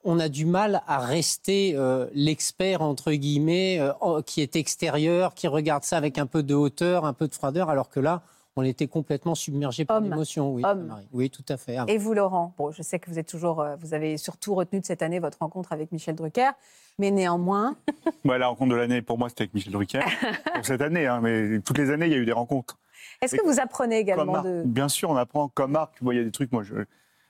on, 0.04 0.18
a 0.18 0.28
du 0.28 0.46
mal 0.46 0.82
à 0.86 0.98
rester 0.98 1.74
euh, 1.76 2.06
l'expert, 2.12 2.82
entre 2.82 3.12
guillemets, 3.12 3.78
euh, 3.80 4.22
qui 4.22 4.40
est 4.40 4.56
extérieur, 4.56 5.34
qui 5.34 5.48
regarde 5.48 5.84
ça 5.84 5.96
avec 5.96 6.18
un 6.18 6.26
peu 6.26 6.42
de 6.42 6.54
hauteur, 6.54 7.04
un 7.04 7.12
peu 7.12 7.28
de 7.28 7.34
froideur, 7.34 7.70
alors 7.70 7.88
que 7.88 8.00
là, 8.00 8.22
on 8.56 8.62
était 8.62 8.88
complètement 8.88 9.36
submergé 9.36 9.84
par 9.84 10.00
l'émotion. 10.00 10.52
Oui. 10.52 10.62
Marie. 10.62 11.06
oui, 11.12 11.30
tout 11.30 11.44
à 11.48 11.56
fait. 11.56 11.76
Ah. 11.76 11.84
Et 11.86 11.96
vous, 11.96 12.12
Laurent? 12.12 12.54
Bon, 12.58 12.72
je 12.72 12.82
sais 12.82 12.98
que 12.98 13.08
vous 13.08 13.18
êtes 13.18 13.28
toujours, 13.28 13.60
euh, 13.60 13.76
vous 13.76 13.94
avez 13.94 14.16
surtout 14.16 14.54
retenu 14.54 14.80
de 14.80 14.84
cette 14.84 15.02
année 15.02 15.20
votre 15.20 15.38
rencontre 15.38 15.72
avec 15.72 15.92
Michel 15.92 16.16
Drucker, 16.16 16.50
mais 16.98 17.10
néanmoins, 17.10 17.76
Ouais, 18.24 18.38
la 18.38 18.48
rencontre 18.48 18.72
de 18.72 18.76
l'année, 18.76 19.00
pour 19.00 19.16
moi, 19.16 19.28
c'était 19.28 19.42
avec 19.42 19.54
Michel 19.54 19.72
Drucker. 19.72 20.00
pour 20.54 20.66
cette 20.66 20.80
année, 20.80 21.06
hein, 21.06 21.20
mais 21.22 21.60
toutes 21.60 21.78
les 21.78 21.90
années, 21.90 22.06
il 22.06 22.12
y 22.12 22.16
a 22.16 22.18
eu 22.18 22.26
des 22.26 22.32
rencontres. 22.32 22.78
est-ce 23.22 23.36
que 23.36 23.46
vous 23.46 23.60
apprenez 23.60 23.98
également 23.98 24.32
Marc, 24.32 24.46
de 24.46 24.62
Bien 24.66 24.88
sûr, 24.88 25.10
on 25.10 25.16
apprend 25.16 25.48
comme 25.48 25.72
Marc. 25.72 25.94
Il 26.02 26.16
y 26.16 26.20
a 26.20 26.24
des 26.24 26.32
trucs, 26.32 26.50
moi, 26.50 26.64
je- 26.64 26.84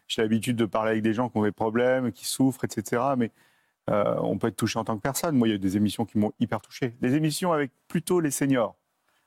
j'ai 0.08 0.22
l'habitude 0.22 0.56
de 0.56 0.64
parler 0.64 0.92
avec 0.92 1.02
des 1.02 1.12
gens 1.12 1.28
qui 1.28 1.38
ont 1.38 1.44
des 1.44 1.52
problèmes, 1.52 2.12
qui 2.12 2.26
souffrent, 2.26 2.64
etc. 2.64 3.02
Mais 3.16 3.30
euh, 3.90 4.16
on 4.18 4.38
peut 4.38 4.48
être 4.48 4.56
touché 4.56 4.78
en 4.78 4.84
tant 4.84 4.96
que 4.96 5.02
personne. 5.02 5.36
Moi, 5.36 5.48
il 5.48 5.52
y 5.52 5.54
a 5.54 5.58
des 5.58 5.76
émissions 5.76 6.04
qui 6.04 6.18
m'ont 6.18 6.32
hyper 6.40 6.60
touché. 6.60 6.94
Des 7.00 7.14
émissions 7.14 7.52
avec 7.52 7.70
plutôt 7.88 8.20
les 8.20 8.30
seniors. 8.30 8.77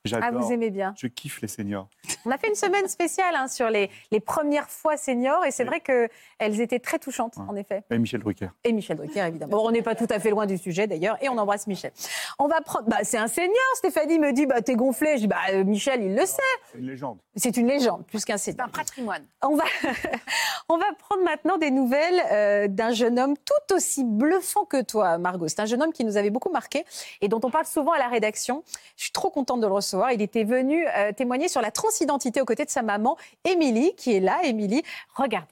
J'adore. 0.03 0.29
Ah, 0.31 0.31
vous 0.31 0.51
aimez 0.51 0.71
bien 0.71 0.93
Je 0.97 1.05
kiffe 1.05 1.41
les 1.41 1.47
seniors. 1.47 1.87
On 2.25 2.31
a 2.31 2.37
fait 2.37 2.47
une 2.47 2.55
semaine 2.55 2.87
spéciale 2.87 3.35
hein, 3.35 3.47
sur 3.47 3.69
les, 3.69 3.89
les 4.11 4.19
premières 4.19 4.69
fois 4.69 4.97
seniors 4.97 5.45
et 5.45 5.51
c'est 5.51 5.63
vrai 5.63 5.79
qu'elles 5.79 6.59
étaient 6.59 6.79
très 6.79 6.97
touchantes, 6.97 7.37
en 7.37 7.55
effet. 7.55 7.83
Et 7.91 7.99
Michel 7.99 8.21
Drucker. 8.21 8.49
Et 8.63 8.73
Michel 8.73 8.97
Drucker, 8.97 9.27
évidemment. 9.27 9.57
Bon, 9.57 9.67
on 9.67 9.71
n'est 9.71 9.83
pas 9.83 9.93
tout 9.93 10.07
à 10.09 10.19
fait 10.19 10.31
loin 10.31 10.47
du 10.47 10.57
sujet, 10.57 10.87
d'ailleurs, 10.87 11.17
et 11.21 11.29
on 11.29 11.37
embrasse 11.37 11.67
Michel. 11.67 11.91
On 12.39 12.47
va 12.47 12.61
prendre... 12.61 12.87
Bah, 12.89 12.97
c'est 13.03 13.19
un 13.19 13.27
senior, 13.27 13.53
Stéphanie 13.75 14.17
me 14.17 14.33
dit, 14.33 14.47
bah, 14.47 14.61
t'es 14.61 14.75
gonflé. 14.75 15.17
Je 15.17 15.21
dis, 15.21 15.27
bah, 15.27 15.37
euh, 15.51 15.63
Michel, 15.63 16.01
il 16.01 16.15
le 16.15 16.25
sait. 16.25 16.41
C'est 16.71 16.79
une 16.79 16.87
légende. 16.87 17.17
C'est 17.35 17.57
une 17.57 17.67
légende, 17.67 18.05
plus 18.07 18.25
qu'un 18.25 18.37
senior. 18.37 18.67
un 18.67 18.69
patrimoine. 18.69 19.23
On 19.43 19.55
va, 19.55 19.65
on 20.69 20.77
va 20.77 20.85
prendre 20.97 21.23
maintenant 21.23 21.59
des 21.59 21.69
nouvelles 21.69 22.21
euh, 22.31 22.67
d'un 22.67 22.91
jeune 22.91 23.19
homme 23.19 23.35
tout 23.37 23.75
aussi 23.75 24.03
bluffant 24.03 24.65
que 24.65 24.81
toi, 24.81 25.19
Margot. 25.19 25.47
C'est 25.47 25.59
un 25.59 25.65
jeune 25.65 25.83
homme 25.83 25.93
qui 25.93 26.05
nous 26.05 26.17
avait 26.17 26.31
beaucoup 26.31 26.49
marqué 26.49 26.85
et 27.21 27.27
dont 27.27 27.39
on 27.43 27.51
parle 27.51 27.65
souvent 27.65 27.91
à 27.91 27.99
la 27.99 28.07
rédaction. 28.07 28.63
Je 28.97 29.03
suis 29.03 29.11
trop 29.11 29.29
contente 29.29 29.61
de 29.61 29.67
le 29.67 29.73
recevoir. 29.73 29.90
Il 30.13 30.21
était 30.21 30.43
venu 30.43 30.85
euh, 30.87 31.11
témoigner 31.13 31.47
sur 31.47 31.61
la 31.61 31.71
transidentité 31.71 32.41
aux 32.41 32.45
côtés 32.45 32.65
de 32.65 32.69
sa 32.69 32.81
maman, 32.81 33.17
Émilie, 33.43 33.93
qui 33.95 34.13
est 34.15 34.19
là. 34.19 34.39
Émilie, 34.43 34.83
regardez. 35.15 35.47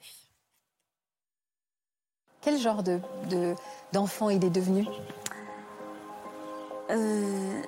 Quel 2.42 2.58
genre 2.58 2.82
de, 2.82 3.00
de- 3.28 3.54
d'enfant 3.92 4.30
il 4.30 4.44
est 4.44 4.50
devenu? 4.50 4.86
Euh, 6.90 7.62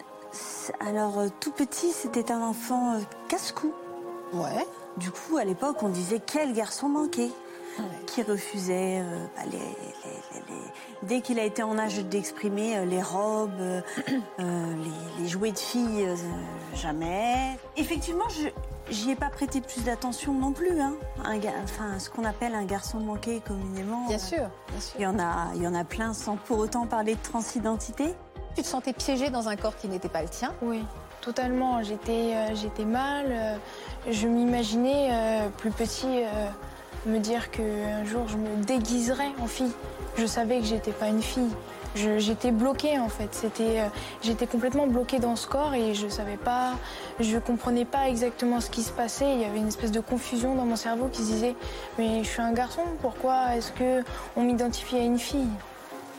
alors, 0.81 1.19
euh, 1.21 1.29
tout 1.41 1.53
petit, 1.53 1.93
c'était 1.93 2.33
un 2.33 2.41
enfant 2.43 2.95
euh, 2.95 3.01
casse-cou. 3.29 3.73
Ouais. 4.33 4.67
Du 4.97 5.11
coup, 5.11 5.37
à 5.37 5.45
l'époque, 5.45 5.83
on 5.83 5.89
disait 5.89 6.21
quel 6.25 6.53
garçon 6.55 6.89
manqué 6.89 7.31
qui 8.07 8.23
refusait 8.23 9.01
euh, 9.01 9.27
bah, 9.37 9.43
les, 9.47 9.59
les- 9.59 9.61
les- 9.61 10.55
les- 10.55 10.71
dès 11.03 11.21
qu'il 11.21 11.39
a 11.39 11.45
été 11.45 11.63
en 11.63 11.79
âge 11.79 11.99
d'exprimer 12.05 12.79
euh, 12.79 12.85
les 12.85 13.03
robes, 13.03 13.51
euh, 13.61 13.81
euh, 14.41 14.75
les, 15.19 15.23
les 15.23 15.29
jouets 15.29 15.53
de 15.53 15.59
filles, 15.59 16.07
euh, 16.07 16.17
jamais. 16.75 17.59
Effectivement, 17.77 18.29
je 18.29 18.49
j'y 18.91 19.11
ai 19.11 19.17
pas 19.17 19.31
prêté 19.31 19.61
plus 19.61 19.85
d'attention 19.85 20.35
non 20.35 20.53
plus. 20.53 20.81
Hein. 20.81 20.95
Un 21.25 21.39
enfin, 21.63 21.99
ce 21.99 22.11
qu'on 22.11 22.25
appelle 22.25 22.55
un 22.55 22.65
garçon 22.65 22.99
manqué 23.01 23.41
communément. 23.47 24.07
Bien 24.09 24.17
euh, 24.17 24.21
sûr, 24.21 24.51
bien 24.71 24.81
sûr. 24.81 24.95
Il 24.99 25.03
y 25.03 25.07
en 25.07 25.19
a, 25.19 25.49
il 25.55 25.63
y 25.63 25.67
en 25.67 25.75
a 25.75 25.85
plein 25.85 26.13
sans 26.13 26.37
pour 26.37 26.59
autant 26.59 26.87
parler 26.87 27.15
de 27.15 27.23
transidentité. 27.23 28.15
Tu 28.55 28.63
te 28.63 28.67
sentais 28.67 28.93
piégée 28.93 29.31
dans 29.31 29.49
un 29.49 29.57
corps 29.57 29.77
qui 29.77 29.89
n'était 29.89 30.11
pas 30.11 30.23
le 30.23 30.29
tien? 30.29 30.53
Oui, 30.61 30.85
totalement. 31.23 31.83
J'étais, 31.83 32.35
euh, 32.35 32.55
j'étais 32.55 32.85
mal. 32.85 33.27
euh, 33.31 33.57
je 34.11 34.27
m'imaginais 34.27 35.09
euh, 35.11 35.49
plus 35.57 35.71
petit 35.71 36.25
euh, 36.25 36.49
me 37.07 37.19
dire 37.19 37.51
qu'un 37.51 38.05
jour 38.05 38.29
je 38.29 38.37
me 38.37 38.63
déguiserais 38.65 39.31
en 39.41 39.47
fille. 39.47 39.73
Je 40.17 40.27
savais 40.27 40.59
que 40.61 40.67
j'étais 40.67 40.93
pas 40.93 41.09
une 41.09 41.23
fille. 41.23 41.51
J'étais 41.95 42.53
bloquée 42.53 42.99
en 42.99 43.09
fait. 43.09 43.35
C'était, 43.35 43.81
euh, 43.81 43.89
j'étais 44.23 44.47
complètement 44.47 44.87
bloquée 44.87 45.19
dans 45.19 45.37
ce 45.37 45.47
corps 45.47 45.75
et 45.75 45.95
je 45.95 46.09
savais 46.09 46.39
pas, 46.39 46.73
je 47.21 47.37
comprenais 47.39 47.85
pas 47.85 48.09
exactement 48.09 48.61
ce 48.61 48.71
qui 48.71 48.83
se 48.83 48.93
passait. 48.93 49.35
Il 49.35 49.43
y 49.43 49.45
avait 49.45 49.59
une 49.59 49.69
espèce 49.69 49.93
de 49.93 50.01
confusion 50.01 50.55
dans 50.55 50.65
mon 50.65 50.77
cerveau 50.77 51.09
qui 51.09 51.23
se 51.23 51.27
disait 51.27 51.55
mais 51.99 52.25
je 52.25 52.29
suis 52.29 52.41
un 52.41 52.53
garçon. 52.53 52.83
Pourquoi 53.03 53.57
est-ce 53.57 53.73
que 53.73 54.03
on 54.37 54.43
m'identifie 54.43 54.97
à 54.97 55.03
une 55.03 55.19
fille? 55.19 55.49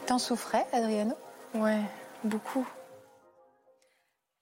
T'en 0.05 0.19
souffrais, 0.19 0.65
Adriano? 0.73 1.15
Ouais, 1.55 1.81
beaucoup. 2.23 2.67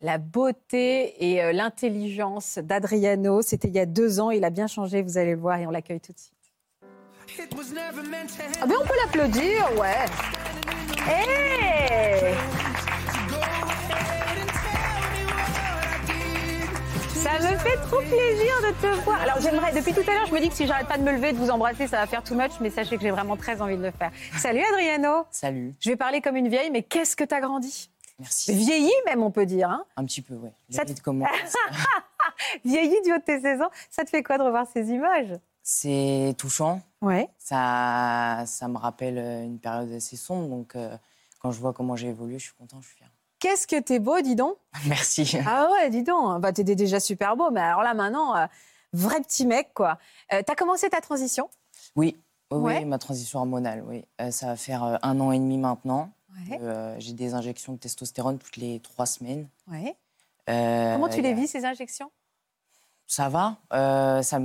La 0.03 0.17
beauté 0.17 1.13
et 1.23 1.43
euh, 1.43 1.51
l'intelligence 1.51 2.57
d'Adriano, 2.57 3.43
c'était 3.43 3.67
il 3.67 3.75
y 3.75 3.79
a 3.79 3.85
deux 3.85 4.19
ans. 4.19 4.31
Il 4.31 4.43
a 4.43 4.49
bien 4.49 4.65
changé, 4.65 5.03
vous 5.03 5.19
allez 5.19 5.35
le 5.35 5.39
voir, 5.39 5.59
et 5.59 5.67
on 5.67 5.69
l'accueille 5.69 5.99
tout 6.01 6.11
de 6.11 6.17
suite. 6.17 6.33
Ah 8.59 8.65
ben 8.65 8.75
on 8.81 8.85
peut 8.85 8.95
l'applaudir, 9.05 9.69
ouais. 9.79 10.05
Hey 11.07 12.33
Ça 17.13 17.37
me 17.39 17.57
fait 17.59 17.77
trop 17.87 17.99
plaisir 17.99 18.53
de 18.63 18.81
te 18.81 19.03
voir. 19.03 19.21
Alors 19.21 19.39
j'aimerais, 19.39 19.71
depuis 19.71 19.93
tout 19.93 20.09
à 20.09 20.13
l'heure, 20.15 20.25
je 20.25 20.33
me 20.33 20.39
dis 20.39 20.49
que 20.49 20.55
si 20.55 20.65
j'arrête 20.65 20.87
pas 20.87 20.97
de 20.97 21.03
me 21.03 21.11
lever, 21.11 21.31
de 21.31 21.37
vous 21.37 21.51
embrasser, 21.51 21.85
ça 21.85 21.97
va 21.97 22.07
faire 22.07 22.23
too 22.23 22.33
much, 22.33 22.53
mais 22.59 22.71
sachez 22.71 22.97
que 22.97 23.03
j'ai 23.03 23.11
vraiment 23.11 23.37
très 23.37 23.61
envie 23.61 23.77
de 23.77 23.83
le 23.83 23.91
faire. 23.91 24.11
Salut 24.35 24.63
Adriano. 24.73 25.25
Salut. 25.29 25.73
Je 25.79 25.91
vais 25.91 25.95
parler 25.95 26.21
comme 26.21 26.35
une 26.35 26.49
vieille, 26.49 26.71
mais 26.71 26.81
qu'est-ce 26.81 27.15
que 27.15 27.23
t'as 27.23 27.39
grandi? 27.39 27.91
Merci. 28.21 28.53
Vieilli 28.53 28.91
même, 29.07 29.23
on 29.23 29.31
peut 29.31 29.45
dire. 29.47 29.69
Hein 29.69 29.83
Un 29.97 30.05
petit 30.05 30.21
peu, 30.21 30.35
ouais. 30.35 30.53
Ça 30.69 30.85
te- 30.85 30.93
comment 31.01 31.25
Vieilli 32.65 33.01
du 33.01 33.11
haut 33.13 33.17
de 33.17 33.23
tes 33.23 33.41
16 33.41 33.61
ans, 33.61 33.69
ça 33.89 34.03
te 34.03 34.09
fait 34.09 34.21
quoi 34.23 34.37
de 34.37 34.43
revoir 34.43 34.65
ces 34.71 34.89
images? 34.89 35.33
C'est 35.63 36.35
touchant. 36.37 36.81
Ouais. 37.01 37.29
Ça, 37.39 38.43
ça 38.45 38.67
me 38.67 38.77
rappelle 38.77 39.17
euh, 39.17 39.43
une 39.43 39.59
période 39.59 39.91
assez 39.91 40.17
sombre. 40.17 40.47
Donc, 40.49 40.75
euh, 40.75 40.95
quand 41.39 41.51
je 41.51 41.59
vois 41.59 41.73
comment 41.73 41.95
j'ai 41.95 42.09
évolué, 42.09 42.37
je 42.39 42.45
suis 42.45 42.53
content, 42.53 42.79
je 42.81 42.87
suis 42.87 42.97
fier. 42.97 43.09
Qu'est-ce 43.39 43.65
que 43.65 43.79
t'es 43.79 43.99
beau, 43.99 44.19
dis 44.21 44.35
donc 44.35 44.55
Merci. 44.85 45.37
Ah 45.47 45.67
ouais, 45.71 45.89
dis 45.89 46.03
donc. 46.03 46.41
Bah, 46.41 46.51
t'étais 46.51 46.75
déjà 46.75 46.99
super 46.99 47.35
beau, 47.35 47.49
mais 47.51 47.61
alors 47.61 47.81
là, 47.83 47.93
maintenant, 47.95 48.35
euh, 48.35 48.45
vrai 48.93 49.19
petit 49.21 49.45
mec, 49.47 49.71
quoi. 49.73 49.97
Euh, 50.33 50.41
T'as 50.45 50.55
commencé 50.55 50.89
ta 50.89 51.01
transition? 51.01 51.49
Oui, 51.95 52.17
oui, 52.51 52.73
oui, 52.79 52.85
ma 52.85 52.97
transition 52.99 53.39
hormonale, 53.39 53.83
oui. 53.87 54.05
Ça 54.31 54.47
va 54.47 54.55
faire 54.55 54.99
un 55.01 55.19
an 55.19 55.31
et 55.31 55.39
demi 55.39 55.57
maintenant. 55.57 56.11
Ouais. 56.49 56.59
Euh, 56.61 56.95
j'ai 56.99 57.13
des 57.13 57.33
injections 57.33 57.73
de 57.73 57.77
testostérone 57.77 58.37
toutes 58.37 58.57
les 58.57 58.79
trois 58.79 59.05
semaines. 59.05 59.47
Ouais. 59.67 59.95
Euh, 60.49 60.93
Comment 60.93 61.09
tu 61.09 61.21
les 61.21 61.33
vis, 61.33 61.47
ces 61.47 61.65
injections? 61.65 62.11
Ça 63.07 63.29
va. 63.29 63.57
Euh, 63.73 64.21
ça 64.21 64.39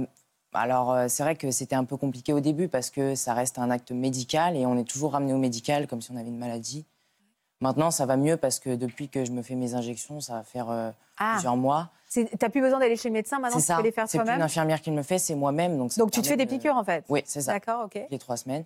Alors, 0.53 0.97
c'est 1.09 1.22
vrai 1.22 1.37
que 1.37 1.51
c'était 1.51 1.76
un 1.76 1.84
peu 1.84 1.97
compliqué 1.97 2.32
au 2.32 2.41
début 2.41 2.68
parce 2.68 2.91
que 2.91 3.14
ça 3.14 3.34
reste 3.34 3.59
un 3.59 3.70
acte 3.70 3.93
médical 3.93 4.57
et 4.57 4.66
on 4.66 4.76
est 4.76 4.84
toujours 4.89 5.12
ramené 5.12 5.32
au 5.32 5.39
médical 5.39 5.87
comme 5.87 6.01
si 6.03 6.11
on 6.11 6.16
avait 6.16 6.28
une 6.28 6.39
maladie. 6.39 6.84
Maintenant, 7.61 7.91
ça 7.91 8.05
va 8.05 8.16
mieux 8.16 8.37
parce 8.37 8.59
que 8.59 8.74
depuis 8.74 9.09
que 9.09 9.24
je 9.24 9.32
me 9.32 9.43
fais 9.43 9.55
mes 9.55 9.74
injections, 9.74 10.20
ça 10.20 10.34
va 10.34 10.43
faire 10.43 10.70
euh, 10.70 10.91
Ah. 11.18 11.32
plusieurs 11.34 11.57
mois. 11.57 11.91
C'est- 12.09 12.37
T'as 12.39 12.49
plus 12.51 12.61
besoin 12.61 12.78
d'aller 12.78 12.97
chez 12.97 13.09
le 13.09 13.14
médecin 13.14 13.39
maintenant, 13.39 13.59
tu 13.59 13.64
ça. 13.64 13.76
peux 13.76 13.82
les 13.82 13.93
faire 13.93 14.07
C'est 14.09 14.18
plus 14.18 14.22
une 14.22 14.26
toi-même 14.26 14.43
infirmière 14.45 14.80
qui 14.82 14.91
me 14.91 14.97
le 14.97 15.03
fait, 15.03 15.18
c'est 15.18 15.34
moi-même. 15.34 15.76
Donc, 15.78 15.97
Donc 15.97 16.11
tu 16.11 16.20
te 16.20 16.26
fais 16.26 16.37
des 16.37 16.45
de- 16.45 16.51
piqûres, 16.51 16.76
en 16.76 16.84
fait? 16.84 17.05
Oui, 17.09 17.22
c'est 17.24 17.41
ça. 17.41 17.53
D'accord, 17.53 17.84
ok. 17.87 17.99
Les 18.11 18.18
trois 18.18 18.37
semaines. 18.37 18.64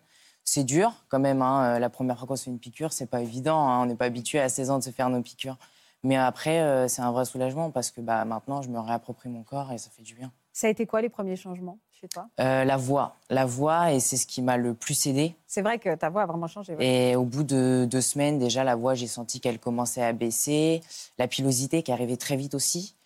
C'est 0.53 0.64
dur 0.64 0.92
quand 1.09 1.20
même. 1.20 1.42
hein. 1.42 1.76
Euh, 1.76 1.78
La 1.78 1.90
première 1.90 2.18
fois 2.18 2.26
qu'on 2.26 2.34
se 2.34 2.42
fait 2.42 2.51
une 2.51 2.59
piqûre, 2.59 2.92
c'est 2.92 3.07
pas 3.07 3.20
évident. 3.20 3.68
hein. 3.68 3.82
On 3.82 3.86
n'est 3.86 3.94
pas 3.94 4.07
habitué 4.07 4.40
à 4.40 4.48
16 4.48 4.70
ans 4.70 4.78
de 4.78 4.82
se 4.82 4.90
faire 4.90 5.09
nos 5.09 5.22
piqûres. 5.22 5.57
Mais 6.03 6.16
après, 6.16 6.61
euh, 6.61 6.88
c'est 6.88 7.03
un 7.03 7.12
vrai 7.12 7.24
soulagement 7.24 7.70
parce 7.70 7.92
que 7.92 8.01
bah, 8.01 8.24
maintenant, 8.24 8.61
je 8.61 8.68
me 8.68 8.80
réapproprie 8.80 9.28
mon 9.28 9.44
corps 9.44 9.70
et 9.70 9.78
ça 9.78 9.90
fait 9.90 10.03
du 10.03 10.14
bien. 10.14 10.32
Ça 10.53 10.66
a 10.66 10.70
été 10.70 10.86
quoi 10.86 11.03
les 11.03 11.09
premiers 11.09 11.36
changements 11.36 11.78
chez 11.92 12.09
toi? 12.09 12.26
Euh, 12.40 12.64
la 12.64 12.76
voix. 12.76 13.14
La 13.28 13.46
voix, 13.46 13.92
et 13.92 14.01
c'est 14.01 14.16
ce 14.16 14.26
qui 14.26 14.42
m'a 14.42 14.57
le 14.57 14.74
plus 14.74 15.07
aidé. 15.07 15.36
C'est 15.46 15.62
vrai 15.62 15.78
que 15.78 15.94
ta 15.94 16.09
voix 16.09 16.22
a 16.22 16.26
vraiment 16.26 16.48
changé. 16.48 16.74
ouais. 16.74 16.84
Et 17.12 17.14
au 17.16 17.22
bout 17.24 17.44
de 17.44 17.86
deux 17.88 18.01
semaines, 18.01 18.40
déjà, 18.40 18.64
la 18.64 18.74
voix, 18.74 18.94
j'ai 18.94 19.07
senti 19.07 19.38
qu'elle 19.40 19.61
commençait 19.61 20.03
à 20.03 20.12
baisser. 20.12 20.80
La 21.18 21.28
pilosité 21.28 21.84
qui 21.84 21.92
arrivait 21.92 22.16
très 22.16 22.34
vite 22.34 22.55
aussi. 22.55 22.96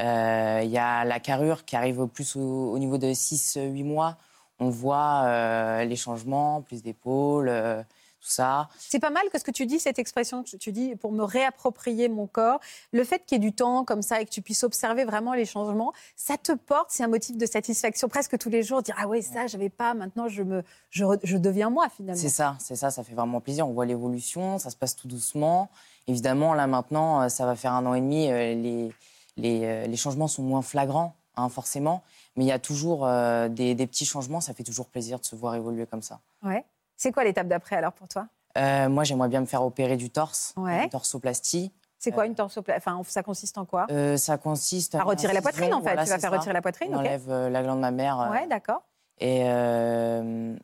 Euh, 0.00 0.60
Il 0.62 0.70
y 0.70 0.78
a 0.78 1.04
la 1.04 1.18
carrure 1.18 1.64
qui 1.64 1.74
arrive 1.74 1.98
au 1.98 2.06
plus 2.06 2.36
au, 2.36 2.70
au 2.72 2.78
niveau 2.78 2.96
de 2.98 3.08
6-8 3.12 3.82
mois. 3.82 4.16
On 4.62 4.70
voit 4.70 5.22
euh, 5.24 5.84
les 5.84 5.96
changements, 5.96 6.62
plus 6.62 6.82
d'épaules, 6.84 7.48
euh, 7.48 7.82
tout 8.20 8.28
ça. 8.28 8.68
C'est 8.78 9.00
pas 9.00 9.10
mal 9.10 9.24
que 9.32 9.38
ce 9.40 9.42
que 9.42 9.50
tu 9.50 9.66
dis, 9.66 9.80
cette 9.80 9.98
expression 9.98 10.44
que 10.44 10.56
tu 10.56 10.70
dis, 10.70 10.94
pour 10.94 11.10
me 11.10 11.24
réapproprier 11.24 12.08
mon 12.08 12.28
corps, 12.28 12.60
le 12.92 13.02
fait 13.02 13.24
qu'il 13.26 13.34
y 13.34 13.40
ait 13.44 13.50
du 13.50 13.52
temps 13.52 13.84
comme 13.84 14.02
ça 14.02 14.20
et 14.20 14.24
que 14.24 14.30
tu 14.30 14.40
puisses 14.40 14.62
observer 14.62 15.04
vraiment 15.04 15.34
les 15.34 15.44
changements, 15.44 15.92
ça 16.14 16.36
te 16.36 16.52
porte, 16.52 16.90
c'est 16.90 17.02
un 17.02 17.08
motif 17.08 17.36
de 17.36 17.46
satisfaction 17.46 18.06
presque 18.08 18.38
tous 18.38 18.50
les 18.50 18.62
jours, 18.62 18.80
dire 18.80 18.94
ah 18.96 19.08
ouais 19.08 19.22
ça 19.22 19.48
j'avais 19.48 19.70
pas, 19.70 19.94
maintenant 19.94 20.28
je 20.28 20.44
me, 20.44 20.62
je, 20.90 21.04
je 21.24 21.36
deviens 21.36 21.68
moi 21.68 21.88
finalement. 21.88 22.22
C'est 22.22 22.28
ça, 22.28 22.54
c'est 22.60 22.76
ça, 22.76 22.92
ça 22.92 23.02
fait 23.02 23.14
vraiment 23.14 23.40
plaisir. 23.40 23.66
On 23.66 23.72
voit 23.72 23.86
l'évolution, 23.86 24.60
ça 24.60 24.70
se 24.70 24.76
passe 24.76 24.94
tout 24.94 25.08
doucement. 25.08 25.68
Évidemment, 26.06 26.54
là 26.54 26.68
maintenant, 26.68 27.22
euh, 27.22 27.28
ça 27.28 27.44
va 27.44 27.56
faire 27.56 27.72
un 27.72 27.84
an 27.86 27.94
et 27.94 28.00
demi, 28.00 28.28
les, 28.28 28.92
les, 29.36 29.88
les 29.88 29.96
changements 29.96 30.28
sont 30.28 30.44
moins 30.44 30.62
flagrants, 30.62 31.16
hein, 31.36 31.48
forcément. 31.48 32.04
Mais 32.36 32.44
il 32.44 32.48
y 32.48 32.52
a 32.52 32.58
toujours 32.58 33.06
euh, 33.06 33.48
des, 33.48 33.74
des 33.74 33.86
petits 33.86 34.06
changements, 34.06 34.40
ça 34.40 34.54
fait 34.54 34.62
toujours 34.64 34.86
plaisir 34.88 35.18
de 35.20 35.24
se 35.24 35.36
voir 35.36 35.54
évoluer 35.54 35.86
comme 35.86 36.02
ça. 36.02 36.20
Ouais. 36.42 36.64
C'est 36.96 37.12
quoi 37.12 37.24
l'étape 37.24 37.48
d'après 37.48 37.76
alors 37.76 37.92
pour 37.92 38.08
toi? 38.08 38.26
Euh, 38.58 38.88
moi, 38.88 39.04
j'aimerais 39.04 39.28
bien 39.28 39.40
me 39.40 39.46
faire 39.46 39.62
opérer 39.64 39.96
du 39.96 40.10
torse, 40.10 40.54
Ouais. 40.56 40.84
une 40.84 40.90
torsoplastie. 40.90 41.72
C'est 41.98 42.10
quoi 42.10 42.26
une 42.26 42.34
torsoplastie 42.34 42.82
Enfin, 42.88 43.00
ça 43.08 43.22
consiste 43.22 43.58
en 43.58 43.64
quoi? 43.64 43.86
Euh, 43.90 44.16
ça 44.16 44.36
consiste 44.38 44.94
À 44.96 45.02
retirer 45.04 45.32
la 45.32 45.40
poitrine, 45.42 45.72
en 45.72 45.78
fait. 45.78 45.82
voilà, 45.84 46.04
Tu 46.04 46.10
vas 46.10 46.18
faire 46.18 46.30
ça. 46.30 46.36
retirer 46.36 46.52
la 46.52 46.62
poitrine, 46.62 46.88
On 46.90 46.94
ok. 46.94 46.98
enlève 47.00 47.30
euh, 47.30 47.48
la 47.50 47.62
glande 47.62 47.80
mammaire. 47.80 48.20
euh, 48.20 48.30
Ouais, 48.30 48.46
d'accord. 48.48 48.82
Et 49.18 49.42
euh, 49.44 50.54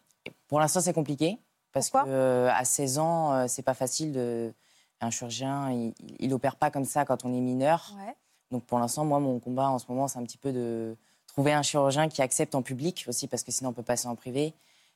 pour 0.49 0.59
l'instant, 0.61 0.81
c'est 0.81 0.93
compliqué 0.93 1.39
parce 1.73 1.91
que 1.91 1.99
euh, 2.07 2.51
à 2.53 2.65
16 2.65 2.99
ans, 2.99 3.33
euh, 3.35 3.45
c'est 3.49 3.63
pas 3.63 3.75
facile 3.75 4.13
de. 4.13 4.53
Un 5.01 5.11
chirurgien, 5.11 5.71
il, 5.71 5.95
il 6.19 6.35
opère 6.35 6.57
pas 6.57 6.73
comme 6.73 6.85
ça 6.85 7.05
quand 7.05 7.25
on 7.25 7.33
est 7.33 7.41
mineur. 7.41 7.93
Ouais. 8.05 8.17
Donc 8.51 8.65
pour 8.65 8.81
l'instant, 8.81 9.05
moi, 9.05 9.21
mon 9.21 9.39
combat 9.39 9.69
en 9.69 9.79
ce 9.79 9.87
moment, 9.89 10.09
c'est 10.09 10.19
un 10.19 10.25
petit 10.25 10.39
peu 10.39 10.53
de 10.53 10.97
trouver 11.29 11.53
un 11.53 11.63
chirurgien 11.63 12.09
qui 12.09 12.21
accepte 12.23 12.55
en 12.57 12.63
public 12.63 13.05
aussi, 13.09 13.29
parce 13.29 13.43
que 13.45 13.53
sinon 13.53 13.71
on 13.71 13.73
peut 13.73 13.83
passer 13.83 14.09
en 14.09 14.17
privé. 14.17 14.53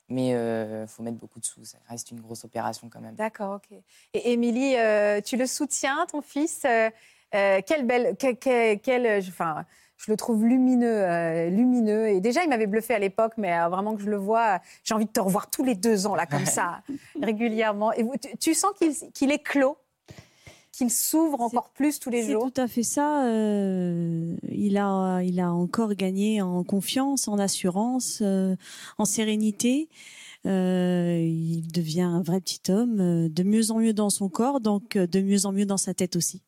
Mais 0.09 0.30
il 0.30 0.87
faut 0.89 1.03
mettre 1.03 1.16
beaucoup 1.16 1.39
de 1.39 1.45
sous. 1.45 1.64
Ça 1.64 1.78
reste 1.89 2.11
une 2.11 2.20
grosse 2.20 2.45
opération 2.45 2.91
quand 2.93 3.01
même. 3.01 3.14
D'accord, 3.14 3.55
ok. 3.55 3.78
Et 4.12 4.33
Émilie, 4.33 4.76
euh, 4.76 5.20
tu 5.22 5.37
le 5.39 5.47
soutiens, 5.47 6.05
ton 6.11 6.20
fils 6.20 6.62
euh, 6.66 6.91
euh, 7.35 7.61
Quelle 7.64 7.87
belle, 7.87 8.16
que- 8.18 8.35
que- 8.35 8.74
quel, 8.74 9.07
euh, 9.07 9.20
enfin, 9.26 9.64
je 9.97 10.11
le 10.11 10.16
trouve 10.18 10.45
lumineux, 10.45 10.87
euh, 11.03 11.49
lumineux. 11.49 12.09
Et 12.09 12.20
déjà, 12.20 12.43
il 12.43 12.51
m'avait 12.51 12.66
bluffé 12.66 12.93
à 12.95 12.99
l'époque, 12.99 13.35
mais 13.39 13.57
euh, 13.59 13.68
vraiment 13.68 13.95
que 13.95 14.03
je 14.03 14.11
le 14.11 14.16
vois, 14.16 14.61
j'ai 14.85 14.93
envie 14.93 15.07
de 15.07 15.11
te 15.12 15.20
revoir 15.20 15.49
tous 15.49 15.64
les 15.64 15.76
deux 15.76 16.07
ans 16.07 16.14
là, 16.16 16.26
comme 16.26 16.45
ça, 16.47 16.83
régulièrement. 17.22 17.93
Et 17.93 18.05
tu, 18.18 18.37
tu 18.37 18.55
sens 18.55 18.72
qu'il 18.76 18.95
qu'il 19.12 19.30
est 19.33 19.43
clos, 19.43 19.78
qu'il 20.72 20.90
s'ouvre 20.90 21.40
encore 21.42 21.68
plus 21.70 22.00
tous 22.00 22.10
les 22.10 22.22
C'est 22.22 22.32
jours. 22.32 22.50
tout 22.50 22.60
à 22.60 22.66
fait 22.66 22.82
ça. 22.82 23.26
euh, 23.26 24.34
il, 24.50 24.76
a, 24.78 25.20
il 25.22 25.38
a 25.38 25.52
encore 25.52 25.94
gagné 25.94 26.40
en 26.42 26.64
confiance, 26.64 27.28
en 27.28 27.38
assurance, 27.38 28.18
euh, 28.22 28.56
en 28.98 29.04
sérénité. 29.04 29.88
Euh, 30.46 31.18
il 31.22 31.70
devient 31.70 32.00
un 32.02 32.22
vrai 32.22 32.40
petit 32.40 32.72
homme, 32.72 33.00
euh, 33.00 33.28
de 33.28 33.42
mieux 33.44 33.70
en 33.70 33.78
mieux 33.78 33.92
dans 33.92 34.10
son 34.10 34.28
corps, 34.28 34.60
donc 34.60 34.96
euh, 34.96 35.06
de 35.06 35.20
mieux 35.20 35.46
en 35.46 35.52
mieux 35.52 35.66
dans 35.66 35.76
sa 35.76 35.94
tête 35.94 36.16
aussi. 36.16 36.42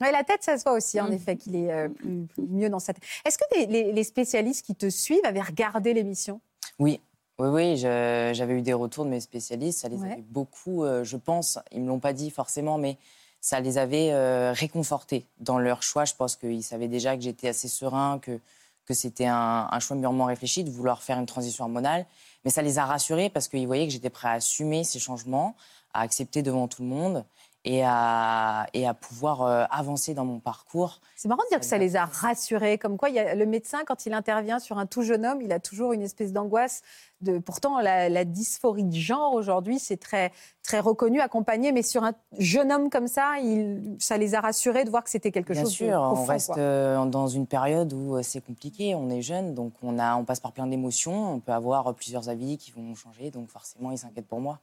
Ouais, 0.00 0.12
la 0.12 0.22
tête, 0.22 0.44
ça 0.44 0.56
se 0.56 0.62
voit 0.62 0.74
aussi, 0.74 1.00
en 1.00 1.10
effet, 1.10 1.34
qu'il 1.36 1.56
est 1.56 1.72
euh, 1.72 1.88
plus, 1.88 2.26
plus- 2.26 2.46
mieux 2.46 2.68
dans 2.70 2.78
sa 2.78 2.92
tête. 2.92 3.02
Est-ce 3.24 3.36
que 3.36 3.44
les, 3.56 3.66
les- 3.66 3.92
les 3.92 4.04
spécialistes 4.04 4.64
qui 4.64 4.76
te 4.76 4.88
suivent 4.88 5.24
avaient 5.24 5.40
regardé 5.42 5.92
l'émission? 5.94 6.40
Oui, 6.78 7.00
oui, 7.40 7.48
oui. 7.48 7.76
J'avais 7.76 8.54
eu 8.56 8.62
des 8.62 8.74
retours 8.74 9.04
de 9.04 9.10
mes 9.10 9.18
spécialistes. 9.20 9.80
Ça 9.80 9.88
les 9.88 9.96
Ouais. 9.96 10.12
avait 10.12 10.22
beaucoup, 10.22 10.84
euh, 10.84 11.02
je 11.02 11.16
pense, 11.16 11.58
ils 11.72 11.80
me 11.82 11.88
l'ont 11.88 11.98
pas 11.98 12.12
dit 12.12 12.30
forcément, 12.30 12.78
mais 12.78 12.96
ça 13.40 13.60
les 13.60 13.78
avait 13.78 14.10
euh, 14.12 14.52
réconfortés 14.52 15.26
dans 15.40 15.58
leur 15.58 15.82
choix. 15.82 16.04
Je 16.04 16.14
pense 16.14 16.36
qu'ils 16.36 16.62
savaient 16.62 16.88
déjà 16.88 17.16
que 17.16 17.22
j'étais 17.22 17.48
assez 17.48 17.68
serein, 17.68 18.18
que, 18.18 18.40
que 18.86 18.94
c'était 18.94 19.26
un, 19.26 19.68
un 19.70 19.80
choix 19.80 19.96
mûrement 19.96 20.26
réfléchi 20.26 20.64
de 20.64 20.70
vouloir 20.70 21.02
faire 21.02 21.18
une 21.18 21.26
transition 21.26 21.64
hormonale. 21.64 22.06
Mais 22.44 22.50
ça 22.50 22.62
les 22.62 22.78
a 22.78 22.84
rassurés 22.84 23.30
parce 23.30 23.48
qu'ils 23.48 23.66
voyaient 23.66 23.86
que 23.86 23.92
j'étais 23.92 24.10
prêt 24.10 24.28
à 24.28 24.32
assumer 24.32 24.84
ces 24.84 24.98
changements, 24.98 25.54
à 25.94 26.00
accepter 26.00 26.42
devant 26.42 26.68
tout 26.68 26.82
le 26.82 26.88
monde 26.88 27.24
et 27.70 27.82
à, 27.84 28.66
et 28.72 28.86
à 28.88 28.94
pouvoir 28.94 29.42
euh, 29.42 29.64
avancer 29.70 30.14
dans 30.14 30.24
mon 30.24 30.40
parcours. 30.40 31.00
C'est 31.16 31.28
marrant 31.28 31.42
de 31.44 31.48
dire 31.50 31.60
que 31.60 31.66
ça 31.66 31.76
les 31.76 31.96
a 31.96 32.06
rassurés. 32.06 32.78
Comme 32.78 32.96
quoi, 32.96 33.10
il 33.10 33.16
y 33.16 33.18
a, 33.18 33.34
le 33.34 33.44
médecin, 33.44 33.80
quand 33.86 34.06
il 34.06 34.14
intervient 34.14 34.58
sur 34.58 34.78
un 34.78 34.86
tout 34.86 35.02
jeune 35.02 35.26
homme, 35.26 35.42
il 35.42 35.52
a 35.52 35.60
toujours 35.60 35.92
une 35.92 36.00
espèce 36.00 36.32
d'angoisse. 36.32 36.80
De, 37.20 37.38
pourtant, 37.38 37.80
la, 37.80 38.08
la 38.08 38.24
dysphorie 38.24 38.84
de 38.84 38.94
genre, 38.94 39.34
aujourd'hui, 39.34 39.78
c'est 39.78 39.98
très, 39.98 40.32
très 40.62 40.80
reconnu, 40.80 41.20
accompagné. 41.20 41.72
Mais 41.72 41.82
sur 41.82 42.04
un 42.04 42.14
jeune 42.38 42.72
homme 42.72 42.88
comme 42.88 43.06
ça, 43.08 43.38
il, 43.38 43.96
ça 43.98 44.16
les 44.16 44.34
a 44.34 44.40
rassurés 44.40 44.84
de 44.84 44.90
voir 44.90 45.04
que 45.04 45.10
c'était 45.10 45.30
quelque 45.32 45.52
Bien 45.52 45.62
chose 45.64 45.72
sûr, 45.72 45.88
de 45.88 45.94
on 46.06 46.14
profond. 46.14 46.24
reste 46.24 46.56
euh, 46.56 47.04
dans 47.04 47.26
une 47.28 47.46
période 47.46 47.92
où 47.92 48.16
euh, 48.16 48.22
c'est 48.22 48.40
compliqué, 48.40 48.94
on 48.94 49.10
est 49.10 49.20
jeune, 49.20 49.52
donc 49.54 49.74
on, 49.82 49.98
a, 49.98 50.16
on 50.16 50.24
passe 50.24 50.40
par 50.40 50.52
plein 50.52 50.66
d'émotions, 50.66 51.34
on 51.34 51.40
peut 51.40 51.52
avoir 51.52 51.92
plusieurs 51.94 52.30
avis 52.30 52.56
qui 52.56 52.70
vont 52.70 52.94
changer, 52.94 53.30
donc 53.30 53.48
forcément 53.50 53.90
ils 53.90 53.98
s'inquiètent 53.98 54.28
pour 54.28 54.40
moi. 54.40 54.58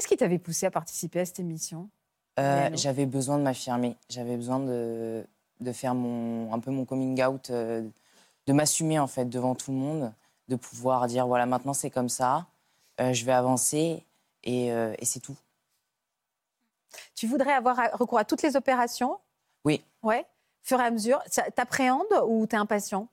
Qu'est-ce 0.00 0.08
qui 0.08 0.16
t'avait 0.16 0.38
poussé 0.38 0.64
à 0.64 0.70
participer 0.70 1.20
à 1.20 1.26
cette 1.26 1.40
émission? 1.40 1.90
Euh, 2.38 2.70
j'avais 2.72 3.04
besoin 3.04 3.36
de 3.36 3.42
m'affirmer, 3.42 3.98
j'avais 4.08 4.36
besoin 4.36 4.58
de, 4.58 5.26
de 5.60 5.72
faire 5.72 5.94
mon, 5.94 6.50
un 6.54 6.58
peu 6.58 6.70
mon 6.70 6.86
coming 6.86 7.22
out, 7.22 7.50
euh, 7.50 7.86
de 8.46 8.52
m'assumer 8.54 8.98
en 8.98 9.06
fait 9.06 9.26
devant 9.26 9.54
tout 9.54 9.72
le 9.72 9.76
monde, 9.76 10.10
de 10.48 10.56
pouvoir 10.56 11.06
dire 11.06 11.26
voilà 11.26 11.44
maintenant 11.44 11.74
c'est 11.74 11.90
comme 11.90 12.08
ça, 12.08 12.46
euh, 12.98 13.12
je 13.12 13.26
vais 13.26 13.32
avancer 13.32 14.02
et, 14.42 14.68
et 14.68 15.04
c'est 15.04 15.20
tout. 15.20 15.36
Tu 17.14 17.26
voudrais 17.26 17.52
avoir 17.52 17.76
recours 17.92 18.20
à 18.20 18.24
toutes 18.24 18.40
les 18.40 18.56
opérations? 18.56 19.18
Oui, 19.66 19.84
Ouais. 20.02 20.24
Fur 20.62 20.80
et 20.80 20.84
à 20.84 20.90
mesure. 20.90 21.22
T'appréhendes 21.54 22.06
ou 22.26 22.46
t'es 22.46 22.56
impatient? 22.56 23.06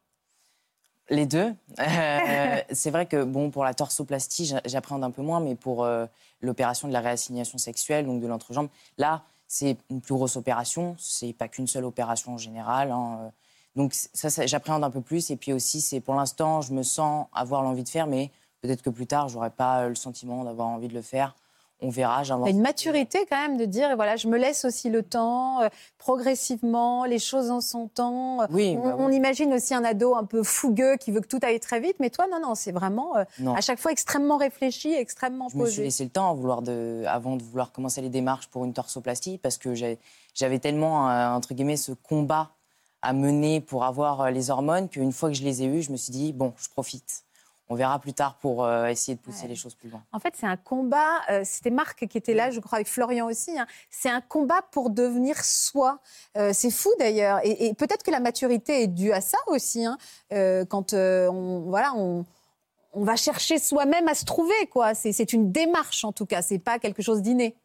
Les 1.10 1.26
deux. 1.26 1.53
Euh, 1.80 2.58
c'est 2.72 2.91
vrai 2.91 3.05
que 3.05 3.24
bon, 3.24 3.49
pour 3.49 3.64
la 3.64 3.74
torsoplastie, 3.74 4.45
j'a- 4.45 4.62
j'appréhende 4.66 5.03
un 5.05 5.12
peu 5.12 5.22
moins, 5.22 5.39
mais 5.39 5.55
pour 5.55 5.86
euh, 5.86 6.05
l'opération 6.41 6.88
de 6.88 6.93
la 6.93 6.99
réassignation 6.99 7.58
sexuelle, 7.58 8.05
donc 8.05 8.22
de 8.22 8.28
l'entrejambe, 8.28 8.68
là, 8.97 9.24
c'est 9.47 9.78
une 9.89 10.01
plus 10.01 10.14
grosse 10.16 10.36
opération. 10.36 10.95
C'est 10.99 11.32
pas 11.34 11.47
qu'une 11.47 11.68
seule 11.68 11.86
opération 11.86 12.34
en 12.34 12.38
général. 12.38 12.91
hein, 12.91 13.20
euh. 13.22 13.30
Donc 13.78 13.93
ça, 13.93 14.30
ça, 14.30 14.45
j'appréhende 14.47 14.84
un 14.84 14.89
peu 14.89 15.01
plus. 15.01 15.30
Et 15.32 15.38
puis 15.38 15.53
aussi, 15.53 15.80
c'est 15.82 16.01
pour 16.01 16.16
l'instant, 16.16 16.62
je 16.62 16.74
me 16.74 16.84
sens 16.84 17.28
avoir 17.34 17.62
l'envie 17.64 17.84
de 17.84 17.89
faire, 17.89 18.08
mais 18.08 18.32
peut-être 18.62 18.82
que 18.82 18.89
plus 18.89 19.08
tard, 19.08 19.30
j'aurai 19.30 19.49
pas 19.51 19.88
le 19.88 19.95
sentiment 19.95 20.43
d'avoir 20.43 20.68
envie 20.68 20.88
de 20.89 20.93
le 20.93 21.01
faire. 21.03 21.36
On 21.82 21.89
verra. 21.89 22.23
J'invente. 22.23 22.49
une 22.49 22.61
maturité 22.61 23.25
quand 23.30 23.38
même 23.39 23.57
de 23.57 23.65
dire, 23.65 23.95
voilà, 23.95 24.15
je 24.15 24.28
me 24.28 24.38
laisse 24.38 24.65
aussi 24.65 24.89
le 24.89 25.03
temps, 25.03 25.61
euh, 25.61 25.69
progressivement, 25.97 27.05
les 27.05 27.19
choses 27.19 27.51
en 27.51 27.61
son 27.61 27.88
temps. 27.88 28.39
Oui, 28.49 28.75
on, 28.78 28.84
bah 28.84 28.95
oui. 28.97 29.03
on 29.05 29.11
imagine 29.11 29.53
aussi 29.53 29.73
un 29.73 29.84
ado 29.84 30.15
un 30.15 30.23
peu 30.25 30.41
fougueux 30.43 30.95
qui 30.97 31.11
veut 31.11 31.21
que 31.21 31.28
tout 31.28 31.39
aille 31.43 31.59
très 31.59 31.80
vite, 31.80 31.97
mais 31.99 32.09
toi, 32.09 32.25
non, 32.32 32.39
non, 32.41 32.55
c'est 32.55 32.71
vraiment 32.71 33.15
euh, 33.17 33.23
Non. 33.39 33.53
à 33.53 33.61
chaque 33.61 33.80
fois 33.80 33.91
extrêmement 33.91 34.38
réfléchi, 34.38 34.91
extrêmement 34.93 35.49
Je 35.49 35.57
me 35.57 35.65
suis 35.65 35.75
posé. 35.75 35.84
laissé 35.84 36.03
le 36.03 36.09
temps 36.09 36.32
à 36.32 36.34
vouloir 36.34 36.61
de, 36.61 37.03
avant 37.07 37.36
de 37.36 37.43
vouloir 37.43 37.71
commencer 37.71 38.01
les 38.01 38.09
démarches 38.09 38.47
pour 38.47 38.65
une 38.65 38.73
torsoplastie 38.73 39.38
parce 39.38 39.57
que 39.57 39.73
j'avais 39.75 40.59
tellement, 40.59 41.09
euh, 41.09 41.30
entre 41.30 41.53
guillemets, 41.53 41.78
ce 41.78 41.91
combat 41.91 42.49
à 43.03 43.13
mener 43.13 43.61
pour 43.61 43.84
avoir 43.84 44.32
les 44.32 44.49
hormones 44.49 44.89
qu'une 44.89 45.11
fois 45.11 45.30
que 45.30 45.36
je 45.36 45.43
les 45.43 45.61
ai 45.61 45.67
eues, 45.67 45.84
je 45.84 45.91
me 45.91 45.97
suis 45.97 46.11
dit, 46.11 46.34
bon, 46.34 46.53
je 46.57 46.67
profite. 46.69 47.23
On 47.70 47.76
verra 47.76 47.99
plus 47.99 48.13
tard 48.13 48.38
pour 48.39 48.63
euh, 48.63 48.88
essayer 48.88 49.15
de 49.15 49.20
pousser 49.22 49.43
Ouais. 49.43 49.49
les 49.49 49.55
choses 49.55 49.76
plus 49.76 49.89
loin. 49.89 50.01
En 50.13 50.20
fait, 50.20 50.34
c'est 50.38 50.45
un 50.45 50.55
combat. 50.55 51.22
euh, 51.30 51.41
C'était 51.43 51.70
Marc 51.70 52.07
qui 52.07 52.18
était 52.18 52.34
là, 52.34 52.49
je 52.49 52.59
crois, 52.61 52.78
avec 52.78 52.88
Florian 52.88 53.26
aussi. 53.28 53.59
hein. 53.59 53.68
C'est 53.89 54.09
un 54.09 54.22
combat 54.22 54.61
pour 54.72 54.89
devenir 54.89 55.43
soi. 55.43 55.99
Euh, 56.38 56.51
c'est 56.53 56.72
fou 56.72 56.89
d'ailleurs. 56.97 57.39
Et, 57.43 57.68
et 57.68 57.74
peut-être 57.74 58.03
que 58.03 58.11
la 58.11 58.22
maturité 58.22 58.84
est 58.84 58.88
due 58.88 59.11
à 59.11 59.20
ça 59.20 59.38
aussi. 59.47 59.86
hein. 59.86 59.97
Quand 60.70 60.93
on, 60.93 61.65
voilà, 61.68 61.93
on, 61.95 62.26
on 62.93 63.03
va 63.03 63.15
chercher 63.18 63.59
soi-même 63.59 64.07
à 64.07 64.15
se 64.15 64.24
trouver. 64.24 64.68
quoi. 64.72 64.93
C'est 64.95 65.11
c'est 65.11 65.34
une 65.34 65.51
démarche 65.51 66.05
en 66.05 66.13
tout 66.13 66.26
cas. 66.26 66.41
C'est 66.41 66.59
pas 66.59 66.80
quelque 66.80 67.01
chose 67.01 67.22
d'inné. 67.22 67.55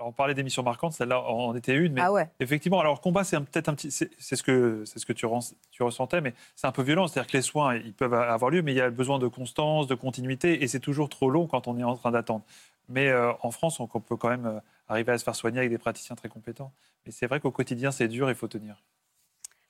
Alors, 0.00 0.08
on 0.08 0.12
parlait 0.12 0.32
d'émissions 0.32 0.62
marquantes, 0.62 0.94
celle-là 0.94 1.20
en 1.20 1.54
était 1.54 1.74
une, 1.74 1.92
mais 1.92 2.00
Ah 2.02 2.10
ouais. 2.10 2.26
effectivement, 2.40 2.80
alors 2.80 3.02
combat, 3.02 3.22
c'est 3.22 3.36
un- 3.36 3.42
peut-être 3.42 3.68
un 3.68 3.74
petit, 3.74 3.90
c'est 3.90 4.10
c'est 4.18 4.34
ce 4.34 4.42
que 4.42 4.82
c'est 4.86 4.98
ce 4.98 5.04
que 5.04 5.12
tu, 5.12 5.26
ressentais, 5.26 6.22
mais 6.22 6.32
c'est 6.56 6.66
un 6.66 6.72
peu 6.72 6.80
violent, 6.80 7.06
c'est-à-dire 7.06 7.30
que 7.30 7.36
les 7.36 7.42
soins, 7.42 7.76
ils 7.76 7.92
peuvent 7.92 8.14
avoir 8.14 8.50
lieu, 8.50 8.62
mais 8.62 8.72
il 8.72 8.76
y 8.76 8.80
a 8.80 8.88
besoin 8.88 9.18
de 9.18 9.28
constance, 9.28 9.86
de 9.88 9.94
continuité, 9.94 10.62
et 10.62 10.68
c'est 10.68 10.80
toujours 10.80 11.10
trop 11.10 11.28
long 11.28 11.46
quand 11.46 11.68
on 11.68 11.76
est 11.78 11.84
en 11.84 11.96
train 11.96 12.12
d'attendre. 12.12 12.44
Mais 12.88 13.08
euh, 13.08 13.30
en 13.42 13.50
France, 13.50 13.78
on, 13.78 13.88
on 13.92 14.00
peut 14.00 14.16
quand 14.16 14.30
même 14.30 14.46
euh, 14.46 14.58
arriver 14.88 15.12
à 15.12 15.18
se 15.18 15.24
faire 15.24 15.36
soigner 15.36 15.58
avec 15.58 15.70
des 15.70 15.76
praticiens 15.76 16.16
très 16.16 16.30
compétents. 16.30 16.72
Mais 17.04 17.12
c'est 17.12 17.26
vrai 17.26 17.38
qu'au 17.38 17.50
quotidien, 17.50 17.90
c'est 17.90 18.08
dur, 18.08 18.30
il 18.30 18.34
faut 18.34 18.48
tenir. 18.48 18.82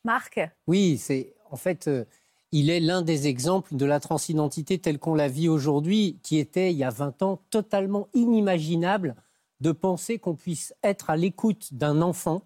Marc? 0.04 0.38
Oui, 0.68 0.96
c'est 0.96 1.34
en 1.50 1.56
fait, 1.56 1.88
euh, 1.88 2.04
il 2.52 2.70
est 2.70 2.78
l'un 2.78 3.02
des 3.02 3.26
exemples 3.26 3.74
de 3.74 3.84
la 3.84 3.98
transidentité 3.98 4.78
telle 4.78 5.00
qu'on 5.00 5.16
la 5.16 5.26
vit 5.26 5.48
aujourd'hui, 5.48 6.20
qui 6.22 6.38
était 6.38 6.70
il 6.70 6.76
y 6.78 6.84
a 6.84 6.90
20 6.90 7.20
ans 7.22 7.40
totalement 7.50 8.06
inimaginable 8.14 9.16
de 9.60 9.72
penser 9.72 10.18
qu'on 10.18 10.34
puisse 10.34 10.74
être 10.82 11.10
à 11.10 11.16
l'écoute 11.16 11.74
d'un 11.74 12.02
enfant 12.02 12.42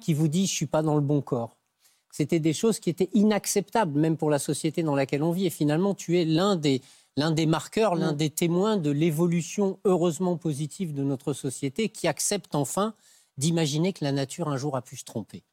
qui 0.00 0.14
vous 0.14 0.28
dit 0.28 0.46
je 0.46 0.52
suis 0.52 0.66
pas 0.66 0.82
dans 0.82 0.94
le 0.94 1.00
bon 1.00 1.20
corps. 1.20 1.56
C'était 2.10 2.40
des 2.40 2.52
choses 2.52 2.78
qui 2.78 2.90
étaient 2.90 3.08
inacceptables 3.14 3.98
même 3.98 4.18
pour 4.18 4.28
la 4.28 4.38
société 4.38 4.82
dans 4.82 4.94
laquelle 4.94 5.22
on 5.22 5.32
vit. 5.32 5.46
Et 5.46 5.50
finalement, 5.50 5.94
tu 5.94 6.18
es 6.18 6.24
l'un 6.24 6.56
des 6.56 6.82
l'un 7.16 7.30
des 7.30 7.46
marqueurs, 7.46 7.94
l'un 7.94 8.12
des 8.12 8.30
témoins 8.30 8.78
de 8.78 8.90
l'évolution 8.90 9.78
heureusement 9.84 10.36
positive 10.36 10.94
de 10.94 11.02
notre 11.02 11.34
société 11.34 11.90
qui 11.90 12.08
accepte 12.08 12.54
enfin 12.54 12.94
d'imaginer 13.36 13.92
que 13.92 14.04
la 14.04 14.12
nature 14.12 14.48
un 14.48 14.56
jour 14.56 14.76
a 14.76 14.82
pu 14.82 14.96
se 14.96 15.04
tromper. 15.04 15.44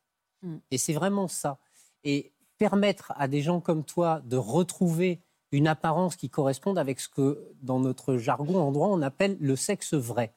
Et 0.71 0.77
c'est 0.77 0.93
vraiment 0.93 1.27
ça. 1.27 1.59
Et 2.03 2.31
permettre 2.57 3.13
à 3.15 3.27
des 3.27 3.41
gens 3.41 3.59
comme 3.59 3.83
toi 3.83 4.21
de 4.25 4.37
retrouver 4.37 5.21
une 5.51 5.67
apparence 5.67 6.15
qui 6.15 6.29
corresponde 6.29 6.77
avec 6.77 6.99
ce 6.99 7.09
que, 7.09 7.51
dans 7.61 7.79
notre 7.79 8.17
jargon 8.17 8.59
en 8.59 8.71
droit, 8.71 8.87
on 8.89 9.01
appelle 9.01 9.37
le 9.39 9.55
sexe 9.55 9.93
vrai. 9.93 10.33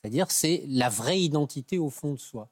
C'est-à-dire, 0.00 0.30
c'est 0.30 0.64
la 0.68 0.88
vraie 0.88 1.20
identité 1.20 1.78
au 1.78 1.90
fond 1.90 2.12
de 2.12 2.18
soi. 2.18 2.48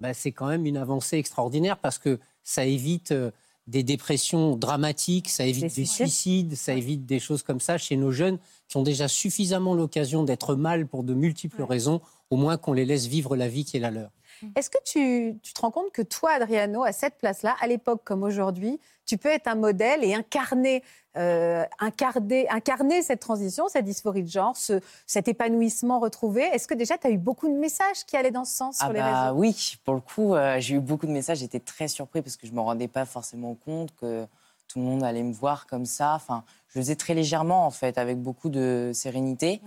Ben, 0.00 0.12
c'est 0.12 0.32
quand 0.32 0.48
même 0.48 0.66
une 0.66 0.76
avancée 0.76 1.16
extraordinaire 1.16 1.78
parce 1.78 1.98
que 1.98 2.18
ça 2.42 2.64
évite 2.64 3.12
euh, 3.12 3.30
des 3.66 3.82
dépressions 3.82 4.56
dramatiques, 4.56 5.28
ça 5.28 5.46
évite 5.46 5.74
des 5.74 5.86
suicides, 5.86 6.54
ça 6.54 6.74
évite 6.74 7.06
des 7.06 7.18
choses 7.18 7.42
comme 7.42 7.60
ça 7.60 7.78
chez 7.78 7.96
nos 7.96 8.12
jeunes 8.12 8.38
qui 8.68 8.76
ont 8.76 8.82
déjà 8.82 9.08
suffisamment 9.08 9.74
l'occasion 9.74 10.22
d'être 10.24 10.54
mal 10.54 10.86
pour 10.86 11.04
de 11.04 11.14
multiples 11.14 11.62
raisons, 11.62 12.00
au 12.30 12.36
moins 12.36 12.58
qu'on 12.58 12.72
les 12.72 12.84
laisse 12.84 13.06
vivre 13.06 13.36
la 13.36 13.48
vie 13.48 13.64
qui 13.64 13.76
est 13.78 13.80
la 13.80 13.90
leur. 13.90 14.10
Est-ce 14.56 14.70
que 14.70 14.78
tu, 14.84 15.38
tu 15.42 15.52
te 15.52 15.60
rends 15.60 15.70
compte 15.70 15.90
que 15.92 16.02
toi, 16.02 16.32
Adriano, 16.32 16.82
à 16.84 16.92
cette 16.92 17.16
place-là, 17.18 17.56
à 17.60 17.66
l'époque 17.66 18.02
comme 18.04 18.22
aujourd'hui, 18.22 18.80
tu 19.06 19.18
peux 19.18 19.28
être 19.28 19.48
un 19.48 19.54
modèle 19.54 20.02
et 20.04 20.14
incarner, 20.14 20.82
euh, 21.16 21.64
incarner, 21.78 22.48
incarner 22.48 23.02
cette 23.02 23.20
transition, 23.20 23.68
cette 23.68 23.84
dysphorie 23.84 24.22
de 24.22 24.28
genre, 24.28 24.56
ce- 24.56 24.80
cet 25.06 25.28
épanouissement 25.28 25.98
retrouvé? 26.00 26.42
Est-ce 26.42 26.66
que 26.66 26.74
déjà, 26.74 26.96
tu 26.98 27.06
as 27.06 27.10
eu 27.10 27.18
beaucoup 27.18 27.48
de 27.48 27.54
messages 27.54 28.04
qui 28.06 28.16
allaient 28.16 28.30
dans 28.30 28.44
ce 28.44 28.54
sens 28.56 28.78
Ah 28.80 28.84
sur 28.84 28.92
les 28.92 29.00
bah 29.00 29.22
réseaux? 29.22 29.38
oui, 29.38 29.76
pour 29.84 29.94
le 29.94 30.00
coup, 30.00 30.34
euh, 30.34 30.58
j'ai 30.60 30.76
eu 30.76 30.80
beaucoup 30.80 31.06
de 31.06 31.12
messages. 31.12 31.38
J'étais 31.38 31.60
très 31.60 31.88
surpris 31.88 32.22
parce 32.22 32.36
que 32.36 32.46
je 32.46 32.52
me 32.52 32.60
rendais 32.60 32.88
pas 32.88 33.04
forcément 33.04 33.54
compte 33.54 33.94
que 33.96 34.26
tout 34.68 34.78
le 34.78 34.84
monde 34.86 35.02
allait 35.04 35.22
me 35.22 35.32
voir 35.32 35.66
comme 35.66 35.84
ça. 35.84 36.14
Enfin, 36.14 36.44
je 36.68 36.78
le 36.78 36.82
faisais 36.82 36.96
très 36.96 37.14
légèrement 37.14 37.66
en 37.66 37.70
fait, 37.70 37.98
avec 37.98 38.18
beaucoup 38.20 38.48
de 38.48 38.90
sérénité. 38.94 39.60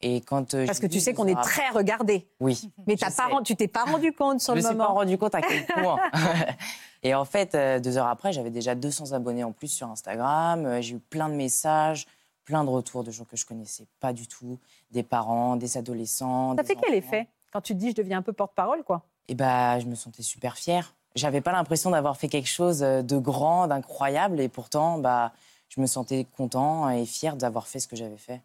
Et 0.00 0.20
quand 0.20 0.54
euh, 0.54 0.66
Parce 0.66 0.80
que 0.80 0.86
tu 0.86 1.00
sais 1.00 1.14
qu'on 1.14 1.26
est 1.26 1.40
très 1.42 1.70
regardé. 1.70 2.28
Oui. 2.40 2.70
Mais 2.86 2.96
je 2.96 3.00
pas, 3.06 3.42
tu 3.42 3.56
t'es 3.56 3.68
pas 3.68 3.84
rendu 3.90 4.12
compte 4.12 4.40
sur 4.40 4.52
je 4.54 4.58
le 4.58 4.62
me 4.62 4.68
suis 4.68 4.76
moment. 4.76 4.88
pas 4.88 4.98
rendu 5.00 5.16
compte 5.16 5.34
à 5.34 5.40
quel 5.40 5.64
point. 5.66 5.98
et 7.02 7.14
en 7.14 7.24
fait, 7.24 7.54
euh, 7.54 7.80
deux 7.80 7.96
heures 7.96 8.08
après, 8.08 8.32
j'avais 8.32 8.50
déjà 8.50 8.74
200 8.74 9.12
abonnés 9.12 9.44
en 9.44 9.52
plus 9.52 9.68
sur 9.68 9.88
Instagram. 9.88 10.66
Euh, 10.66 10.80
J'ai 10.82 10.96
eu 10.96 10.98
plein 10.98 11.28
de 11.28 11.34
messages, 11.34 12.06
plein 12.44 12.64
de 12.64 12.68
retours 12.70 13.02
de 13.04 13.10
gens 13.10 13.24
que 13.24 13.36
je 13.36 13.46
connaissais 13.46 13.86
pas 14.00 14.12
du 14.12 14.26
tout, 14.26 14.58
des 14.90 15.02
parents, 15.02 15.56
des 15.56 15.78
adolescents. 15.78 16.54
Ça 16.56 16.62
des 16.62 16.68
fait 16.68 16.76
quel 16.82 16.94
effet 16.94 17.28
quand 17.52 17.60
tu 17.62 17.72
te 17.74 17.78
dis 17.78 17.90
je 17.90 17.96
deviens 17.96 18.18
un 18.18 18.22
peu 18.22 18.32
porte-parole, 18.32 18.82
quoi? 18.84 19.02
Et 19.28 19.34
bah, 19.34 19.78
je 19.78 19.86
me 19.86 19.94
sentais 19.94 20.22
super 20.22 20.56
fière. 20.56 20.94
J'avais 21.14 21.40
pas 21.40 21.52
l'impression 21.52 21.90
d'avoir 21.90 22.16
fait 22.16 22.28
quelque 22.28 22.48
chose 22.48 22.80
de 22.80 23.18
grand, 23.18 23.68
d'incroyable, 23.68 24.40
et 24.40 24.48
pourtant, 24.48 24.98
bah, 24.98 25.32
je 25.68 25.80
me 25.80 25.86
sentais 25.86 26.26
content 26.36 26.90
et 26.90 27.06
fier 27.06 27.36
d'avoir 27.36 27.68
fait 27.68 27.78
ce 27.78 27.86
que 27.86 27.94
j'avais 27.94 28.16
fait. 28.18 28.42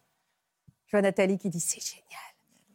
Je 0.89 0.97
vois 0.97 1.01
Nathalie 1.01 1.37
qui 1.37 1.49
dit 1.49 1.59
c'est 1.59 1.79
génial. 1.81 2.05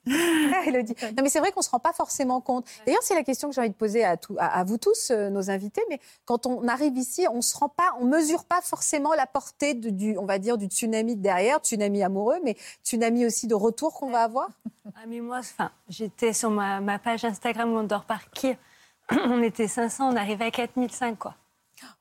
Dit. 0.85 0.95
Non, 1.17 1.23
mais 1.23 1.31
c'est 1.31 1.39
vrai 1.41 1.51
qu'on 1.53 1.61
ne 1.61 1.65
se 1.65 1.71
rend 1.71 1.79
pas 1.79 1.93
forcément 1.95 2.41
compte. 2.43 2.67
D'ailleurs, 2.85 3.03
c'est 3.03 3.15
la 3.15 3.23
question 3.25 3.49
que 3.49 3.55
j'ai 3.55 3.61
envie 3.63 3.71
de 3.71 3.75
poser 3.75 4.05
à, 4.05 4.17
tout- 4.19 4.37
à- 4.39 4.59
à 4.59 4.65
vous 4.65 4.77
tous, 4.77 5.11
euh, 5.11 5.31
nos 5.31 5.51
invités. 5.51 5.83
Mais 5.89 5.99
quand 6.27 6.47
on 6.47 6.69
arrive 6.69 6.97
ici, 6.99 7.27
on 7.33 7.41
se 7.41 7.57
rend 7.57 7.71
pas, 7.71 7.95
on 8.01 8.05
mesure 8.05 8.45
pas 8.45 8.61
forcément 8.61 9.15
la 9.15 9.27
portée 9.27 9.73
de- 9.73 9.89
du, 9.91 10.19
on 10.19 10.27
va 10.27 10.39
dire, 10.39 10.59
du 10.59 10.67
tsunami 10.67 11.17
de 11.17 11.23
derrière, 11.23 11.59
tsunami 11.61 12.03
amoureux, 12.03 12.39
mais 12.45 12.55
tsunami 12.85 13.25
aussi 13.25 13.47
de 13.47 13.55
retour 13.55 13.95
qu'on 13.95 14.11
va 14.11 14.25
avoir. 14.25 14.49
Ah, 14.95 15.01
mais 15.09 15.21
moi, 15.21 15.39
enfin, 15.39 15.71
j'étais 15.89 16.35
sur 16.35 16.51
ma, 16.51 16.81
ma 16.81 16.99
page 16.99 17.25
Instagram 17.25 17.73
où 17.73 17.79
on 17.79 17.85
dort 17.85 18.05
par 18.05 18.31
qui 18.31 18.55
On 19.11 19.43
était 19.43 19.69
500, 19.69 20.13
on 20.13 20.17
arrivait 20.17 20.47
à 20.47 20.51
4005, 20.51 21.19
quoi. 21.19 21.35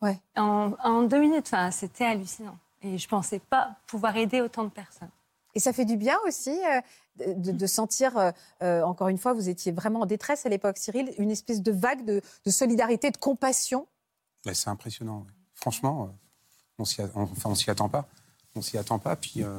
Ouais. 0.02 0.20
En, 0.36 0.72
en 0.84 1.04
deux 1.04 1.20
minutes, 1.20 1.48
enfin, 1.48 1.72
c'était 1.72 2.06
hallucinant. 2.06 2.58
Et 2.82 2.98
je 2.98 3.08
pensais 3.08 3.40
pas 3.40 3.72
pouvoir 3.88 4.16
aider 4.18 4.42
autant 4.42 4.66
de 4.66 4.70
personnes. 4.70 5.10
Et 5.56 5.60
ça 5.60 5.72
fait 5.74 5.86
du 5.86 5.98
bien 5.98 6.18
aussi 6.28 6.50
euh, 7.20 7.34
de, 7.36 7.52
de 7.52 7.68
sentir, 7.68 8.18
euh, 8.18 8.32
euh, 8.64 8.82
encore 8.84 9.08
une 9.10 9.18
fois, 9.20 9.34
vous 9.34 9.50
étiez 9.50 9.72
vraiment 9.72 10.02
en 10.02 10.06
détresse 10.06 10.46
à 10.46 10.50
l'époque, 10.50 10.78
Cyril, 10.78 11.14
une 11.18 11.30
espèce 11.32 11.62
de 11.62 11.72
vague 11.72 12.06
de, 12.06 12.22
de 12.46 12.52
solidarité, 12.52 13.12
de 13.12 13.18
compassion. 13.18 13.88
Ouais, 14.46 14.54
c'est 14.54 14.70
impressionnant. 14.70 15.20
ouais. 15.20 15.34
Franchement, 15.54 16.10
on 16.80 16.86
s'y 16.86 17.02
a- 17.02 17.10
on- 17.16 17.24
enfin, 17.24 17.50
on 17.52 17.56
s'y 17.56 17.70
attend 17.70 17.88
pas. 17.90 18.06
On 18.56 18.62
s'y 18.62 18.78
attend 18.78 19.00
pas. 19.00 19.16
Puis 19.16 19.44
euh, 19.44 19.58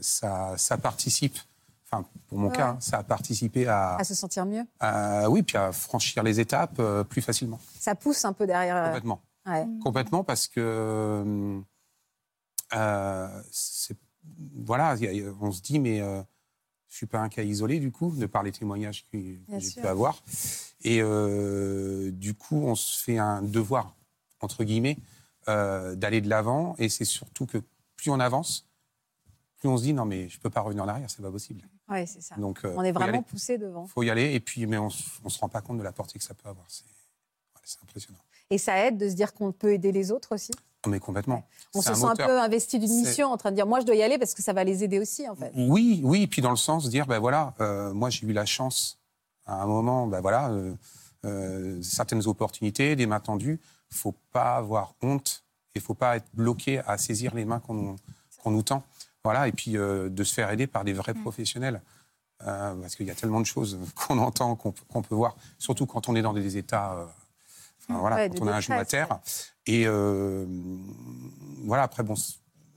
ça, 0.00 0.54
ça 0.58 0.76
participe. 0.78 1.38
Enfin, 1.86 2.06
pour 2.28 2.38
mon 2.38 2.48
Ouais. 2.48 2.56
cas, 2.56 2.68
hein, 2.68 2.76
ça 2.80 2.98
a 2.98 3.02
participé 3.02 3.66
à, 3.66 3.96
À 3.96 4.04
se 4.04 4.14
sentir 4.14 4.46
mieux. 4.46 4.64
à- 4.80 5.28
oui, 5.28 5.42
puis 5.42 5.56
à 5.58 5.72
franchir 5.72 6.22
les 6.22 6.40
étapes 6.40 6.76
euh, 6.78 7.04
plus 7.04 7.20
facilement. 7.22 7.58
Ça 7.78 7.94
pousse 7.94 8.24
un 8.24 8.32
peu 8.32 8.46
derrière. 8.46 8.84
Complètement. 8.86 9.20
ouais. 9.46 9.66
Complètement 9.82 10.24
parce 10.24 10.46
que 10.48 11.60
euh, 12.74 13.42
c'est- 13.50 13.96
voilà, 14.64 14.96
il 15.00 15.04
il 15.12 15.34
on 15.40 15.52
se 15.52 15.62
dit 15.62 15.78
mais 15.78 16.00
euh, 16.00 16.22
je 16.88 16.96
suis 16.96 17.06
pas 17.06 17.20
un 17.20 17.28
cas 17.28 17.42
isolé 17.42 17.80
du 17.80 17.90
coup 17.90 18.14
de 18.14 18.26
par 18.26 18.42
les 18.42 18.52
témoignages 18.52 19.06
que, 19.10 19.16
que 19.16 19.58
j'ai 19.58 19.80
pu 19.80 19.86
avoir. 19.86 20.22
Et 20.82 21.00
euh, 21.00 22.10
du 22.12 22.34
coup 22.34 22.56
on 22.56 22.74
se 22.74 23.02
fait 23.02 23.18
un 23.18 23.42
devoir 23.42 23.96
entre 24.40 24.64
guillemets 24.64 24.98
euh, 25.48 25.94
d'aller 25.94 26.20
de 26.20 26.28
l'avant. 26.28 26.76
Et 26.78 26.88
c'est 26.88 27.04
surtout 27.06 27.46
que 27.46 27.58
plus 27.96 28.10
on 28.10 28.20
avance 28.20 28.68
plus 29.56 29.68
on 29.68 29.76
se 29.76 29.84
dit 29.84 29.94
non 29.94 30.04
mais 30.04 30.28
je 30.28 30.38
peux 30.38 30.50
pas 30.50 30.60
revenir 30.60 30.84
en 30.84 30.88
arrière 30.88 31.08
c'est 31.10 31.22
pas 31.22 31.30
possible. 31.30 31.62
Ouais, 31.88 32.06
c'est 32.06 32.20
ça. 32.22 32.36
donc 32.36 32.64
euh, 32.64 32.74
on 32.76 32.82
est 32.82 32.92
vraiment 32.92 33.22
poussé 33.22 33.58
devant. 33.58 33.86
faut 33.86 34.02
y 34.02 34.10
aller. 34.10 34.34
Et 34.34 34.40
puis 34.40 34.66
mais 34.66 34.78
on, 34.78 34.88
on 35.24 35.28
se 35.28 35.38
rend 35.38 35.48
pas 35.48 35.62
compte 35.62 35.78
de 35.78 35.82
la 35.82 35.92
portée 35.92 36.18
que 36.18 36.24
ça 36.24 36.34
peut 36.34 36.48
avoir. 36.48 36.66
C'est 36.68 36.84
ouais, 36.84 37.60
c'est 37.64 37.82
impressionnant 37.82 38.18
Et 38.50 38.58
ça 38.58 38.78
aide 38.86 38.98
de 38.98 39.08
se 39.08 39.14
dire 39.14 39.32
qu'on 39.34 39.52
peut 39.52 39.72
aider 39.72 39.92
les 39.92 40.10
autres 40.12 40.34
aussi. 40.34 40.52
Mais 40.86 40.98
complètement 40.98 41.44
On 41.74 41.80
se 41.80 41.94
sent 41.94 42.00
moteur. 42.00 42.26
un 42.26 42.28
peu 42.28 42.40
investi 42.40 42.78
d'une 42.80 42.92
mission, 42.92 43.28
en 43.30 43.36
train 43.36 43.50
de 43.50 43.56
dire 43.56 43.66
moi 43.68 43.78
je 43.80 43.86
dois 43.86 43.94
y 43.94 44.02
aller 44.02 44.18
parce 44.18 44.34
que 44.34 44.42
ça 44.42 44.52
va 44.52 44.64
les 44.64 44.82
aider 44.82 44.98
aussi 44.98 45.28
en 45.28 45.36
fait. 45.36 45.52
Oui, 45.54 46.00
oui, 46.02 46.26
puis 46.26 46.42
dans 46.42 46.50
le 46.50 46.56
sens 46.56 46.84
de 46.84 46.90
dire, 46.90 47.06
ben 47.06 47.20
voilà, 47.20 47.54
euh, 47.60 47.92
moi 47.92 48.10
j'ai 48.10 48.26
eu 48.26 48.32
la 48.32 48.44
chance 48.46 48.98
à 49.46 49.62
un 49.62 49.66
moment, 49.66 50.06
ben 50.08 50.20
voilà, 50.20 50.50
euh, 50.50 50.74
euh, 51.24 51.80
certaines 51.82 52.26
opportunités, 52.26 52.96
des 52.96 53.06
mains 53.06 53.20
tendues, 53.20 53.60
faut 53.90 54.14
pas 54.32 54.56
avoir 54.56 54.94
honte 55.02 55.44
et 55.76 55.80
faut 55.80 55.94
pas 55.94 56.16
être 56.16 56.26
bloqué 56.34 56.80
à 56.80 56.98
saisir 56.98 57.32
les 57.34 57.44
mains 57.44 57.60
qu'on 57.60 57.96
nous, 58.46 58.62
tend. 58.62 58.82
Voilà, 59.24 59.46
et 59.46 59.52
puis 59.52 59.72
de 59.74 60.24
se 60.24 60.34
faire 60.34 60.50
aider 60.50 60.66
par 60.66 60.82
des 60.84 60.92
Mm. 60.94 60.96
vrais 60.96 61.14
professionnels. 61.14 61.80
Euh, 62.44 62.74
parce 62.74 62.96
qu'il 62.96 63.06
y 63.06 63.10
a 63.12 63.14
tellement 63.14 63.40
de 63.40 63.46
choses 63.46 63.78
qu'on 63.94 64.18
entend, 64.18 64.56
qu'on 64.56 64.72
peut- 64.72 65.14
voir, 65.14 65.36
surtout 65.58 65.86
quand 65.86 66.08
on 66.08 66.16
est 66.16 66.22
dans 66.22 66.32
des 66.32 66.56
états, 66.56 67.06
voilà, 68.00 68.16
Ouais, 68.16 68.28
de 68.28 68.38
quand 68.38 68.44
on 68.44 68.48
a 68.48 68.56
un 68.56 68.60
genou 68.60 68.78
à 68.78 68.84
terre. 68.84 69.20
Et 69.66 69.84
euh, 69.86 70.44
voilà, 71.64 71.84
après, 71.84 72.02
bon, 72.02 72.14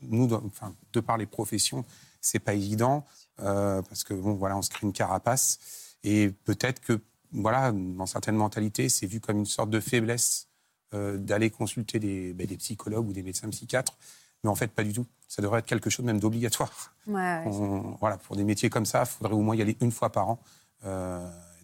nous, 0.01 0.31
enfin, 0.33 0.73
de 0.93 0.99
par 0.99 1.17
les 1.17 1.25
professions, 1.25 1.83
c'est 2.21 2.39
pas 2.39 2.53
évident. 2.53 3.05
euh, 3.41 3.81
parce 3.83 4.03
que 4.03 4.13
bon, 4.13 4.33
voilà, 4.33 4.55
on 4.57 4.61
se 4.61 4.69
crée 4.69 4.85
une 4.87 4.93
carapace. 4.93 5.59
Et 6.03 6.29
peut-être 6.45 6.79
que, 6.79 6.99
voilà, 7.33 7.71
dans 7.71 8.05
certaines 8.05 8.35
mentalités, 8.37 8.87
c'est 8.89 9.07
vu 9.07 9.19
comme 9.19 9.37
une 9.39 9.45
sorte 9.45 9.69
de 9.69 9.79
faiblesse 9.79 10.47
euh, 10.93 11.17
d'aller 11.17 11.49
consulter 11.49 11.99
des, 11.99 12.33
ben, 12.33 12.47
des 12.47 12.57
psychologues 12.57 13.07
ou 13.09 13.13
des 13.13 13.23
médecins 13.23 13.49
psychiatres. 13.49 13.97
Mais 14.43 14.49
en 14.49 14.55
fait, 14.55 14.67
pas 14.67 14.83
du 14.83 14.93
tout. 14.93 15.05
Ça 15.27 15.41
devrait 15.41 15.59
être 15.59 15.65
quelque 15.65 15.89
chose 15.89 16.05
même 16.05 16.19
d'obligatoire. 16.19 16.93
Ouais, 17.07 17.13
ouais. 17.15 17.43
On- 17.47 17.97
voilà, 17.99 18.17
pour 18.17 18.35
des 18.35 18.43
métiers 18.43 18.69
comme 18.69 18.85
ça, 18.85 19.01
il 19.01 19.07
faudrait 19.07 19.33
au 19.33 19.41
moins 19.41 19.55
y 19.55 19.61
aller 19.61 19.75
une 19.81 19.91
fois 19.91 20.11
par 20.11 20.29
an. 20.29 20.39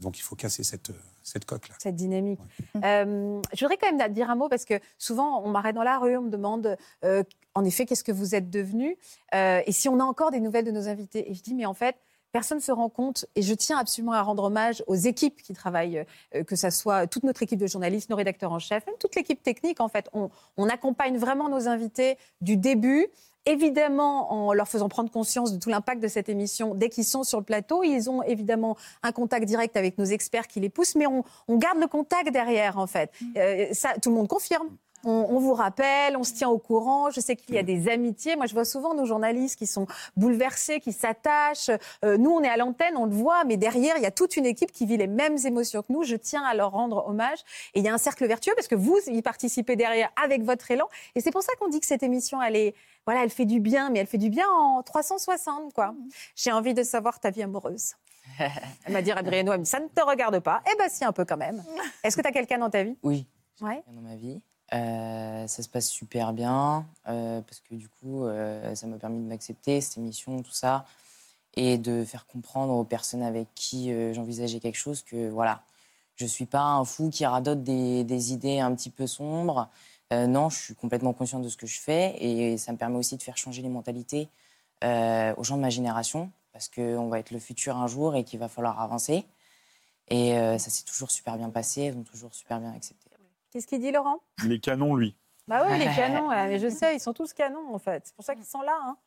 Donc 0.02 0.18
il 0.18 0.22
faut 0.24 0.36
casser 0.36 0.64
cette, 0.64 0.92
cette 1.24 1.46
coque-là. 1.46 1.76
cette 1.80 1.96
dynamique. 1.96 2.40
Euh, 2.84 3.42
je 3.54 3.66
voudrais 3.66 3.78
quand 3.78 3.92
même 3.92 4.14
dire 4.14 4.30
un 4.30 4.36
mot 4.36 4.50
parce 4.50 4.66
que 4.66 4.80
souvent 4.98 5.42
on 5.44 5.50
m'arrête 5.50 5.76
dans 5.76 5.84
la 5.84 6.00
rue, 6.00 6.18
on 6.18 6.24
me 6.24 6.30
demande 6.30 6.78
euh, 7.06 7.24
en 7.56 7.64
effet 7.64 7.86
qu'est-ce 7.86 8.04
que 8.04 8.12
vous 8.12 8.36
êtes 8.36 8.50
devenu 8.50 8.98
Euh, 9.34 9.62
et 9.66 9.72
si 9.72 9.88
on 9.90 10.00
a 10.00 10.04
encore 10.04 10.32
des 10.32 10.40
nouvelles 10.40 10.66
de 10.66 10.72
nos 10.72 10.88
invités. 10.88 11.30
Et 11.30 11.34
je 11.34 11.42
dis 11.42 11.54
mais 11.54 11.66
en 11.66 11.74
fait 11.74 11.96
personne 12.32 12.60
ne 12.60 12.64
se 12.64 12.72
rend 12.72 12.88
compte 12.88 13.26
et 13.36 13.42
je 13.42 13.54
tiens 13.54 13.78
absolument 13.78 14.14
à 14.14 14.22
rendre 14.22 14.44
hommage 14.44 14.84
aux 14.88 14.96
équipes 14.96 15.42
qui 15.42 15.54
travaillent, 15.54 16.06
que 16.48 16.56
ça 16.56 16.72
soit 16.72 17.06
toute 17.06 17.24
notre 17.24 17.44
équipe 17.44 17.60
de 17.60 17.68
journalistes, 17.68 18.10
nos 18.10 18.16
rédacteurs 18.16 18.54
en 18.54 18.60
chef, 18.60 18.86
même 18.88 18.96
toute 19.00 19.16
l'équipe 19.16 19.44
technique 19.44 19.82
en 19.82 19.90
fait. 19.90 20.10
On, 20.14 20.30
on 20.56 20.70
accompagne 20.70 21.18
vraiment 21.18 21.50
nos 21.50 21.68
invités 21.68 22.18
du 22.40 22.56
début. 22.56 23.08
Évidemment, 23.46 24.32
en 24.32 24.54
leur 24.54 24.68
faisant 24.68 24.88
prendre 24.88 25.10
conscience 25.10 25.54
de 25.54 25.60
tout 25.60 25.70
l'impact 25.70 26.02
de 26.02 26.08
cette 26.08 26.30
émission 26.30 26.76
dès 26.76 26.90
qu'ils 26.90 27.06
sont 27.06 27.24
sur 27.24 27.40
le 27.40 27.44
plateau, 27.44 27.84
ils 27.84 28.10
ont 28.10 28.22
évidemment 28.22 28.78
un 29.02 29.12
contact 29.12 29.46
direct 29.46 29.76
avec 29.76 29.98
nos 29.98 30.06
experts 30.06 30.48
qui 30.48 30.60
les 30.60 30.70
poussent, 30.70 30.96
mais 30.96 31.08
on, 31.08 31.24
on 31.48 31.58
garde 31.58 31.80
le 31.80 31.88
contact 31.88 32.32
derrière, 32.32 32.78
en 32.78 32.88
fait. 32.88 33.12
Euh, 33.38 33.68
ça, 33.72 33.94
tout 34.02 34.10
le 34.10 34.16
monde 34.16 34.28
confirme. 34.28 34.70
On, 35.04 35.28
on 35.30 35.40
vous 35.40 35.54
rappelle, 35.54 36.16
on 36.18 36.24
se 36.24 36.34
tient 36.34 36.50
au 36.50 36.58
courant. 36.58 37.10
Je 37.10 37.20
sais 37.20 37.36
qu'il 37.36 37.56
y 37.56 37.58
a 37.58 37.64
des 37.64 37.90
amitiés. 37.90 38.36
Moi, 38.36 38.46
je 38.46 38.54
vois 38.54 38.66
souvent 38.66 38.94
nos 38.94 39.06
journalistes 39.06 39.58
qui 39.58 39.68
sont 39.68 39.88
bouleversés, 40.16 40.80
qui 40.80 40.94
s'attachent. 40.94 41.72
Euh, 42.06 42.18
nous, 42.18 42.32
on 42.32 42.42
est 42.42 42.50
à 42.50 42.58
l'antenne, 42.58 42.98
on 42.98 43.06
le 43.06 43.14
voit, 43.14 43.44
mais 43.46 43.58
derrière, 43.58 43.98
il 43.98 44.04
y 44.04 44.06
a 44.06 44.12
toute 44.12 44.38
une 44.38 44.46
équipe 44.46 44.72
qui 44.72 44.86
vit 44.86 44.98
les 44.98 45.08
mêmes 45.08 45.38
émotions 45.46 45.82
que 45.82 45.92
nous. 45.92 46.04
Je 46.04 46.16
tiens 46.16 46.44
à 46.44 46.54
leur 46.54 46.72
rendre 46.72 47.08
hommage. 47.08 47.40
Et 47.74 47.80
il 47.80 47.86
y 47.86 47.90
a 47.90 47.94
un 47.94 47.98
cercle 47.98 48.26
vertueux 48.28 48.54
parce 48.56 48.68
que 48.68 48.76
vous 48.76 48.98
y 49.08 49.22
participez 49.22 49.76
derrière 49.76 50.12
avec 50.22 50.44
votre 50.44 50.70
élan. 50.72 50.88
Et 51.16 51.22
c'est 51.22 51.32
pour 51.32 51.44
ça 51.44 51.54
qu'on 51.60 51.68
dit 51.68 51.80
que 51.80 51.86
cette 51.86 52.04
émission, 52.04 52.42
elle 52.42 52.56
est, 52.56 52.76
voilà, 53.06 53.24
elle 53.24 53.30
fait 53.30 53.46
du 53.46 53.60
bien, 53.60 53.90
mais 53.90 54.00
elle 54.00 54.08
fait 54.08 54.18
du 54.18 54.30
bien 54.30 54.48
en 54.50 54.84
360, 54.84 55.74
quoi. 55.74 55.94
J'ai 56.36 56.52
envie 56.52 56.74
de 56.74 56.84
savoir 56.84 57.20
ta 57.20 57.30
vie 57.30 57.44
amoureuse. 57.44 57.94
Elle 58.86 58.94
m'a 58.94 59.02
dit, 59.02 59.12
Adriano, 59.12 59.52
ça 59.66 59.80
ne 59.80 59.88
te 59.88 60.02
regarde 60.02 60.40
pas. 60.40 60.62
Eh 60.72 60.78
ben 60.78 60.88
si, 60.90 61.04
un 61.04 61.12
peu 61.12 61.26
quand 61.26 61.38
même. 61.38 61.64
Est-ce 62.04 62.16
que 62.16 62.22
tu 62.22 62.28
as 62.28 62.32
quelqu'un 62.32 62.60
dans 62.60 62.70
ta 62.70 62.84
vie? 62.84 62.96
Oui. 63.04 63.28
Ouais. 63.62 63.84
dans 63.88 64.02
ma 64.02 64.16
vie. 64.16 64.42
Euh, 64.74 65.48
ça 65.48 65.64
se 65.64 65.70
passe 65.70 65.90
super 65.90 66.32
bien 66.32 66.86
euh, 67.10 67.42
parce 67.42 67.60
que 67.60 67.76
du 67.76 67.90
coup, 67.90 68.26
euh, 68.26 68.74
ça 68.76 68.88
m'a 68.88 68.98
permis 68.98 69.20
de 69.22 69.28
m'accepter, 69.28 69.82
cette 69.82 69.98
émission, 69.98 70.42
tout 70.42 70.52
ça, 70.52 70.86
et 71.56 71.78
de 71.78 72.06
faire 72.06 72.26
comprendre 72.28 72.74
aux 72.74 72.86
personnes 72.86 73.24
avec 73.24 73.50
qui 73.56 73.92
j'envisageais 74.14 74.60
quelque 74.60 74.78
chose 74.78 75.04
que 75.04 75.30
voilà, 75.30 75.64
je 76.16 76.26
suis 76.26 76.46
pas 76.46 76.62
un 76.62 76.86
fou 76.86 77.10
qui 77.10 77.26
radote 77.26 77.64
des, 77.64 78.04
des 78.06 78.34
idées 78.34 78.60
un 78.60 78.74
petit 78.76 78.90
peu 78.90 79.08
sombres. 79.08 79.70
Non, 80.12 80.50
je 80.50 80.58
suis 80.60 80.76
complètement 80.76 81.14
consciente 81.14 81.44
de 81.44 81.50
ce 81.50 81.58
que 81.58 81.68
je 81.68 81.80
fais 81.80 82.16
et 82.20 82.58
ça 82.58 82.72
me 82.74 82.78
permet 82.78 82.98
aussi 82.98 83.18
de 83.18 83.24
faire 83.24 83.38
changer 83.38 83.62
les 83.62 83.70
mentalités 83.70 84.30
aux 84.84 85.44
gens 85.44 85.58
de 85.58 85.62
ma 85.62 85.70
génération 85.70 86.32
parce 86.54 86.70
qu'on 86.70 87.08
va 87.10 87.20
être 87.20 87.32
le 87.32 87.40
futur 87.40 87.78
un 87.78 87.88
jour 87.88 88.16
et 88.16 88.24
qu'il 88.24 88.40
va 88.40 88.48
falloir 88.50 88.82
avancer. 88.82 89.26
Et 90.10 90.34
ça 90.34 90.70
s'est 90.70 90.84
toujours 90.86 91.12
super 91.12 91.38
bien 91.38 91.50
passé, 91.50 91.86
ils 91.94 91.98
ont 91.98 92.04
toujours 92.04 92.34
super 92.34 92.60
bien 92.60 92.74
accepté. 92.74 93.01
Qu'est-ce 93.52 93.68
qu'il 93.68 93.80
dit, 93.82 93.92
Laurent? 93.92 94.20
Il 94.44 94.52
est 94.52 94.60
canon, 94.60 94.96
lui. 94.96 95.16
Bah 95.48 95.66
oui, 95.68 95.78
les 95.78 95.86
canons, 95.96 96.30
ouais, 96.30 96.48
mais 96.48 96.60
je 96.60 96.70
sais, 96.70 96.96
ils 96.96 97.00
sont 97.00 97.14
tous 97.14 97.34
canons, 97.34 97.74
en 97.74 97.80
fait. 97.80 98.04
C'est 98.06 98.16
pour 98.16 98.24
ça 98.26 98.36
qu'ils 98.36 98.46
sont 98.46 98.62
là. 98.62 98.78
hein. 98.86 98.98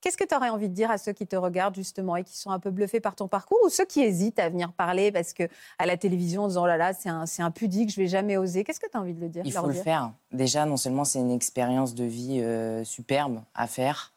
Qu'est-ce 0.00 0.18
que 0.18 0.24
tu 0.24 0.34
aurais 0.34 0.50
envie 0.50 0.68
de 0.68 0.74
dire 0.74 0.90
à 0.90 0.98
ceux 0.98 1.12
qui 1.12 1.26
te 1.26 1.34
regardent, 1.34 1.74
justement, 1.74 2.16
et 2.16 2.24
qui 2.24 2.36
sont 2.36 2.50
un 2.50 2.58
peu 2.58 2.70
bluffés 2.70 3.00
par 3.00 3.14
ton 3.14 3.26
parcours, 3.26 3.58
ou 3.64 3.70
ceux 3.70 3.86
qui 3.86 4.02
hésitent 4.02 4.38
à 4.38 4.50
venir 4.50 4.72
parler 4.72 5.10
parce 5.10 5.32
que 5.32 5.44
à 5.78 5.86
la 5.86 5.96
télévision, 5.96 6.44
en 6.44 6.48
disant, 6.48 6.64
oh 6.64 6.66
là 6.66 6.76
là, 6.76 6.92
c'est 6.92 7.08
un, 7.08 7.24
c'est 7.24 7.42
un 7.42 7.50
pudique, 7.50 7.90
je 7.90 7.96
vais 7.96 8.06
jamais 8.06 8.36
oser. 8.36 8.64
Qu'est-ce 8.64 8.80
que 8.80 8.88
tu 8.90 8.96
as 8.96 9.00
envie 9.00 9.14
de 9.14 9.20
le 9.20 9.30
dire 9.30 9.42
Il 9.46 9.52
faut 9.52 9.66
le 9.66 9.72
dire 9.72 9.82
faire. 9.82 10.12
Déjà, 10.30 10.66
non 10.66 10.76
seulement 10.76 11.04
c'est 11.04 11.20
une 11.20 11.30
expérience 11.30 11.94
de 11.94 12.04
vie 12.04 12.40
euh, 12.42 12.84
superbe 12.84 13.42
à 13.54 13.66
faire, 13.66 14.12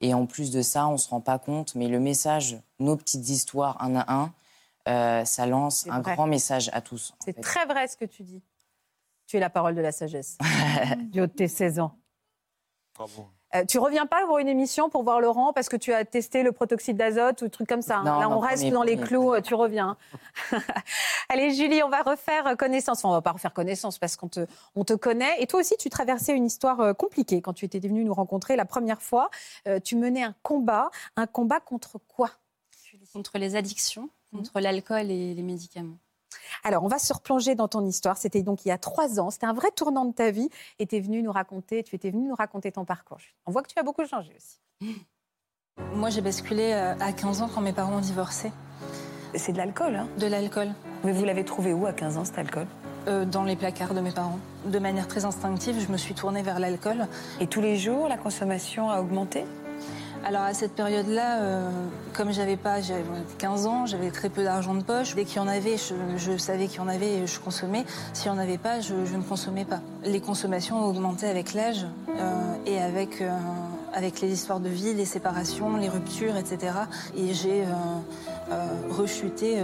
et 0.00 0.12
en 0.12 0.26
plus 0.26 0.50
de 0.50 0.60
ça, 0.62 0.88
on 0.88 0.92
ne 0.92 0.96
se 0.96 1.08
rend 1.08 1.20
pas 1.20 1.38
compte, 1.38 1.74
mais 1.76 1.86
le 1.86 2.00
message, 2.00 2.58
nos 2.80 2.96
petites 2.96 3.28
histoires 3.28 3.80
un 3.80 3.94
à 3.96 4.12
un, 4.12 4.32
euh, 4.88 5.24
ça 5.24 5.46
lance 5.46 5.86
un 5.88 6.00
grand 6.00 6.26
message 6.26 6.68
à 6.72 6.80
tous. 6.80 7.14
C'est 7.24 7.40
très 7.40 7.64
vrai 7.66 7.86
ce 7.86 7.96
que 7.96 8.06
tu 8.06 8.22
dis. 8.24 8.42
Tu 9.28 9.36
es 9.36 9.40
la 9.40 9.50
parole 9.50 9.74
de 9.76 9.80
la 9.80 9.92
sagesse. 9.92 10.38
du 11.10 11.20
haut 11.20 11.26
de 11.26 11.32
tes 11.32 11.46
16 11.48 11.78
ans. 11.80 11.96
Bravo. 12.96 13.26
Euh, 13.54 13.64
tu 13.64 13.78
reviens 13.78 14.04
pas 14.04 14.26
pour 14.26 14.38
une 14.38 14.48
émission 14.48 14.90
pour 14.90 15.02
voir 15.04 15.20
Laurent 15.22 15.52
parce 15.54 15.70
que 15.70 15.76
tu 15.76 15.92
as 15.94 16.04
testé 16.04 16.42
le 16.42 16.52
protoxyde 16.52 16.96
d'azote 16.98 17.40
ou 17.40 17.44
des 17.46 17.50
trucs 17.50 17.68
comme 17.68 17.80
ça. 17.80 17.98
hein? 17.98 18.04
Non, 18.04 18.18
Là, 18.20 18.26
non, 18.28 18.36
on 18.36 18.38
reste 18.40 18.56
premier- 18.62 18.70
dans 18.72 18.82
les 18.82 18.96
premier. 18.96 19.08
clous, 19.08 19.32
euh, 19.34 19.40
tu 19.40 19.54
reviens. 19.54 19.96
Allez, 21.30 21.54
Julie, 21.54 21.82
on 21.82 21.88
va 21.88 22.02
refaire 22.02 22.56
connaissance. 22.58 22.98
Enfin, 22.98 23.08
on 23.08 23.12
va 23.12 23.22
pas 23.22 23.32
refaire 23.32 23.54
connaissance 23.54 23.98
parce 23.98 24.16
qu'on 24.16 24.28
te, 24.28 24.46
on 24.74 24.84
te 24.84 24.92
connaît. 24.92 25.40
Et 25.42 25.46
toi 25.46 25.60
aussi, 25.60 25.76
tu 25.78 25.88
traversais 25.88 26.34
une 26.34 26.44
histoire 26.44 26.80
euh, 26.80 26.92
compliquée 26.94 27.40
quand 27.40 27.52
tu 27.54 27.64
étais 27.64 27.78
venue 27.78 28.04
nous 28.04 28.12
rencontrer 28.14 28.54
la 28.56 28.64
première 28.66 29.00
fois. 29.00 29.30
Euh, 29.66 29.80
tu 29.80 29.96
menais 29.96 30.22
un 30.22 30.34
combat. 30.42 30.90
Un 31.16 31.26
combat 31.26 31.60
contre 31.60 31.98
quoi? 32.06 32.30
Contre 33.14 33.38
les 33.38 33.56
addictions, 33.56 34.10
contre 34.32 34.60
l'alcool 34.60 35.10
et 35.10 35.32
les 35.34 35.42
médicaments. 35.42 35.96
Alors, 36.64 36.84
on 36.84 36.88
va 36.88 36.98
se 36.98 37.12
replonger 37.12 37.54
dans 37.54 37.68
ton 37.68 37.84
histoire. 37.84 38.16
C'était 38.16 38.42
donc 38.42 38.64
il 38.64 38.68
y 38.68 38.72
a 38.72 38.78
trois 38.78 39.20
ans. 39.20 39.30
C'était 39.30 39.46
un 39.46 39.52
vrai 39.52 39.70
tournant 39.70 40.04
de 40.04 40.12
ta 40.12 40.30
vie. 40.30 40.48
Et 40.78 40.86
tu 40.86 40.96
es 40.96 41.00
venue 41.00 41.22
nous 41.22 41.32
raconter, 41.32 41.82
tu 41.82 41.94
étais 41.96 42.10
venue 42.10 42.28
nous 42.28 42.34
raconter 42.34 42.72
ton 42.72 42.84
parcours. 42.84 43.18
On 43.46 43.52
voit 43.52 43.62
que 43.62 43.68
tu 43.72 43.78
as 43.78 43.82
beaucoup 43.82 44.04
changé 44.06 44.32
aussi. 44.36 44.60
Moi, 45.94 46.10
j'ai 46.10 46.20
basculé 46.20 46.72
euh, 46.72 46.94
à 46.98 47.12
15 47.12 47.42
ans 47.42 47.50
quand 47.52 47.60
mes 47.60 47.72
parents 47.72 47.96
ont 47.96 48.00
divorcé. 48.00 48.52
C'est 49.34 49.52
de 49.52 49.58
l'alcool, 49.58 49.94
hein? 49.94 50.08
De 50.18 50.26
l'alcool. 50.26 50.68
Mais 51.04 51.12
vous 51.12 51.24
l'avez 51.24 51.44
trouvé 51.44 51.72
où 51.72 51.86
à 51.86 51.92
15 51.92 52.16
ans, 52.16 52.24
cet 52.24 52.38
alcool? 52.38 52.66
Euh, 53.06 53.24
Dans 53.24 53.44
les 53.44 53.56
placards 53.56 53.94
de 53.94 54.00
mes 54.00 54.10
parents. 54.10 54.38
De 54.66 54.78
manière 54.78 55.06
très 55.06 55.24
instinctive, 55.24 55.78
je 55.78 55.92
me 55.92 55.96
suis 55.96 56.14
tournée 56.14 56.42
vers 56.42 56.58
l'alcool. 56.58 57.06
Et 57.40 57.46
tous 57.46 57.60
les 57.60 57.76
jours, 57.76 58.08
la 58.08 58.16
consommation 58.16 58.90
a 58.90 59.00
augmenté? 59.00 59.44
Alors 60.24 60.42
à 60.42 60.52
cette 60.52 60.72
période-là, 60.72 61.38
euh, 61.40 61.70
comme 62.12 62.32
j'avais 62.32 62.56
pas, 62.56 62.80
j'avais 62.82 63.02
15 63.38 63.66
ans, 63.66 63.86
j'avais 63.86 64.10
très 64.10 64.28
peu 64.28 64.44
d'argent 64.44 64.74
de 64.74 64.82
poche. 64.82 65.14
Dès 65.14 65.24
qu'il 65.24 65.36
y 65.36 65.40
en 65.40 65.48
avait, 65.48 65.76
je, 65.76 65.94
je 66.16 66.36
savais 66.36 66.66
qu'il 66.66 66.78
y 66.78 66.80
en 66.80 66.88
avait 66.88 67.14
et 67.14 67.26
je 67.26 67.38
consommais. 67.40 67.84
S'il 68.12 68.30
n'y 68.30 68.36
en 68.38 68.40
avait 68.40 68.58
pas, 68.58 68.80
je, 68.80 68.94
je 69.06 69.16
ne 69.16 69.22
consommais 69.22 69.64
pas. 69.64 69.80
Les 70.04 70.20
consommations 70.20 70.76
ont 70.80 70.84
augmenté 70.88 71.26
avec 71.28 71.54
l'âge 71.54 71.86
euh, 72.10 72.32
et 72.66 72.78
avec, 72.80 73.22
euh, 73.22 73.30
avec 73.94 74.20
les 74.20 74.30
histoires 74.30 74.60
de 74.60 74.68
vie, 74.68 74.92
les 74.92 75.06
séparations, 75.06 75.76
les 75.76 75.88
ruptures, 75.88 76.36
etc. 76.36 76.72
Et 77.16 77.32
j'ai 77.32 77.64
rechuté 78.90 79.58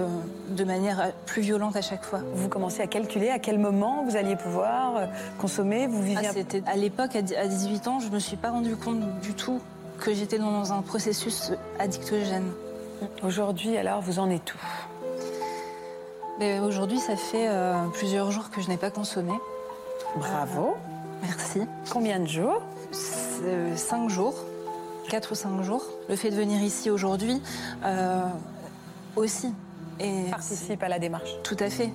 de 0.51 0.65
manière 0.65 1.13
plus 1.27 1.41
violente 1.43 1.75
à 1.77 1.81
chaque 1.83 2.05
fois. 2.05 2.21
Vous 2.35 2.49
commencez 2.49 2.83
à 2.83 2.87
calculer 2.87 3.31
à 3.31 3.39
quel 3.39 3.59
moment 3.59 4.05
vous 4.07 4.17
alliez 4.17 4.37
pouvoir 4.37 5.09
consommer, 5.39 5.87
vous 5.87 6.03
viviez... 6.03 6.29
Ah, 6.67 6.71
à 6.71 6.77
l'époque, 6.77 7.17
à 7.17 7.23
dix- 7.23 7.35
à 7.35 7.47
18 7.49 7.89
ans, 7.89 8.01
je 8.01 8.09
me 8.11 8.19
suis 8.19 8.37
pas 8.37 8.51
rendu 8.51 8.77
compte 8.77 9.01
du 9.23 9.33
tout 9.33 9.59
que 10.05 10.13
j'étais 10.13 10.39
dans 10.39 10.73
un 10.75 10.83
processus 10.83 11.53
addictogène. 11.79 12.53
Aujourd'hui, 13.23 13.79
alors, 13.79 14.03
vous 14.03 14.19
en 14.19 14.29
êtes 14.29 14.55
où? 14.55 14.59
Mais 16.39 16.61
Aujourd'hui, 16.61 16.99
ça 16.99 17.17
fait 17.17 17.49
euh, 17.49 17.87
plusieurs 17.89 18.31
jours 18.31 18.51
que 18.51 18.61
je 18.61 18.69
n'ai 18.69 18.77
pas 18.77 18.91
consommé. 18.91 19.33
Bravo. 20.17 20.77
Merci. 21.23 21.63
Combien 21.91 22.21
de 22.21 22.27
jours? 22.27 22.61
Euh, 23.45 23.75
Cinq 23.77 24.11
jours. 24.11 24.35
Quatre 25.09 25.33
ou 25.33 25.35
cinq 25.35 25.63
jours. 25.63 25.85
Le 26.11 26.17
fait 26.17 26.31
de 26.31 26.37
venir 26.37 26.63
ici 26.63 26.91
aujourd'hui 26.91 27.41
euh, 27.85 28.29
aussi. 29.17 29.55
Et 30.01 30.29
Participe 30.31 30.83
à 30.83 30.89
la 30.89 30.99
démarche. 30.99 31.31
Tout 31.43 31.57
à 31.61 31.71
fait. 31.71 31.91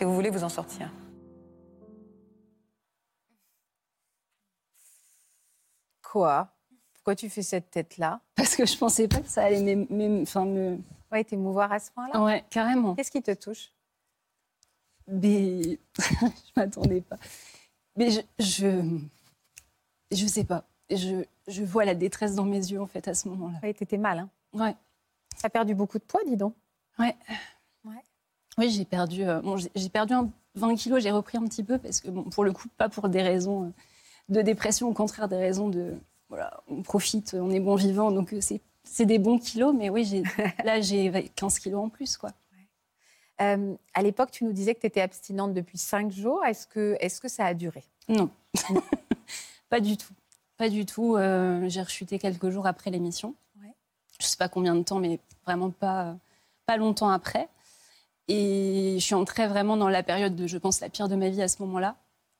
Et 0.00 0.04
vous 0.04 0.14
voulez 0.14 0.30
vous 0.30 0.42
en 0.42 0.48
sortir? 0.48 0.90
Quoi? 6.02 6.51
Pourquoi 7.02 7.16
tu 7.16 7.28
fais 7.28 7.42
cette 7.42 7.68
tête-là 7.72 8.20
Parce 8.36 8.54
que 8.54 8.64
je 8.64 8.76
pensais 8.78 9.08
pas 9.08 9.18
que 9.20 9.26
ça 9.28 9.42
allait 9.44 9.74
me... 9.74 10.24
Ouais, 11.10 11.24
t'émouvoir 11.24 11.72
à 11.72 11.80
ce 11.80 11.90
point-là 11.90 12.22
Ouais, 12.22 12.44
carrément. 12.48 12.94
Qu'est-ce 12.94 13.10
qui 13.10 13.20
te 13.22 13.32
touche 13.34 13.72
Mais 15.08 15.78
je 15.98 16.52
m'attendais 16.56 17.00
pas. 17.00 17.18
Mais 17.96 18.10
je, 18.10 18.20
je, 18.38 18.98
je 20.12 20.26
sais 20.26 20.44
pas. 20.44 20.64
Je, 20.90 21.24
je 21.48 21.64
vois 21.64 21.84
la 21.84 21.96
détresse 21.96 22.36
dans 22.36 22.44
mes 22.44 22.58
yeux 22.70 22.80
en 22.80 22.86
fait 22.86 23.08
à 23.08 23.14
ce 23.14 23.28
moment-là. 23.30 23.58
Oui, 23.64 23.74
t'étais 23.74 23.98
mal. 23.98 24.20
Hein 24.20 24.30
Ouais. 24.52 24.76
T'as 25.40 25.48
perdu 25.48 25.74
beaucoup 25.74 25.98
de 25.98 26.04
poids, 26.04 26.20
dis 26.24 26.36
donc. 26.36 26.54
Ouais. 27.00 27.16
Ouais. 27.84 28.04
Oui, 28.58 28.70
j'ai 28.70 28.84
perdu. 28.84 29.24
euh, 29.24 29.40
bon, 29.40 29.56
j'ai 29.56 29.88
perdu 29.88 30.12
un- 30.14 30.30
20 30.54 30.76
kilos. 30.76 31.02
J'ai 31.02 31.10
repris 31.10 31.36
un 31.38 31.44
petit 31.46 31.64
peu 31.64 31.78
parce 31.78 32.00
que 32.00 32.10
bon, 32.10 32.22
pour 32.24 32.44
le 32.44 32.52
coup, 32.52 32.68
pas 32.76 32.88
pour 32.88 33.08
des 33.08 33.22
raisons 33.22 33.64
euh, 33.64 33.70
de 34.28 34.40
dépression, 34.42 34.88
au 34.88 34.92
contraire 34.94 35.26
des 35.28 35.36
raisons 35.36 35.68
de 35.68 35.96
voilà, 36.32 36.62
on 36.66 36.80
profite, 36.80 37.36
on 37.38 37.50
est 37.50 37.60
bon 37.60 37.74
vivant, 37.74 38.10
donc 38.10 38.32
euh, 38.32 38.40
c'est 38.40 39.04
des 39.04 39.18
bons 39.18 39.38
kilos. 39.38 39.74
Mais 39.76 39.90
oui, 39.90 40.04
j'ai 40.06 40.22
là 40.64 40.80
j'ai 40.80 41.30
15 41.36 41.58
kilos 41.58 41.84
en 41.84 41.88
plus 41.90 42.16
quoi. 42.16 42.30
Euh, 43.42 43.74
à 43.92 44.02
l'époque, 44.02 44.30
tu 44.30 44.44
nous 44.44 44.52
disais 44.52 44.74
que 44.74 44.80
tu 44.80 44.86
étais 44.86 45.02
abstinente 45.02 45.52
depuis 45.52 45.76
cinq 45.76 46.10
jours. 46.10 46.42
Est-ce 46.44 46.66
que, 46.66 46.96
est 47.00 47.20
que 47.20 47.28
ça 47.28 47.44
a 47.44 47.54
duré? 47.54 47.84
Non, 48.08 48.30
pas 49.68 49.80
du 49.80 49.96
tout. 49.98 50.14
Pas 50.56 50.68
du 50.68 50.86
tout. 50.86 51.16
Euh, 51.16 51.68
j'ai 51.68 51.82
rechuté 51.82 52.18
quelques 52.18 52.48
jours 52.48 52.66
après 52.66 52.90
l'émission. 52.90 53.34
Ouais. 53.60 53.74
je 54.20 54.26
sais 54.26 54.36
pas 54.36 54.48
combien 54.48 54.74
de 54.74 54.82
temps, 54.82 55.00
mais 55.00 55.18
vraiment 55.44 55.70
pas, 55.70 56.16
pas 56.66 56.78
longtemps 56.78 57.10
après. 57.10 57.48
Et 58.28 58.96
je 58.98 59.04
suis 59.04 59.14
entrée 59.14 59.48
vraiment 59.48 59.76
dans 59.76 59.88
la 59.88 60.02
période 60.02 60.34
de, 60.34 60.46
je 60.46 60.56
pense, 60.56 60.80
la 60.80 60.88
pire 60.88 61.08
de 61.08 61.16
ma 61.16 61.28
vie 61.28 61.42
à 61.42 61.48
ce 61.48 61.60
moment-là, 61.62 61.96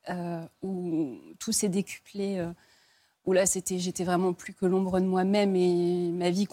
euh, 0.09 0.45
où 0.61 1.19
tout 1.39 1.51
s'est 1.51 1.69
décuplé, 1.69 2.37
euh, 2.37 2.51
où 3.25 3.33
là, 3.33 3.45
c'était, 3.45 3.79
j'étais 3.79 4.03
vraiment 4.03 4.33
plus 4.33 4.53
que 4.53 4.65
l'ombre 4.65 4.99
de 4.99 5.05
moi-même 5.05 5.55
et 5.55 6.09
ma 6.11 6.29
vie 6.29 6.47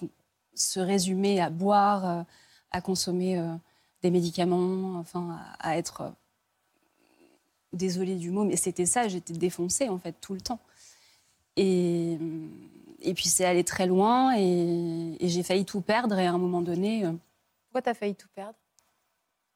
se 0.54 0.80
résumait 0.80 1.40
à 1.40 1.50
boire, 1.50 2.08
euh, 2.08 2.22
à 2.70 2.80
consommer 2.80 3.38
euh, 3.38 3.54
des 4.02 4.10
médicaments, 4.10 4.98
enfin, 4.98 5.38
à, 5.58 5.76
être, 5.76 6.02
euh, 6.02 6.10
désolée 7.72 8.16
du 8.16 8.30
mot, 8.30 8.44
mais 8.44 8.56
c'était 8.56 8.86
ça, 8.86 9.08
j'étais 9.08 9.32
défoncée 9.32 9.88
en 9.88 9.98
fait 9.98 10.14
tout 10.20 10.34
le 10.34 10.40
temps. 10.40 10.60
Et, 11.56 12.18
et 13.02 13.14
puis 13.14 13.28
c'est 13.28 13.44
allé 13.44 13.64
très 13.64 13.86
loin 13.86 14.36
et, 14.36 15.16
et 15.18 15.28
j'ai 15.28 15.42
failli 15.42 15.64
tout 15.64 15.80
perdre 15.80 16.18
et 16.18 16.26
à 16.26 16.32
un 16.32 16.38
moment 16.38 16.62
donné. 16.62 17.04
Pourquoi 17.64 17.82
tu 17.82 17.88
as 17.88 17.94
failli 17.94 18.14
tout 18.14 18.28
perdre? 18.34 18.54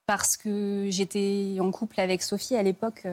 parce 0.07 0.37
que 0.37 0.87
j'étais 0.91 1.57
en 1.61 1.71
couple 1.71 2.01
avec 2.01 2.23
Sophie 2.23 2.57
à 2.57 2.63
l'époque 2.63 3.07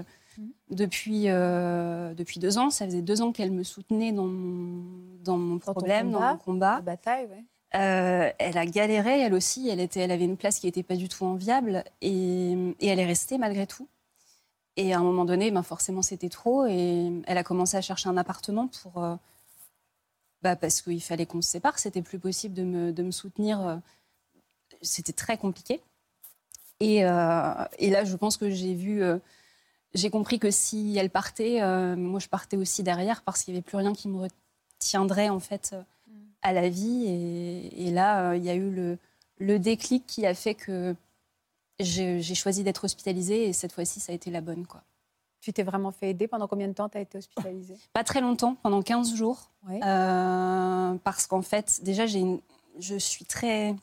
depuis, 0.70 1.30
euh, 1.30 2.14
depuis 2.14 2.40
deux 2.40 2.58
ans. 2.58 2.70
Ça 2.70 2.86
faisait 2.86 3.02
deux 3.02 3.22
ans 3.22 3.32
qu'elle 3.32 3.52
me 3.52 3.64
soutenait 3.64 4.12
dans 4.12 4.26
mon, 4.28 4.84
dans 5.24 5.38
mon 5.38 5.60
problème, 5.60 6.12
dans 6.12 6.20
combat, 6.20 6.32
mon 6.34 6.38
combat. 6.40 6.76
La 6.76 6.82
bataille, 6.82 7.26
ouais. 7.28 7.44
Euh, 7.74 8.30
elle 8.38 8.58
a 8.58 8.66
galéré, 8.66 9.22
elle 9.22 9.34
aussi. 9.34 9.70
Elle, 9.70 9.80
était, 9.80 10.02
elle 10.02 10.12
avait 10.12 10.26
une 10.26 10.38
place 10.38 10.60
qui 10.60 10.66
n'était 10.66 10.84
pas 10.84 10.96
du 10.96 11.08
tout 11.08 11.24
enviable 11.26 11.84
et, 12.02 12.52
et 12.80 12.88
elle 12.88 13.00
est 13.00 13.06
restée 13.06 13.38
malgré 13.38 13.66
tout. 13.66 13.88
Et 14.78 14.94
à 14.94 15.00
un 15.00 15.04
moment 15.04 15.26
donné, 15.26 15.52
ben 15.52 15.64
forcément, 15.64 16.02
c'était 16.02 16.30
trop. 16.30 16.66
Et 16.66 17.12
elle 17.28 17.38
a 17.38 17.44
commencé 17.44 17.78
à 17.78 17.82
chercher 17.82 18.10
un 18.10 18.18
appartement 18.18 18.68
pour. 18.68 19.04
euh, 19.04 19.16
bah, 20.42 20.56
parce 20.56 20.82
qu'il 20.82 21.02
fallait 21.02 21.26
qu'on 21.26 21.42
se 21.42 21.50
sépare. 21.50 21.80
C'était 21.80 22.02
plus 22.02 22.20
possible 22.20 22.56
de 22.56 22.64
me, 22.64 22.92
de 22.92 23.04
me 23.04 23.12
soutenir. 23.12 23.80
C'était 24.82 25.14
très 25.14 25.38
compliqué. 25.38 25.82
Et, 26.80 26.98
et 26.98 27.90
là, 27.90 28.04
je 28.04 28.16
pense 28.16 28.38
que 28.38 28.50
j'ai 28.50 28.74
vu. 28.74 29.04
J'ai 29.94 30.10
compris 30.10 30.40
que 30.40 30.52
si 30.52 30.96
elle 30.98 31.10
partait, 31.10 31.62
euh, 31.62 31.96
moi, 31.96 32.20
je 32.20 32.28
partais 32.28 32.58
aussi 32.58 32.84
derrière 32.84 33.22
parce 33.24 33.44
qu'il 33.44 33.54
n'y 33.54 33.58
avait 33.58 33.64
plus 33.64 33.78
rien 33.78 33.94
qui 33.94 34.08
me 34.08 34.28
retiendrait, 34.80 35.30
en 35.30 35.40
fait, 35.40 35.72
euh, 35.74 35.82
à 36.42 36.54
la 36.54 36.70
vie. 36.70 37.06
Et, 37.08 37.88
et 37.88 37.92
là, 37.92 38.32
euh, 38.32 38.38
il 38.38 38.44
y 38.44 38.50
a 38.50 38.56
eu 38.56 38.70
le, 38.72 38.98
le 39.40 39.60
déclic 39.60 40.06
qui 40.08 40.26
a 40.26 40.34
fait 40.34 40.56
que 40.56 40.96
j'ai 41.80 42.22
choisi 42.36 42.64
d'être 42.64 42.84
hospitalisée 42.84 43.46
et 43.50 43.54
cette 43.54 43.72
fois-ci, 43.74 44.00
ça 44.00 44.12
a 44.12 44.16
été 44.16 44.30
la 44.30 44.42
bonne. 44.42 44.68
Quoi. 44.68 44.84
Tu 45.40 45.52
t'es 45.52 45.64
vraiment 45.64 45.92
fait 45.92 46.12
aider? 46.12 46.28
Pendant 46.28 46.48
combien 46.48 46.68
de 46.68 46.74
temps 46.74 46.88
tu 46.90 46.98
as 46.98 47.02
été 47.02 47.18
hospitalisée? 47.18 47.76
Pas 47.94 48.04
très 48.04 48.22
longtemps, 48.22 48.56
pendant 48.62 48.82
15 48.84 49.16
jours. 49.16 49.50
Euh, 49.84 50.96
parce 51.04 51.26
qu'en 51.28 51.42
fait, 51.42 51.80
déjà, 51.84 52.06
une- 52.06 52.40
je 52.80 52.96
suis 52.96 53.26
très. 53.26 53.76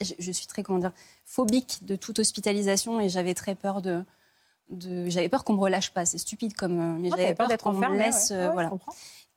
Je, 0.00 0.14
je 0.18 0.32
suis 0.32 0.46
très, 0.46 0.62
comment 0.62 0.78
dire, 0.78 0.92
phobique 1.24 1.80
de 1.84 1.96
toute 1.96 2.20
hospitalisation 2.20 3.00
et 3.00 3.08
j'avais 3.08 3.34
très 3.34 3.54
peur 3.56 3.82
de. 3.82 4.04
De 4.70 5.08
j'avais 5.10 5.28
peur 5.28 5.44
qu'on 5.44 5.54
me 5.54 5.60
relâche 5.60 5.90
pas. 5.92 6.04
C'est 6.06 6.18
stupide 6.18 6.54
comme. 6.54 6.78
euh, 6.80 6.98
Mais 6.98 7.10
j'avais 7.10 7.26
peur 7.28 7.36
peur 7.36 7.48
d'être 7.48 7.62
qu'on 7.64 7.72
me 7.72 7.78
enfermée, 7.78 7.98
laisse. 7.98 8.30
ouais. 8.30 8.36
euh, 8.36 8.46
Ouais, 8.48 8.52
voilà. 8.52 8.70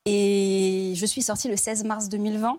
Et 0.05 0.93
je 0.95 1.05
suis 1.05 1.21
sortie 1.21 1.47
le 1.47 1.55
16 1.55 1.84
mars 1.86 2.09
2020, 2.09 2.57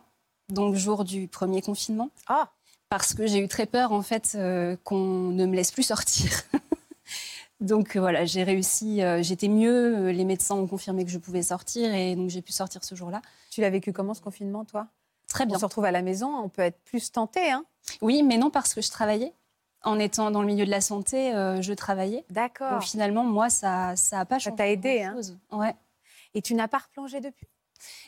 donc 0.51 0.75
jour 0.75 1.05
du 1.05 1.29
premier 1.29 1.61
confinement. 1.62 2.09
Ah 2.27 2.51
Parce 2.89 3.12
que 3.14 3.27
j'ai 3.27 3.39
eu 3.39 3.49
très 3.49 3.66
peur, 3.66 3.93
en 3.93 4.03
fait, 4.03 4.33
euh, 4.35 4.77
qu'on 4.85 4.99
ne 5.31 5.45
me 5.47 5.55
laisse 5.55 5.70
plus 5.70 5.83
sortir. 5.83 6.31
donc 7.61 7.97
euh, 7.97 8.01
voilà, 8.01 8.25
j'ai 8.25 8.43
réussi, 8.45 9.03
euh, 9.03 9.22
j'étais 9.22 9.49
mieux, 9.49 10.11
les 10.11 10.25
médecins 10.25 10.55
ont 10.55 10.66
confirmé 10.66 11.05
que 11.05 11.11
je 11.11 11.18
pouvais 11.18 11.43
sortir 11.43 11.93
et 11.95 12.16
donc 12.16 12.31
j'ai 12.31 12.43
pu 12.43 12.53
sortir 12.53 12.83
ce 12.83 12.95
jour-là. 12.95 13.20
Tu 13.51 13.61
l'as 13.61 13.70
vécu 13.70 13.93
comment 13.93 14.14
ce 14.14 14.20
confinement, 14.22 14.64
toi? 14.64 14.87
Très 15.29 15.47
bien. 15.47 15.57
On 15.57 15.59
se 15.59 15.64
retrouve 15.64 15.85
à 15.85 15.91
la 15.93 16.03
maison, 16.03 16.35
on 16.37 16.49
peut 16.49 16.62
être 16.62 16.79
plus 16.85 17.11
tenté. 17.12 17.51
Hein? 17.51 17.64
Oui, 18.01 18.22
mais 18.22 18.39
non, 18.39 18.51
parce 18.51 18.72
que 18.75 18.81
je 18.81 18.91
travaillais. 18.91 19.33
En 19.85 19.99
étant 19.99 20.30
dans 20.30 20.41
le 20.41 20.47
milieu 20.47 20.64
de 20.64 20.70
la 20.70 20.80
santé, 20.80 21.35
euh, 21.35 21.61
je 21.61 21.72
travaillais. 21.74 22.24
D'accord. 22.30 22.72
Donc 22.72 22.82
finalement, 22.82 23.24
moi, 23.24 23.51
ça 23.51 23.95
ça 23.97 24.20
a 24.20 24.24
pas 24.24 24.39
changé. 24.39 24.51
Ça 24.51 24.57
t'a 24.57 24.68
aidé, 24.68 25.03
hein. 25.03 25.16
Ouais. 25.53 25.74
Et 26.35 26.43
tu 26.43 26.55
n'as 26.55 26.68
pas 26.68 26.78
replongé 26.78 27.20
depuis? 27.20 27.47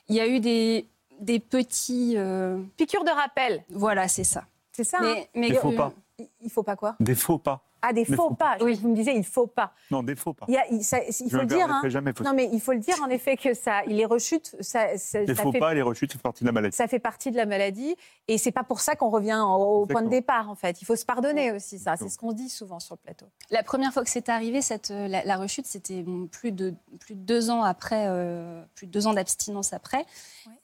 Il 0.08 0.16
y 0.16 0.20
a 0.20 0.26
eu 0.26 0.40
des, 0.40 0.88
des 1.20 1.38
petits... 1.38 2.14
euh, 2.16 2.62
Piqûres 2.76 3.04
de 3.04 3.10
rappel. 3.10 3.62
Voilà, 3.70 4.08
c'est 4.08 4.24
ça. 4.24 4.44
C'est 4.72 4.84
ça 4.84 4.98
Mais- 5.00 5.20
hein 5.20 5.24
mais- 5.34 5.50
Des 5.50 5.56
faux 5.56 5.72
pas. 5.72 5.92
Il- 6.18 6.28
Il 6.40 6.50
faut 6.50 6.62
pas 6.62 6.76
quoi? 6.76 6.96
Des 6.98 7.14
faux 7.14 7.38
pas. 7.38 7.62
Ah, 7.88 7.92
des 7.92 8.04
faux 8.04 8.14
faux 8.16 8.34
pas. 8.34 8.56
Oui. 8.60 8.74
Vous 8.82 8.88
me 8.88 8.94
disiez, 8.96 9.14
il 9.16 9.24
faut 9.24 9.46
pas. 9.46 9.72
Non, 9.90 10.02
des 10.02 10.16
faux 10.16 10.32
pas. 10.32 10.46
Il, 10.48 10.54
y 10.54 10.56
a- 10.56 10.66
il- 10.70 10.82
ça- 10.82 10.98
il 11.04 11.12
Je 11.30 11.36
faut 11.36 11.42
le 11.42 11.46
dire. 11.46 11.58
hein. 11.58 11.66
permettrai 11.66 11.90
jamais, 11.90 12.12
faut- 12.16 12.24
Non, 12.24 12.32
mais 12.34 12.48
il 12.52 12.60
faut 12.60 12.72
le 12.72 12.78
dire 12.80 12.96
en 13.02 13.08
effet 13.08 13.36
que 13.36 13.54
ça, 13.54 13.82
les 13.86 14.04
rechutes, 14.04 14.56
ça, 14.60 14.96
ça, 14.98 15.20
Les 15.20 15.34
ça 15.34 15.42
faux 15.42 15.52
fait, 15.52 15.58
pas 15.58 15.72
les 15.74 15.82
rechutes, 15.82 16.12
c'est 16.12 16.20
partie 16.22 16.42
de 16.44 16.46
la 16.48 16.52
maladie. 16.52 16.76
ça 16.76 16.88
fait 16.88 16.98
partie 16.98 17.30
de 17.30 17.36
la 17.36 17.46
maladie. 17.46 17.94
Et 18.28 18.38
c'est 18.38 18.50
pas 18.52 18.64
pour 18.64 18.80
ça 18.80 18.96
qu'on 18.96 19.10
revient 19.10 19.40
au, 19.46 19.82
au 19.82 19.86
point 19.86 20.02
de 20.02 20.08
départ, 20.08 20.50
en 20.50 20.54
fait. 20.56 20.82
Il 20.82 20.84
faut 20.84 20.96
se 20.96 21.04
pardonner 21.04 21.52
aussi, 21.52 21.78
ça. 21.78 21.96
C'est 21.96 22.08
ce 22.08 22.18
qu'on 22.18 22.32
dit 22.32 22.48
souvent 22.48 22.80
sur 22.80 22.94
le 22.96 23.00
plateau. 23.00 23.26
La 23.50 23.62
première 23.62 23.92
fois 23.92 24.02
que 24.02 24.10
c'est 24.10 24.28
arrivé, 24.28 24.62
cette, 24.62 24.90
euh, 24.90 25.06
la, 25.08 25.24
la 25.24 25.36
rechute, 25.36 25.66
c'était 25.66 26.04
plus, 26.32 26.50
de, 26.52 26.74
plus 26.98 27.14
de 27.14 27.20
deux 27.20 27.50
ans 27.50 27.62
après, 27.62 28.06
euh, 28.08 28.62
plus 28.74 28.86
de 28.86 28.92
deux 28.92 29.06
ans 29.06 29.14
d'abstinence 29.14 29.72
après. 29.72 30.04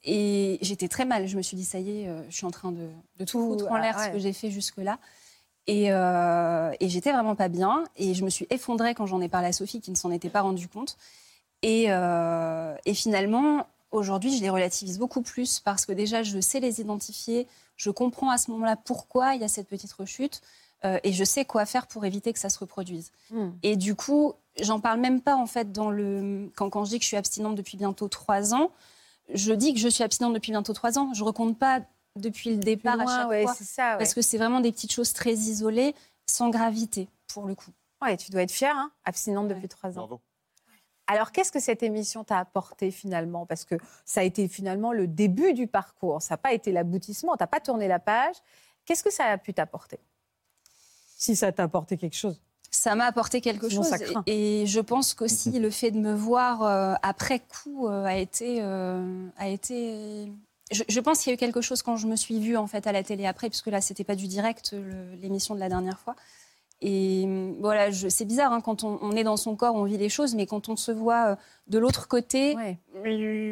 Et 0.05 0.59
j'étais 0.63 0.89
très 0.89 1.05
mal. 1.05 1.27
Je 1.29 1.37
me 1.37 1.43
suis 1.43 1.57
dit, 1.57 1.65
ça 1.65 1.79
y 1.79 2.03
est, 2.03 2.09
euh, 2.09 2.23
je 2.29 2.35
suis 2.37 2.47
en 2.47 2.51
train 2.51 2.73
de, 2.73 2.89
de 3.19 3.25
tout 3.25 3.39
foutre 3.41 3.71
en 3.71 3.75
ah, 3.77 3.81
l'air, 3.81 3.99
ce 3.99 4.07
ouais. 4.07 4.13
que 4.13 4.19
j'ai 4.19 4.33
fait 4.33 4.51
jusque-là. 4.51 4.99
Et, 5.67 5.93
euh, 5.93 6.73
et 6.81 6.89
j'étais 6.89 7.13
vraiment 7.13 7.37
pas 7.37 7.49
bien. 7.49 7.85
Et 7.97 8.15
je 8.15 8.25
me 8.25 8.31
suis 8.31 8.47
effondrée 8.51 8.95
quand 8.95 9.07
j'en 9.07 9.21
ai 9.21 9.29
parlé 9.29 9.49
à 9.49 9.53
Sophie, 9.53 9.81
qui 9.81 9.91
ne 9.91 9.97
s'en 9.97 10.11
était 10.11 10.31
pas 10.31 10.41
rendu 10.43 10.69
compte. 10.69 10.97
Et, 11.63 11.87
euh, 11.89 12.75
et 12.85 12.95
finalement, 12.95 13.67
aujourd'hui, 13.93 14.37
je 14.37 14.43
les 14.43 14.51
relativise 14.51 14.99
beaucoup 14.99 15.23
plus 15.23 15.61
parce 15.61 15.87
que 15.87 15.93
déjà, 15.93 16.23
je 16.23 16.41
sais 16.41 16.61
les 16.61 16.81
identifier. 16.81 17.47
Je 17.77 17.91
comprends 17.91 18.31
à 18.31 18.39
ce 18.39 18.51
moment-là 18.51 18.77
pourquoi 18.77 19.35
il 19.35 19.41
y 19.41 19.45
a 19.45 19.49
cette 19.49 19.69
petite 19.69 19.93
rechute. 19.93 20.43
euh, 20.85 20.99
et 21.05 21.13
je 21.13 21.25
sais 21.25 21.45
quoi 21.45 21.65
faire 21.67 21.87
pour 21.87 22.05
éviter 22.05 22.33
que 22.33 22.39
ça 22.39 22.49
se 22.49 22.59
reproduise. 22.59 23.13
Hmm. 23.31 23.51
Et 23.63 23.77
du 23.77 23.95
coup, 23.95 24.35
j'en 24.61 24.81
parle 24.81 25.01
même 25.01 25.21
pas 25.21 25.37
en 25.37 25.47
fait 25.47 25.73
dans 25.73 25.91
le 25.91 26.51
quand, 26.57 26.71
quand 26.71 26.85
je 26.85 26.91
dis 26.91 26.99
que 26.99 27.05
je 27.05 27.09
suis 27.09 27.17
abstinente 27.17 27.55
depuis 27.55 27.77
bientôt 27.77 28.09
trois 28.09 28.55
ans. 28.55 28.71
Je 29.33 29.53
dis 29.53 29.73
que 29.73 29.81
je 29.81 29.89
suis 29.89 30.03
abstinente 30.03 30.35
depuis 30.35 30.51
bientôt 30.51 30.73
trois 30.73 30.99
ans. 30.99 31.15
Je 31.15 31.23
recompte 31.23 31.59
pas 31.59 31.81
depuis 32.17 32.51
le 32.51 32.57
départ 32.57 33.01
à 33.01 33.07
chaque 33.07 33.29
ouais, 33.29 33.43
fois, 33.45 33.55
c'est 33.55 33.65
ça, 33.65 33.93
ouais. 33.93 33.99
parce 33.99 34.15
que 34.15 34.23
c'est 34.23 34.39
vraiment 34.39 34.61
des 34.61 34.73
petites 34.73 34.93
choses 34.93 35.13
très 35.13 35.33
isolées, 35.33 35.95
sans 36.27 36.51
gravité 36.51 37.09
pour 37.33 37.47
le 37.47 37.55
coup. 37.55 37.71
Ouais, 38.03 38.17
tu 38.17 38.31
dois 38.31 38.43
être 38.43 38.51
fière, 38.51 38.77
hein, 38.77 38.91
abstinente 39.05 39.49
depuis 39.49 39.69
trois 39.69 39.99
ans. 39.99 40.21
Alors, 41.07 41.33
qu'est-ce 41.33 41.53
que 41.53 41.61
cette 41.61 41.83
émission 41.83 42.25
t'a 42.25 42.39
apporté 42.39 42.91
finalement? 42.91 43.45
Parce 43.45 43.65
que 43.65 43.75
ça 44.05 44.21
a 44.21 44.25
été 44.25 44.49
finalement 44.49 44.93
le 44.93 45.07
début 45.07 45.53
du 45.53 45.67
parcours, 45.67 46.23
ça 46.23 46.35
n'a 46.35 46.39
pas 46.39 46.53
été 46.53 46.73
l'aboutissement, 46.73 47.37
tu 47.37 47.43
n'as 47.43 47.49
pas 47.49 47.61
tourné 47.61 47.89
la 47.89 47.99
page. 47.99 48.37
Qu'est-ce 48.85 49.03
que 49.03 49.13
ça 49.13 49.27
a 49.27 49.39
pu 49.39 49.55
t'apporter? 49.55 49.99
Si 51.17 51.37
ça 51.37 51.53
t'a 51.53 51.65
apporté 51.65 51.97
quelque 51.97 52.17
chose. 52.17 52.41
Ça 52.71 52.95
m'a 52.95 53.05
apporté 53.05 53.41
quelque 53.41 53.69
Sinon, 53.69 53.83
chose. 53.83 54.23
Et 54.27 54.65
je 54.67 54.81
pense 54.81 55.15
qu'aussi 55.15 55.51
le 55.61 55.71
fait 55.71 55.91
de 55.91 55.99
me 55.99 56.15
voir 56.15 56.63
euh, 56.63 56.95
après 57.03 57.41
coup 57.41 57.87
euh, 57.87 58.05
a 58.05 58.17
été. 58.17 58.59
euh, 58.63 59.29
a 59.37 59.49
été... 59.49 60.33
Je, 60.71 60.83
je 60.89 61.01
pense 61.01 61.21
qu'il 61.21 61.31
y 61.31 61.33
a 61.33 61.35
eu 61.35 61.39
quelque 61.39 61.61
chose 61.61 61.83
quand 61.83 61.97
je 61.97 62.07
me 62.07 62.17
suis 62.17 62.39
vue 62.41 62.57
en 62.57 62.67
fait 62.67 62.87
à 62.87 62.93
la 62.93 63.03
télé 63.03 63.27
après, 63.27 63.49
puisque 63.49 63.67
là 63.67 63.81
c'était 63.81 64.05
pas 64.05 64.17
du 64.17 64.27
direct 64.29 64.75
l'émission 65.21 65.55
de 65.55 65.61
la 65.61 65.69
dernière 65.69 65.99
fois. 65.99 66.17
Et 66.85 67.29
voilà, 67.61 67.93
c'est 67.93 68.25
bizarre 68.25 68.53
hein, 68.53 68.61
quand 68.61 68.83
on, 68.83 68.99
on 69.03 69.13
est 69.13 69.23
dans 69.23 69.37
son 69.37 69.55
corps, 69.55 69.77
on 69.77 69.85
vit 69.85 69.99
les 69.99 70.09
choses, 70.09 70.35
mais 70.35 70.47
quand 70.47 70.69
on 70.69 70.75
se 70.75 70.91
voit 70.91 71.29
euh, 71.29 71.37
de 71.69 71.79
l'autre 71.79 72.09
côté, 72.09 72.57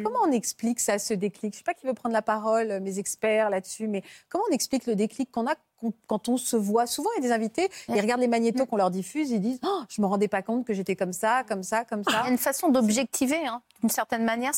Comment 0.03 0.19
on 0.25 0.31
explique 0.31 0.81
ça, 0.81 0.99
ce 0.99 1.13
déclic? 1.13 1.53
Je 1.53 1.57
ne 1.57 1.59
sais 1.59 1.63
pas 1.63 1.73
qui 1.73 1.87
veut 1.87 1.93
prendre 1.93 2.13
la 2.13 2.21
parole, 2.21 2.81
mes 2.81 2.99
experts 2.99 3.49
là-dessus, 3.49 3.87
mais 3.87 4.03
comment 4.27 4.43
on 4.49 4.53
explique 4.53 4.85
le 4.85 4.95
déclic 4.95 5.31
qu'on 5.31 5.47
a 5.47 5.55
quand 6.07 6.29
on 6.29 6.37
se 6.37 6.55
voit 6.55 6.85
Souvent, 6.87 7.09
il 7.17 7.23
y 7.23 7.25
a 7.25 7.29
des 7.29 7.33
invités, 7.33 7.69
ils 7.89 7.99
regardent 7.99 8.21
les 8.21 8.27
magnétos 8.27 8.65
qu'on 8.65 8.77
leur 8.77 8.91
diffuse, 8.91 9.31
ils 9.31 9.39
disent 9.41 9.59
oh, 9.65 9.81
Je 9.89 10.01
ne 10.01 10.05
me 10.05 10.09
rendais 10.09 10.27
pas 10.27 10.41
compte 10.41 10.65
que 10.65 10.73
j'étais 10.73 10.95
comme 10.95 11.13
ça, 11.13 11.43
comme 11.47 11.63
ça, 11.63 11.83
comme 11.85 12.03
Il 12.07 12.09
y 12.09 12.13
ça. 12.13 12.21
a 12.23 12.29
une 12.29 12.37
façon 12.37 12.69
d'objectiver, 12.69 13.45
hein, 13.47 13.61
d'une 13.81 13.89
certaine 13.89 14.23
manière. 14.25 14.51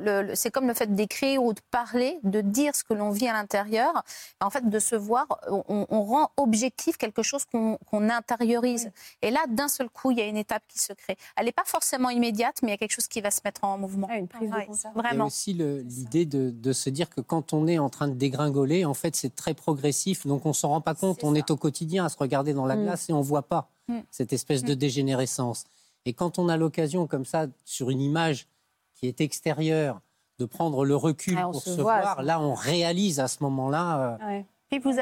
Le- 0.00 0.34
c'est 0.34 0.50
comme 0.50 0.66
le 0.68 0.74
fait 0.74 0.94
d'écrire 0.94 1.42
ou 1.42 1.52
de 1.52 1.60
parler, 1.70 2.18
de 2.22 2.40
dire 2.40 2.74
ce 2.74 2.84
que 2.84 2.94
l'on 2.94 3.10
vit 3.10 3.28
à 3.28 3.32
l'intérieur. 3.32 4.02
En 4.40 4.50
fait, 4.50 4.68
de 4.68 4.78
se 4.78 4.96
voir, 4.96 5.26
on, 5.48 5.86
on 5.88 6.02
rend 6.04 6.30
objectif 6.36 6.96
quelque 6.96 7.22
chose 7.22 7.44
qu'on 7.44 7.78
qu'on 7.90 8.08
intériorise. 8.08 8.90
Et 9.22 9.30
là, 9.30 9.40
d'un 9.48 9.68
seul 9.68 9.88
coup, 9.90 10.10
il 10.10 10.18
y 10.18 10.22
a 10.22 10.26
une 10.26 10.36
étape 10.36 10.62
qui 10.68 10.78
se 10.78 10.92
crée. 10.92 11.16
Elle 11.36 11.46
n'est 11.46 11.52
pas 11.52 11.64
forcément 11.64 12.10
immédiate, 12.10 12.56
mais 12.62 12.68
il 12.68 12.70
y 12.72 12.74
a 12.74 12.78
quelque 12.78 12.92
chose 12.92 13.08
qui 13.08 13.20
va 13.20 13.30
se 13.30 13.40
mettre 13.44 13.64
en 13.64 13.78
mouvement. 13.78 14.08
une 14.10 14.28
prise 14.28 14.50
Ouais, 14.50 14.66
Il 14.68 15.18
y 15.18 15.20
a 15.20 15.24
aussi 15.26 15.52
l'idée 15.52 16.24
de, 16.26 16.50
de 16.50 16.72
se 16.72 16.90
dire 16.90 17.08
que 17.10 17.20
quand 17.20 17.52
on 17.52 17.66
est 17.66 17.78
en 17.78 17.90
train 17.90 18.08
de 18.08 18.14
dégringoler, 18.14 18.84
en 18.84 18.94
fait, 18.94 19.16
c'est 19.16 19.34
très 19.34 19.54
progressif. 19.54 20.26
Donc, 20.26 20.46
on 20.46 20.52
s'en 20.52 20.69
rend 20.70 20.80
pas 20.80 20.94
compte. 20.94 21.22
On 21.24 21.34
est 21.34 21.50
au 21.50 21.56
quotidien 21.56 22.04
à 22.04 22.08
se 22.08 22.16
regarder 22.18 22.54
dans 22.54 22.66
la 22.66 22.76
Mm. 22.76 22.82
glace 22.84 23.10
et 23.10 23.12
on 23.12 23.20
voit 23.20 23.42
pas 23.42 23.68
Mm. 23.88 23.98
cette 24.10 24.32
espèce 24.32 24.62
de 24.64 24.74
dégénérescence. 24.74 25.64
Et 26.06 26.12
quand 26.14 26.38
on 26.38 26.48
a 26.48 26.56
l'occasion, 26.56 27.06
comme 27.06 27.24
ça, 27.26 27.46
sur 27.64 27.90
une 27.90 28.00
image 28.00 28.46
qui 28.94 29.06
est 29.06 29.20
extérieure, 29.20 30.00
de 30.38 30.46
prendre 30.46 30.84
le 30.86 30.96
recul 30.96 31.36
Ah, 31.38 31.48
pour 31.50 31.60
se 31.62 31.74
se, 31.76 31.80
voit, 31.80 32.00
voir, 32.00 32.22
là, 32.22 32.40
on 32.40 32.54
réalise 32.54 33.20
à 33.20 33.28
ce 33.28 33.42
moment-là 33.42 34.18
euh, 34.22 34.42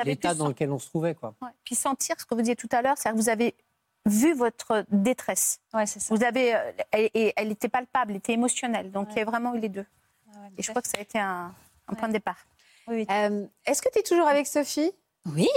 l'état 0.04 0.34
dans 0.34 0.48
lequel 0.48 0.72
on 0.72 0.78
se 0.80 0.88
trouvait. 0.88 1.14
Quoi. 1.14 1.34
Ouais. 1.40 1.48
Puis 1.64 1.76
sentir 1.76 2.16
ce 2.18 2.24
que 2.26 2.34
vous 2.34 2.40
disiez 2.40 2.56
tout 2.56 2.68
à 2.72 2.82
l'heure, 2.82 2.96
c'est 2.98 3.10
que 3.10 3.14
vous 3.16 3.28
avez 3.28 3.54
vu 4.06 4.34
votre 4.34 4.84
détresse. 4.90 5.60
Vous 6.10 6.24
avez, 6.24 6.54
euh, 6.56 6.72
elle- 6.90 7.10
et 7.14 7.32
elle 7.36 7.52
était 7.52 7.68
palpable, 7.68 8.12
elle 8.12 8.16
était 8.16 8.32
émotionnelle. 8.32 8.90
Donc 8.90 9.08
il 9.12 9.18
y 9.18 9.20
a 9.20 9.24
vraiment 9.24 9.54
eu 9.54 9.60
les 9.60 9.68
deux. 9.68 9.86
et 10.56 10.62
je 10.62 10.70
crois 10.70 10.82
que 10.82 10.88
ça 10.88 10.98
a 10.98 11.02
été 11.02 11.18
un, 11.18 11.52
un 11.88 11.94
point 11.94 12.08
de 12.08 12.14
départ. 12.14 12.38
Euh, 12.88 13.46
Est-ce 13.66 13.82
que 13.82 13.88
tu 13.92 13.98
es 13.98 14.02
toujours 14.02 14.26
avec 14.26 14.46
Sophie? 14.46 14.90
Oui. 15.34 15.48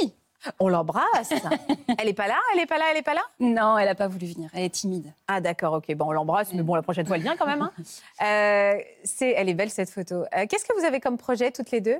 On 0.59 0.69
l'embrasse. 0.69 1.31
elle 1.99 2.07
est 2.07 2.13
pas 2.13 2.27
là 2.27 2.39
Elle 2.53 2.61
est 2.61 2.65
pas 2.65 2.77
là 2.79 2.85
Elle 2.91 2.97
est 2.97 3.01
pas 3.03 3.13
là? 3.13 3.21
Non, 3.39 3.77
elle 3.77 3.85
n'a 3.85 3.93
pas 3.95 4.07
voulu 4.07 4.25
venir. 4.25 4.49
Elle 4.53 4.63
est 4.63 4.69
timide. 4.69 5.13
Ah 5.27 5.39
d'accord, 5.39 5.73
ok. 5.73 5.93
Bon, 5.95 6.07
on 6.07 6.11
l'embrasse, 6.11 6.51
mais 6.53 6.63
bon, 6.63 6.73
la 6.75 6.81
prochaine 6.81 7.05
fois, 7.05 7.17
elle 7.17 7.21
vient 7.21 7.37
quand 7.37 7.45
même. 7.45 7.61
hein. 7.61 7.71
Euh, 8.23 8.79
c'est, 9.03 9.31
elle 9.31 9.49
est 9.49 9.53
belle 9.53 9.69
cette 9.69 9.89
photo. 9.91 10.23
Euh, 10.35 10.45
Qu'est-ce 10.49 10.65
que 10.65 10.79
vous 10.79 10.85
avez 10.85 10.99
comme 10.99 11.17
projet 11.17 11.51
toutes 11.51 11.71
les 11.71 11.81
deux? 11.81 11.99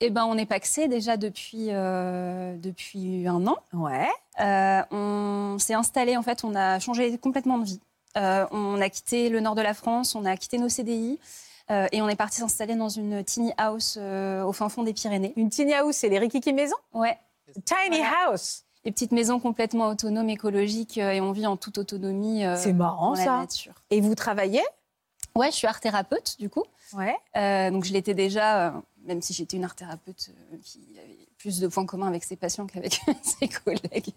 Eh 0.00 0.10
ben, 0.10 0.24
on 0.24 0.36
est 0.38 0.46
paxé 0.46 0.88
déjà 0.88 1.16
depuis, 1.16 1.68
euh, 1.70 2.56
depuis 2.56 3.26
un 3.28 3.46
an. 3.46 3.56
Ouais. 3.72 4.08
On 4.90 5.56
s'est 5.58 5.74
installé, 5.74 6.16
en 6.16 6.22
fait, 6.22 6.42
on 6.44 6.54
a 6.54 6.78
changé 6.80 7.16
complètement 7.18 7.58
de 7.58 7.64
vie. 7.64 7.80
On 8.16 8.80
a 8.80 8.88
quitté 8.88 9.28
le 9.28 9.40
nord 9.40 9.54
de 9.54 9.62
la 9.62 9.74
France, 9.74 10.14
on 10.14 10.24
a 10.24 10.36
quitté 10.36 10.58
nos 10.58 10.68
CDI. 10.68 11.18
Euh, 11.70 11.86
et 11.92 12.02
on 12.02 12.08
est 12.08 12.16
parti 12.16 12.36
s'installer 12.40 12.74
dans 12.74 12.88
une 12.88 13.24
tiny 13.24 13.52
house 13.56 13.96
euh, 14.00 14.42
au 14.44 14.52
fin 14.52 14.68
fond 14.68 14.82
des 14.82 14.92
Pyrénées. 14.92 15.32
Une 15.36 15.50
tiny 15.50 15.72
house, 15.74 15.96
c'est 15.96 16.08
les 16.08 16.18
Rikiki 16.18 16.52
maisons? 16.52 16.76
Ouais. 16.92 17.18
Tiny 17.64 18.02
house. 18.02 18.64
Les 18.84 18.92
petites 18.92 19.12
maisons 19.12 19.40
complètement 19.40 19.88
autonomes, 19.88 20.28
écologiques, 20.28 20.98
euh, 20.98 21.12
et 21.12 21.20
on 21.20 21.32
vit 21.32 21.46
en 21.46 21.56
toute 21.56 21.78
autonomie. 21.78 22.44
C'est 22.56 22.72
marrant 22.74 23.12
dans 23.12 23.18
la 23.18 23.24
ça. 23.24 23.38
nature. 23.38 23.74
Et 23.90 24.00
vous 24.00 24.14
travaillez? 24.14 24.62
Ouais, 25.36 25.50
je 25.50 25.56
suis 25.56 25.66
art 25.66 25.80
thérapeute 25.80 26.36
du 26.38 26.48
coup. 26.48 26.62
Ouais. 26.92 27.16
Euh, 27.36 27.70
donc 27.70 27.84
je 27.84 27.92
l'étais 27.92 28.14
déjà, 28.14 28.68
euh, 28.68 28.70
même 29.04 29.20
si 29.20 29.32
j'étais 29.32 29.56
une 29.56 29.64
art 29.64 29.74
thérapeute 29.74 30.30
euh, 30.30 30.56
qui 30.62 30.78
avait 31.02 31.26
plus 31.38 31.58
de 31.58 31.66
points 31.66 31.86
communs 31.86 32.06
avec 32.06 32.22
ses 32.22 32.36
patients 32.36 32.66
qu'avec 32.66 33.00
ses 33.22 33.48
collègues. 33.48 34.12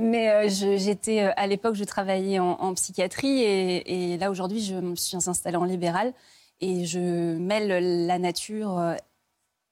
Mais 0.00 0.48
j'étais 0.48 1.20
à 1.20 1.46
l'époque, 1.48 1.74
je 1.74 1.82
travaillais 1.84 2.38
en, 2.38 2.50
en 2.52 2.74
psychiatrie 2.74 3.42
et, 3.42 4.12
et 4.12 4.18
là 4.18 4.30
aujourd'hui, 4.30 4.62
je 4.62 4.74
me 4.76 4.94
suis 4.94 5.16
installée 5.16 5.56
en 5.56 5.64
libéral 5.64 6.12
et 6.60 6.84
je 6.86 7.36
mêle 7.36 8.06
la 8.06 8.18
nature 8.18 8.78
euh, 8.78 8.94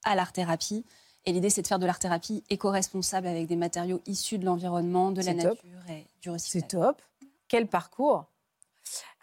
à 0.03 0.15
l'art 0.15 0.31
thérapie. 0.31 0.85
Et 1.25 1.31
l'idée, 1.31 1.49
c'est 1.49 1.63
de 1.63 1.67
faire 1.67 1.79
de 1.79 1.85
l'art 1.87 1.97
thérapie 1.99 2.43
éco-responsable 2.49 3.25
avec 3.27 3.47
des 3.47 3.55
matériaux 3.55 4.01
issus 4.05 4.37
de 4.37 4.45
l'environnement, 4.45 5.11
de 5.11 5.21
la 5.23 5.33
nature 5.33 5.55
top. 5.55 5.65
et 5.89 6.05
du 6.21 6.29
recyclage. 6.29 6.61
C'est 6.63 6.77
top. 6.77 7.01
Quel 7.47 7.67
parcours? 7.67 8.25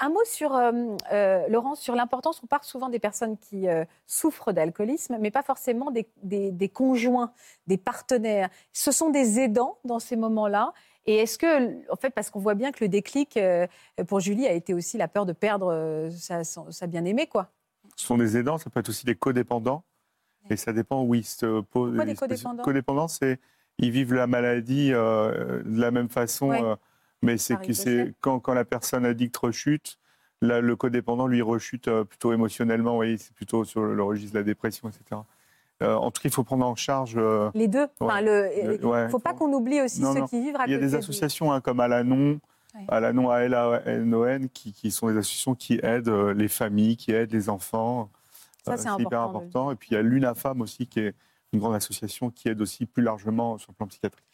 Un 0.00 0.08
mot 0.08 0.24
sur, 0.24 0.56
euh, 0.56 0.72
euh, 1.12 1.46
Laurence, 1.48 1.80
sur 1.80 1.94
l'importance, 1.94 2.40
on 2.42 2.48
parle 2.48 2.64
souvent 2.64 2.88
des 2.88 2.98
personnes 2.98 3.38
qui 3.38 3.68
euh, 3.68 3.84
souffrent 4.08 4.50
d'alcoolisme, 4.52 5.16
mais 5.20 5.30
pas 5.30 5.44
forcément 5.44 5.92
des, 5.92 6.08
des- 6.24 6.50
des 6.50 6.68
conjoints, 6.68 7.32
des 7.68 7.76
partenaires. 7.76 8.50
Ce 8.72 8.90
sont 8.90 9.10
des 9.10 9.38
aidants 9.38 9.78
dans 9.84 10.00
ces 10.00 10.16
moments-là. 10.16 10.72
Et 11.06 11.16
est-ce 11.16 11.38
que, 11.38 11.90
en 11.90 11.96
fait, 11.96 12.10
parce 12.10 12.30
qu'on 12.30 12.38
voit 12.40 12.54
bien 12.54 12.70
que 12.72 12.84
le 12.84 12.88
déclic 12.88 13.36
euh, 13.36 13.66
pour 14.06 14.20
Julie 14.20 14.46
a 14.46 14.52
été 14.52 14.72
aussi 14.72 14.98
la 14.98 15.08
peur 15.08 15.26
de 15.26 15.32
perdre 15.32 15.72
euh, 15.72 16.10
sa, 16.10 16.86
bien-aimée, 16.86 17.26
quoi. 17.26 17.50
Ce 17.96 18.06
sont 18.06 18.16
des 18.16 18.36
aidants, 18.36 18.58
ça 18.58 18.70
peut 18.70 18.80
être 18.80 18.88
aussi 18.88 19.04
des 19.04 19.16
codépendants. 19.16 19.84
Et 20.50 20.56
ça 20.56 20.72
dépend 20.72 21.02
où 21.04 21.14
ils 21.14 21.24
se 21.24 21.60
posent. 21.60 21.90
Pourquoi 21.90 22.04
des 22.04 22.14
codépendants? 22.14 22.62
Codépendants, 22.62 23.08
c'est 23.08 23.38
ils 23.78 23.90
vivent 23.90 24.14
la 24.14 24.26
maladie 24.26 24.90
euh, 24.92 25.62
de 25.64 25.80
la 25.80 25.90
même 25.90 26.08
façon, 26.08 26.50
Ouais. 26.50 26.62
euh, 26.62 26.76
mais 27.22 27.38
c'est 27.38 27.56
quand, 28.20 28.40
quand 28.40 28.54
la 28.54 28.64
personne 28.64 29.04
addicte 29.06 29.36
rechute, 29.36 29.98
là, 30.40 30.60
le 30.60 30.76
codépendant 30.76 31.26
lui 31.26 31.42
rechute 31.42 31.88
euh, 31.88 32.04
plutôt 32.04 32.32
émotionnellement. 32.32 32.90
Vous 32.90 32.96
voyez, 32.96 33.18
c'est 33.18 33.34
plutôt 33.34 33.64
sur 33.64 33.82
le, 33.82 33.94
le 33.94 34.02
registre 34.02 34.34
de 34.34 34.38
la 34.40 34.44
dépression, 34.44 34.88
etc. 34.88 35.20
Euh, 35.82 35.94
en 35.96 36.10
tout 36.10 36.22
cas, 36.22 36.28
il 36.28 36.32
faut 36.32 36.44
prendre 36.44 36.64
en 36.66 36.74
charge 36.76 37.14
euh, 37.16 37.50
Les 37.54 37.68
deux. 37.68 37.86
Enfin, 38.00 38.16
Ouais. 38.16 38.22
le, 38.22 38.76
Le- 38.78 38.86
ouais. 38.86 39.08
faut 39.08 39.18
pas 39.18 39.34
qu'on 39.34 39.52
oublie 39.52 39.80
aussi 39.80 40.00
Non, 40.00 40.12
ceux 40.14 40.20
non. 40.20 40.26
qui 40.28 40.40
vivent 40.40 40.56
à 40.56 40.66
Il 40.66 40.72
y 40.72 40.74
a 40.74 40.78
des 40.78 40.88
du- 40.90 40.94
associations 40.96 41.52
hein, 41.52 41.60
comme 41.60 41.80
Alanon, 41.80 42.38
Alanon 42.88 43.30
A-L-A-N-O-N, 43.30 44.48
qui, 44.50 44.72
qui 44.72 44.90
sont 44.90 45.08
des 45.08 45.16
associations 45.18 45.54
qui 45.54 45.78
aident 45.82 46.08
euh, 46.08 46.32
les 46.34 46.48
familles, 46.48 46.96
qui 46.96 47.12
aident 47.12 47.32
les 47.32 47.48
enfants. 47.48 48.08
Ça, 48.64 48.72
Euh, 48.72 48.76
c'est 48.76 48.88
hyper 49.02 49.20
important 49.22 49.28
de 49.28 49.32
le 49.32 49.38
important. 49.48 49.70
Et 49.72 49.76
puis 49.76 49.88
il 49.90 49.94
y 49.94 49.96
a 49.96 50.02
l'UNAFAM 50.02 50.60
aussi, 50.60 50.86
qui 50.86 51.00
est 51.00 51.14
une 51.52 51.58
grande 51.60 51.74
association 51.74 52.30
qui 52.30 52.48
aide 52.48 52.60
aussi 52.62 52.86
plus 52.86 53.02
largement 53.02 53.58
sur 53.58 53.72
le 53.72 53.76
plan 53.76 53.86
psychiatrique. 53.86 54.24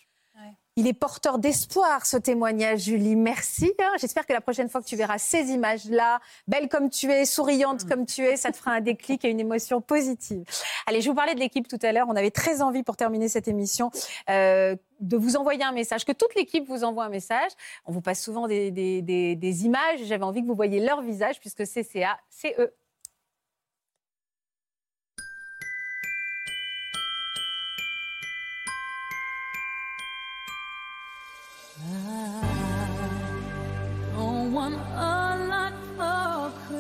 Il 0.80 0.86
est 0.86 0.92
porteur 0.92 1.38
d'espoir, 1.38 2.06
ce 2.06 2.16
témoignage, 2.16 2.82
Julie. 2.82 3.16
Merci. 3.16 3.72
hein. 3.80 3.90
J'espère 4.00 4.24
que 4.26 4.32
la 4.32 4.40
prochaine 4.40 4.68
fois 4.68 4.80
que 4.80 4.86
tu 4.86 4.94
verras 4.94 5.18
ces 5.18 5.50
images-là, 5.50 6.20
belle 6.46 6.68
comme 6.68 6.88
tu 6.88 7.10
es, 7.10 7.24
souriante 7.24 7.84
comme 7.88 8.06
tu 8.06 8.22
es, 8.24 8.36
ça 8.36 8.52
te 8.52 8.56
fera 8.58 8.70
un 8.70 8.80
déclic 8.80 9.24
et 9.24 9.28
une 9.28 9.40
émotion 9.40 9.80
positive. 9.80 10.44
Allez, 10.86 11.00
je 11.00 11.08
vous 11.10 11.16
parlais 11.16 11.34
de 11.34 11.40
l'équipe 11.40 11.66
tout 11.66 11.80
à 11.82 11.90
l'heure. 11.90 12.06
On 12.08 12.14
avait 12.14 12.30
très 12.30 12.62
envie, 12.62 12.84
pour 12.84 12.96
terminer 12.96 13.28
cette 13.28 13.48
émission, 13.48 13.90
euh, 14.30 14.76
de 15.00 15.16
vous 15.16 15.36
envoyer 15.36 15.64
un 15.64 15.72
message, 15.72 16.04
que 16.04 16.12
toute 16.12 16.36
l'équipe 16.36 16.64
vous 16.68 16.84
envoie 16.84 17.06
un 17.06 17.08
message. 17.08 17.50
On 17.84 17.90
vous 17.90 18.00
passe 18.00 18.22
souvent 18.22 18.46
des, 18.46 18.70
des- 18.70 19.02
des- 19.02 19.34
des 19.34 19.64
images. 19.64 19.98
J'avais 20.04 20.22
envie 20.24 20.42
que 20.42 20.46
vous 20.46 20.54
voyiez 20.54 20.78
leur 20.78 21.02
visage, 21.02 21.40
puisque 21.40 21.66
CCA, 21.66 22.16
c'est 22.30 22.54
eux. 22.60 22.72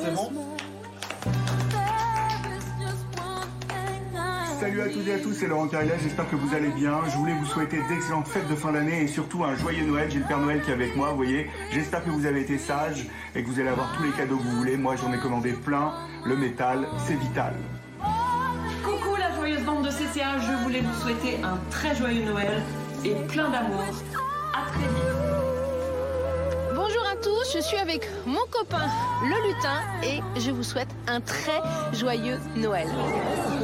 C'est 0.00 0.14
bon 0.14 0.30
Salut 4.60 4.82
à 4.82 4.88
toutes 4.88 5.06
et 5.06 5.14
à 5.14 5.18
tous, 5.20 5.32
c'est 5.32 5.46
Laurent 5.46 5.68
Carilla, 5.68 5.94
j'espère 6.02 6.28
que 6.28 6.36
vous 6.36 6.54
allez 6.54 6.68
bien. 6.68 7.00
Je 7.06 7.16
voulais 7.16 7.32
vous 7.32 7.46
souhaiter 7.46 7.78
d'excellentes 7.88 8.28
fêtes 8.28 8.48
de 8.48 8.54
fin 8.56 8.72
d'année 8.72 9.04
et 9.04 9.06
surtout 9.06 9.44
un 9.44 9.54
joyeux 9.54 9.86
Noël. 9.86 10.10
J'ai 10.10 10.18
le 10.18 10.24
Père 10.24 10.40
Noël 10.40 10.60
qui 10.60 10.70
est 10.70 10.74
avec 10.74 10.94
moi, 10.96 11.10
vous 11.10 11.16
voyez. 11.16 11.48
J'espère 11.70 12.04
que 12.04 12.10
vous 12.10 12.26
avez 12.26 12.40
été 12.42 12.58
sages 12.58 13.06
et 13.34 13.42
que 13.42 13.48
vous 13.48 13.60
allez 13.60 13.68
avoir 13.68 13.96
tous 13.96 14.02
les 14.02 14.10
cadeaux 14.10 14.36
que 14.36 14.42
vous 14.42 14.56
voulez. 14.56 14.76
Moi, 14.76 14.96
j'en 14.96 15.12
ai 15.12 15.18
commandé 15.18 15.52
plein. 15.52 15.94
Le 16.26 16.36
métal, 16.36 16.86
c'est 17.06 17.14
vital. 17.14 17.54
Coucou 18.84 19.16
la 19.16 19.34
joyeuse 19.36 19.62
bande 19.62 19.86
de 19.86 19.90
CCA, 19.90 20.38
je 20.40 20.64
voulais 20.64 20.80
vous 20.80 21.00
souhaiter 21.00 21.38
un 21.42 21.56
très 21.70 21.94
joyeux 21.94 22.24
Noël 22.24 22.60
et 23.04 23.14
plein 23.28 23.50
d'amour. 23.50 23.84
Bonjour 26.74 27.02
à 27.06 27.16
tous, 27.16 27.52
je 27.54 27.60
suis 27.60 27.76
avec 27.76 28.08
mon 28.26 28.44
copain 28.50 28.86
le 29.22 29.48
lutin 29.48 29.80
et 30.02 30.20
je 30.40 30.50
vous 30.50 30.62
souhaite 30.62 30.88
un 31.06 31.20
très 31.20 31.60
joyeux 31.92 32.38
Noël. 32.56 32.88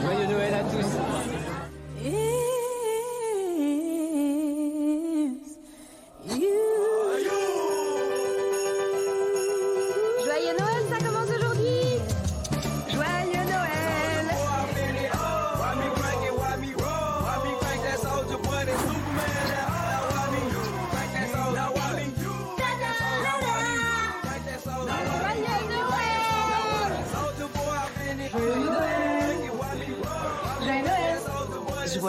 Joyeux 0.02 0.26
Noël 0.26 0.54
à 0.54 0.62
tous. 0.64 1.03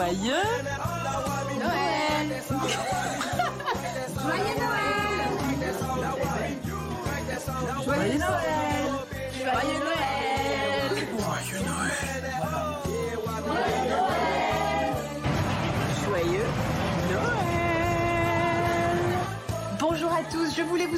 Joyeux 0.06 0.65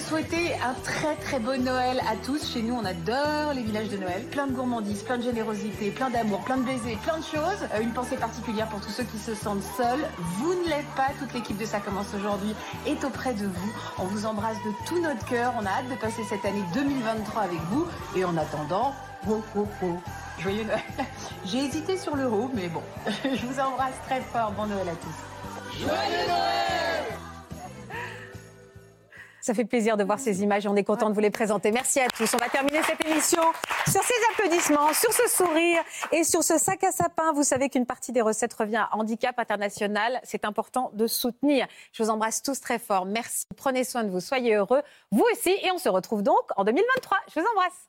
souhaiter 0.08 0.54
un 0.64 0.72
très 0.84 1.16
très 1.16 1.38
beau 1.38 1.54
Noël 1.56 2.00
à 2.10 2.16
tous. 2.24 2.54
Chez 2.54 2.62
nous, 2.62 2.74
on 2.74 2.84
adore 2.84 3.52
les 3.54 3.62
villages 3.62 3.90
de 3.90 3.98
Noël. 3.98 4.22
Plein 4.30 4.46
de 4.46 4.52
gourmandises, 4.52 5.02
plein 5.02 5.18
de 5.18 5.22
générosité, 5.22 5.90
plein 5.90 6.08
d'amour, 6.08 6.40
plein 6.44 6.56
de 6.56 6.62
baisers, 6.62 6.96
plein 7.02 7.18
de 7.18 7.24
choses. 7.24 7.68
Euh, 7.74 7.82
une 7.82 7.92
pensée 7.92 8.16
particulière 8.16 8.68
pour 8.68 8.80
tous 8.80 8.90
ceux 8.90 9.04
qui 9.04 9.18
se 9.18 9.34
sentent 9.34 9.62
seuls. 9.76 10.08
Vous 10.18 10.54
ne 10.54 10.68
l'êtes 10.68 10.88
pas, 10.96 11.08
toute 11.18 11.34
l'équipe 11.34 11.58
de 11.58 11.66
Ça 11.66 11.80
commence 11.80 12.06
aujourd'hui 12.16 12.54
est 12.86 13.04
auprès 13.04 13.34
de 13.34 13.44
vous. 13.44 13.72
On 13.98 14.04
vous 14.04 14.24
embrasse 14.24 14.56
de 14.64 14.72
tout 14.86 14.98
notre 15.02 15.24
cœur. 15.26 15.52
On 15.60 15.66
a 15.66 15.68
hâte 15.68 15.90
de 15.90 15.96
passer 15.96 16.22
cette 16.26 16.44
année 16.46 16.64
2023 16.72 17.42
avec 17.42 17.60
vous. 17.70 17.86
Et 18.16 18.24
en 18.24 18.36
attendant, 18.38 18.94
ho, 19.28 19.42
ho, 19.54 19.68
ho. 19.82 19.98
Joyeux 20.38 20.64
Noël. 20.64 20.80
J'ai 21.44 21.58
hésité 21.58 21.98
sur 21.98 22.16
l'euro, 22.16 22.50
mais 22.54 22.68
bon, 22.68 22.82
je 23.24 23.46
vous 23.46 23.60
embrasse 23.60 24.00
très 24.06 24.22
fort. 24.22 24.52
Bon 24.52 24.66
Noël 24.66 24.88
à 24.88 24.96
tous. 24.96 25.78
Joyeux 25.78 26.28
Noël 26.28 26.87
Ça 29.48 29.54
fait 29.54 29.64
plaisir 29.64 29.96
de 29.96 30.04
voir 30.04 30.18
ces 30.18 30.42
images 30.42 30.66
on 30.66 30.76
est 30.76 30.84
content 30.84 31.08
de 31.08 31.14
vous 31.14 31.20
les 31.20 31.30
présenter. 31.30 31.72
Merci 31.72 32.00
à 32.00 32.08
tous. 32.08 32.34
On 32.34 32.36
va 32.36 32.50
terminer 32.50 32.82
cette 32.82 33.02
émission 33.06 33.40
sur 33.86 34.02
ces 34.02 34.14
applaudissements, 34.30 34.92
sur 34.92 35.10
ce 35.10 35.26
sourire 35.26 35.82
et 36.12 36.22
sur 36.22 36.42
ce 36.42 36.58
sac 36.58 36.84
à 36.84 36.92
sapin. 36.92 37.32
Vous 37.32 37.44
savez 37.44 37.70
qu'une 37.70 37.86
partie 37.86 38.12
des 38.12 38.20
recettes 38.20 38.52
revient 38.52 38.76
à 38.76 38.94
Handicap 38.94 39.38
International. 39.38 40.20
C'est 40.22 40.44
important 40.44 40.90
de 40.92 41.06
soutenir. 41.06 41.66
Je 41.94 42.02
vous 42.02 42.10
embrasse 42.10 42.42
tous 42.42 42.60
très 42.60 42.78
fort. 42.78 43.06
Merci. 43.06 43.46
Prenez 43.56 43.84
soin 43.84 44.04
de 44.04 44.10
vous. 44.10 44.20
Soyez 44.20 44.54
heureux. 44.54 44.82
Vous 45.12 45.24
aussi. 45.32 45.56
Et 45.62 45.70
on 45.72 45.78
se 45.78 45.88
retrouve 45.88 46.22
donc 46.22 46.42
en 46.56 46.64
2023. 46.64 47.16
Je 47.34 47.40
vous 47.40 47.46
embrasse. 47.56 47.88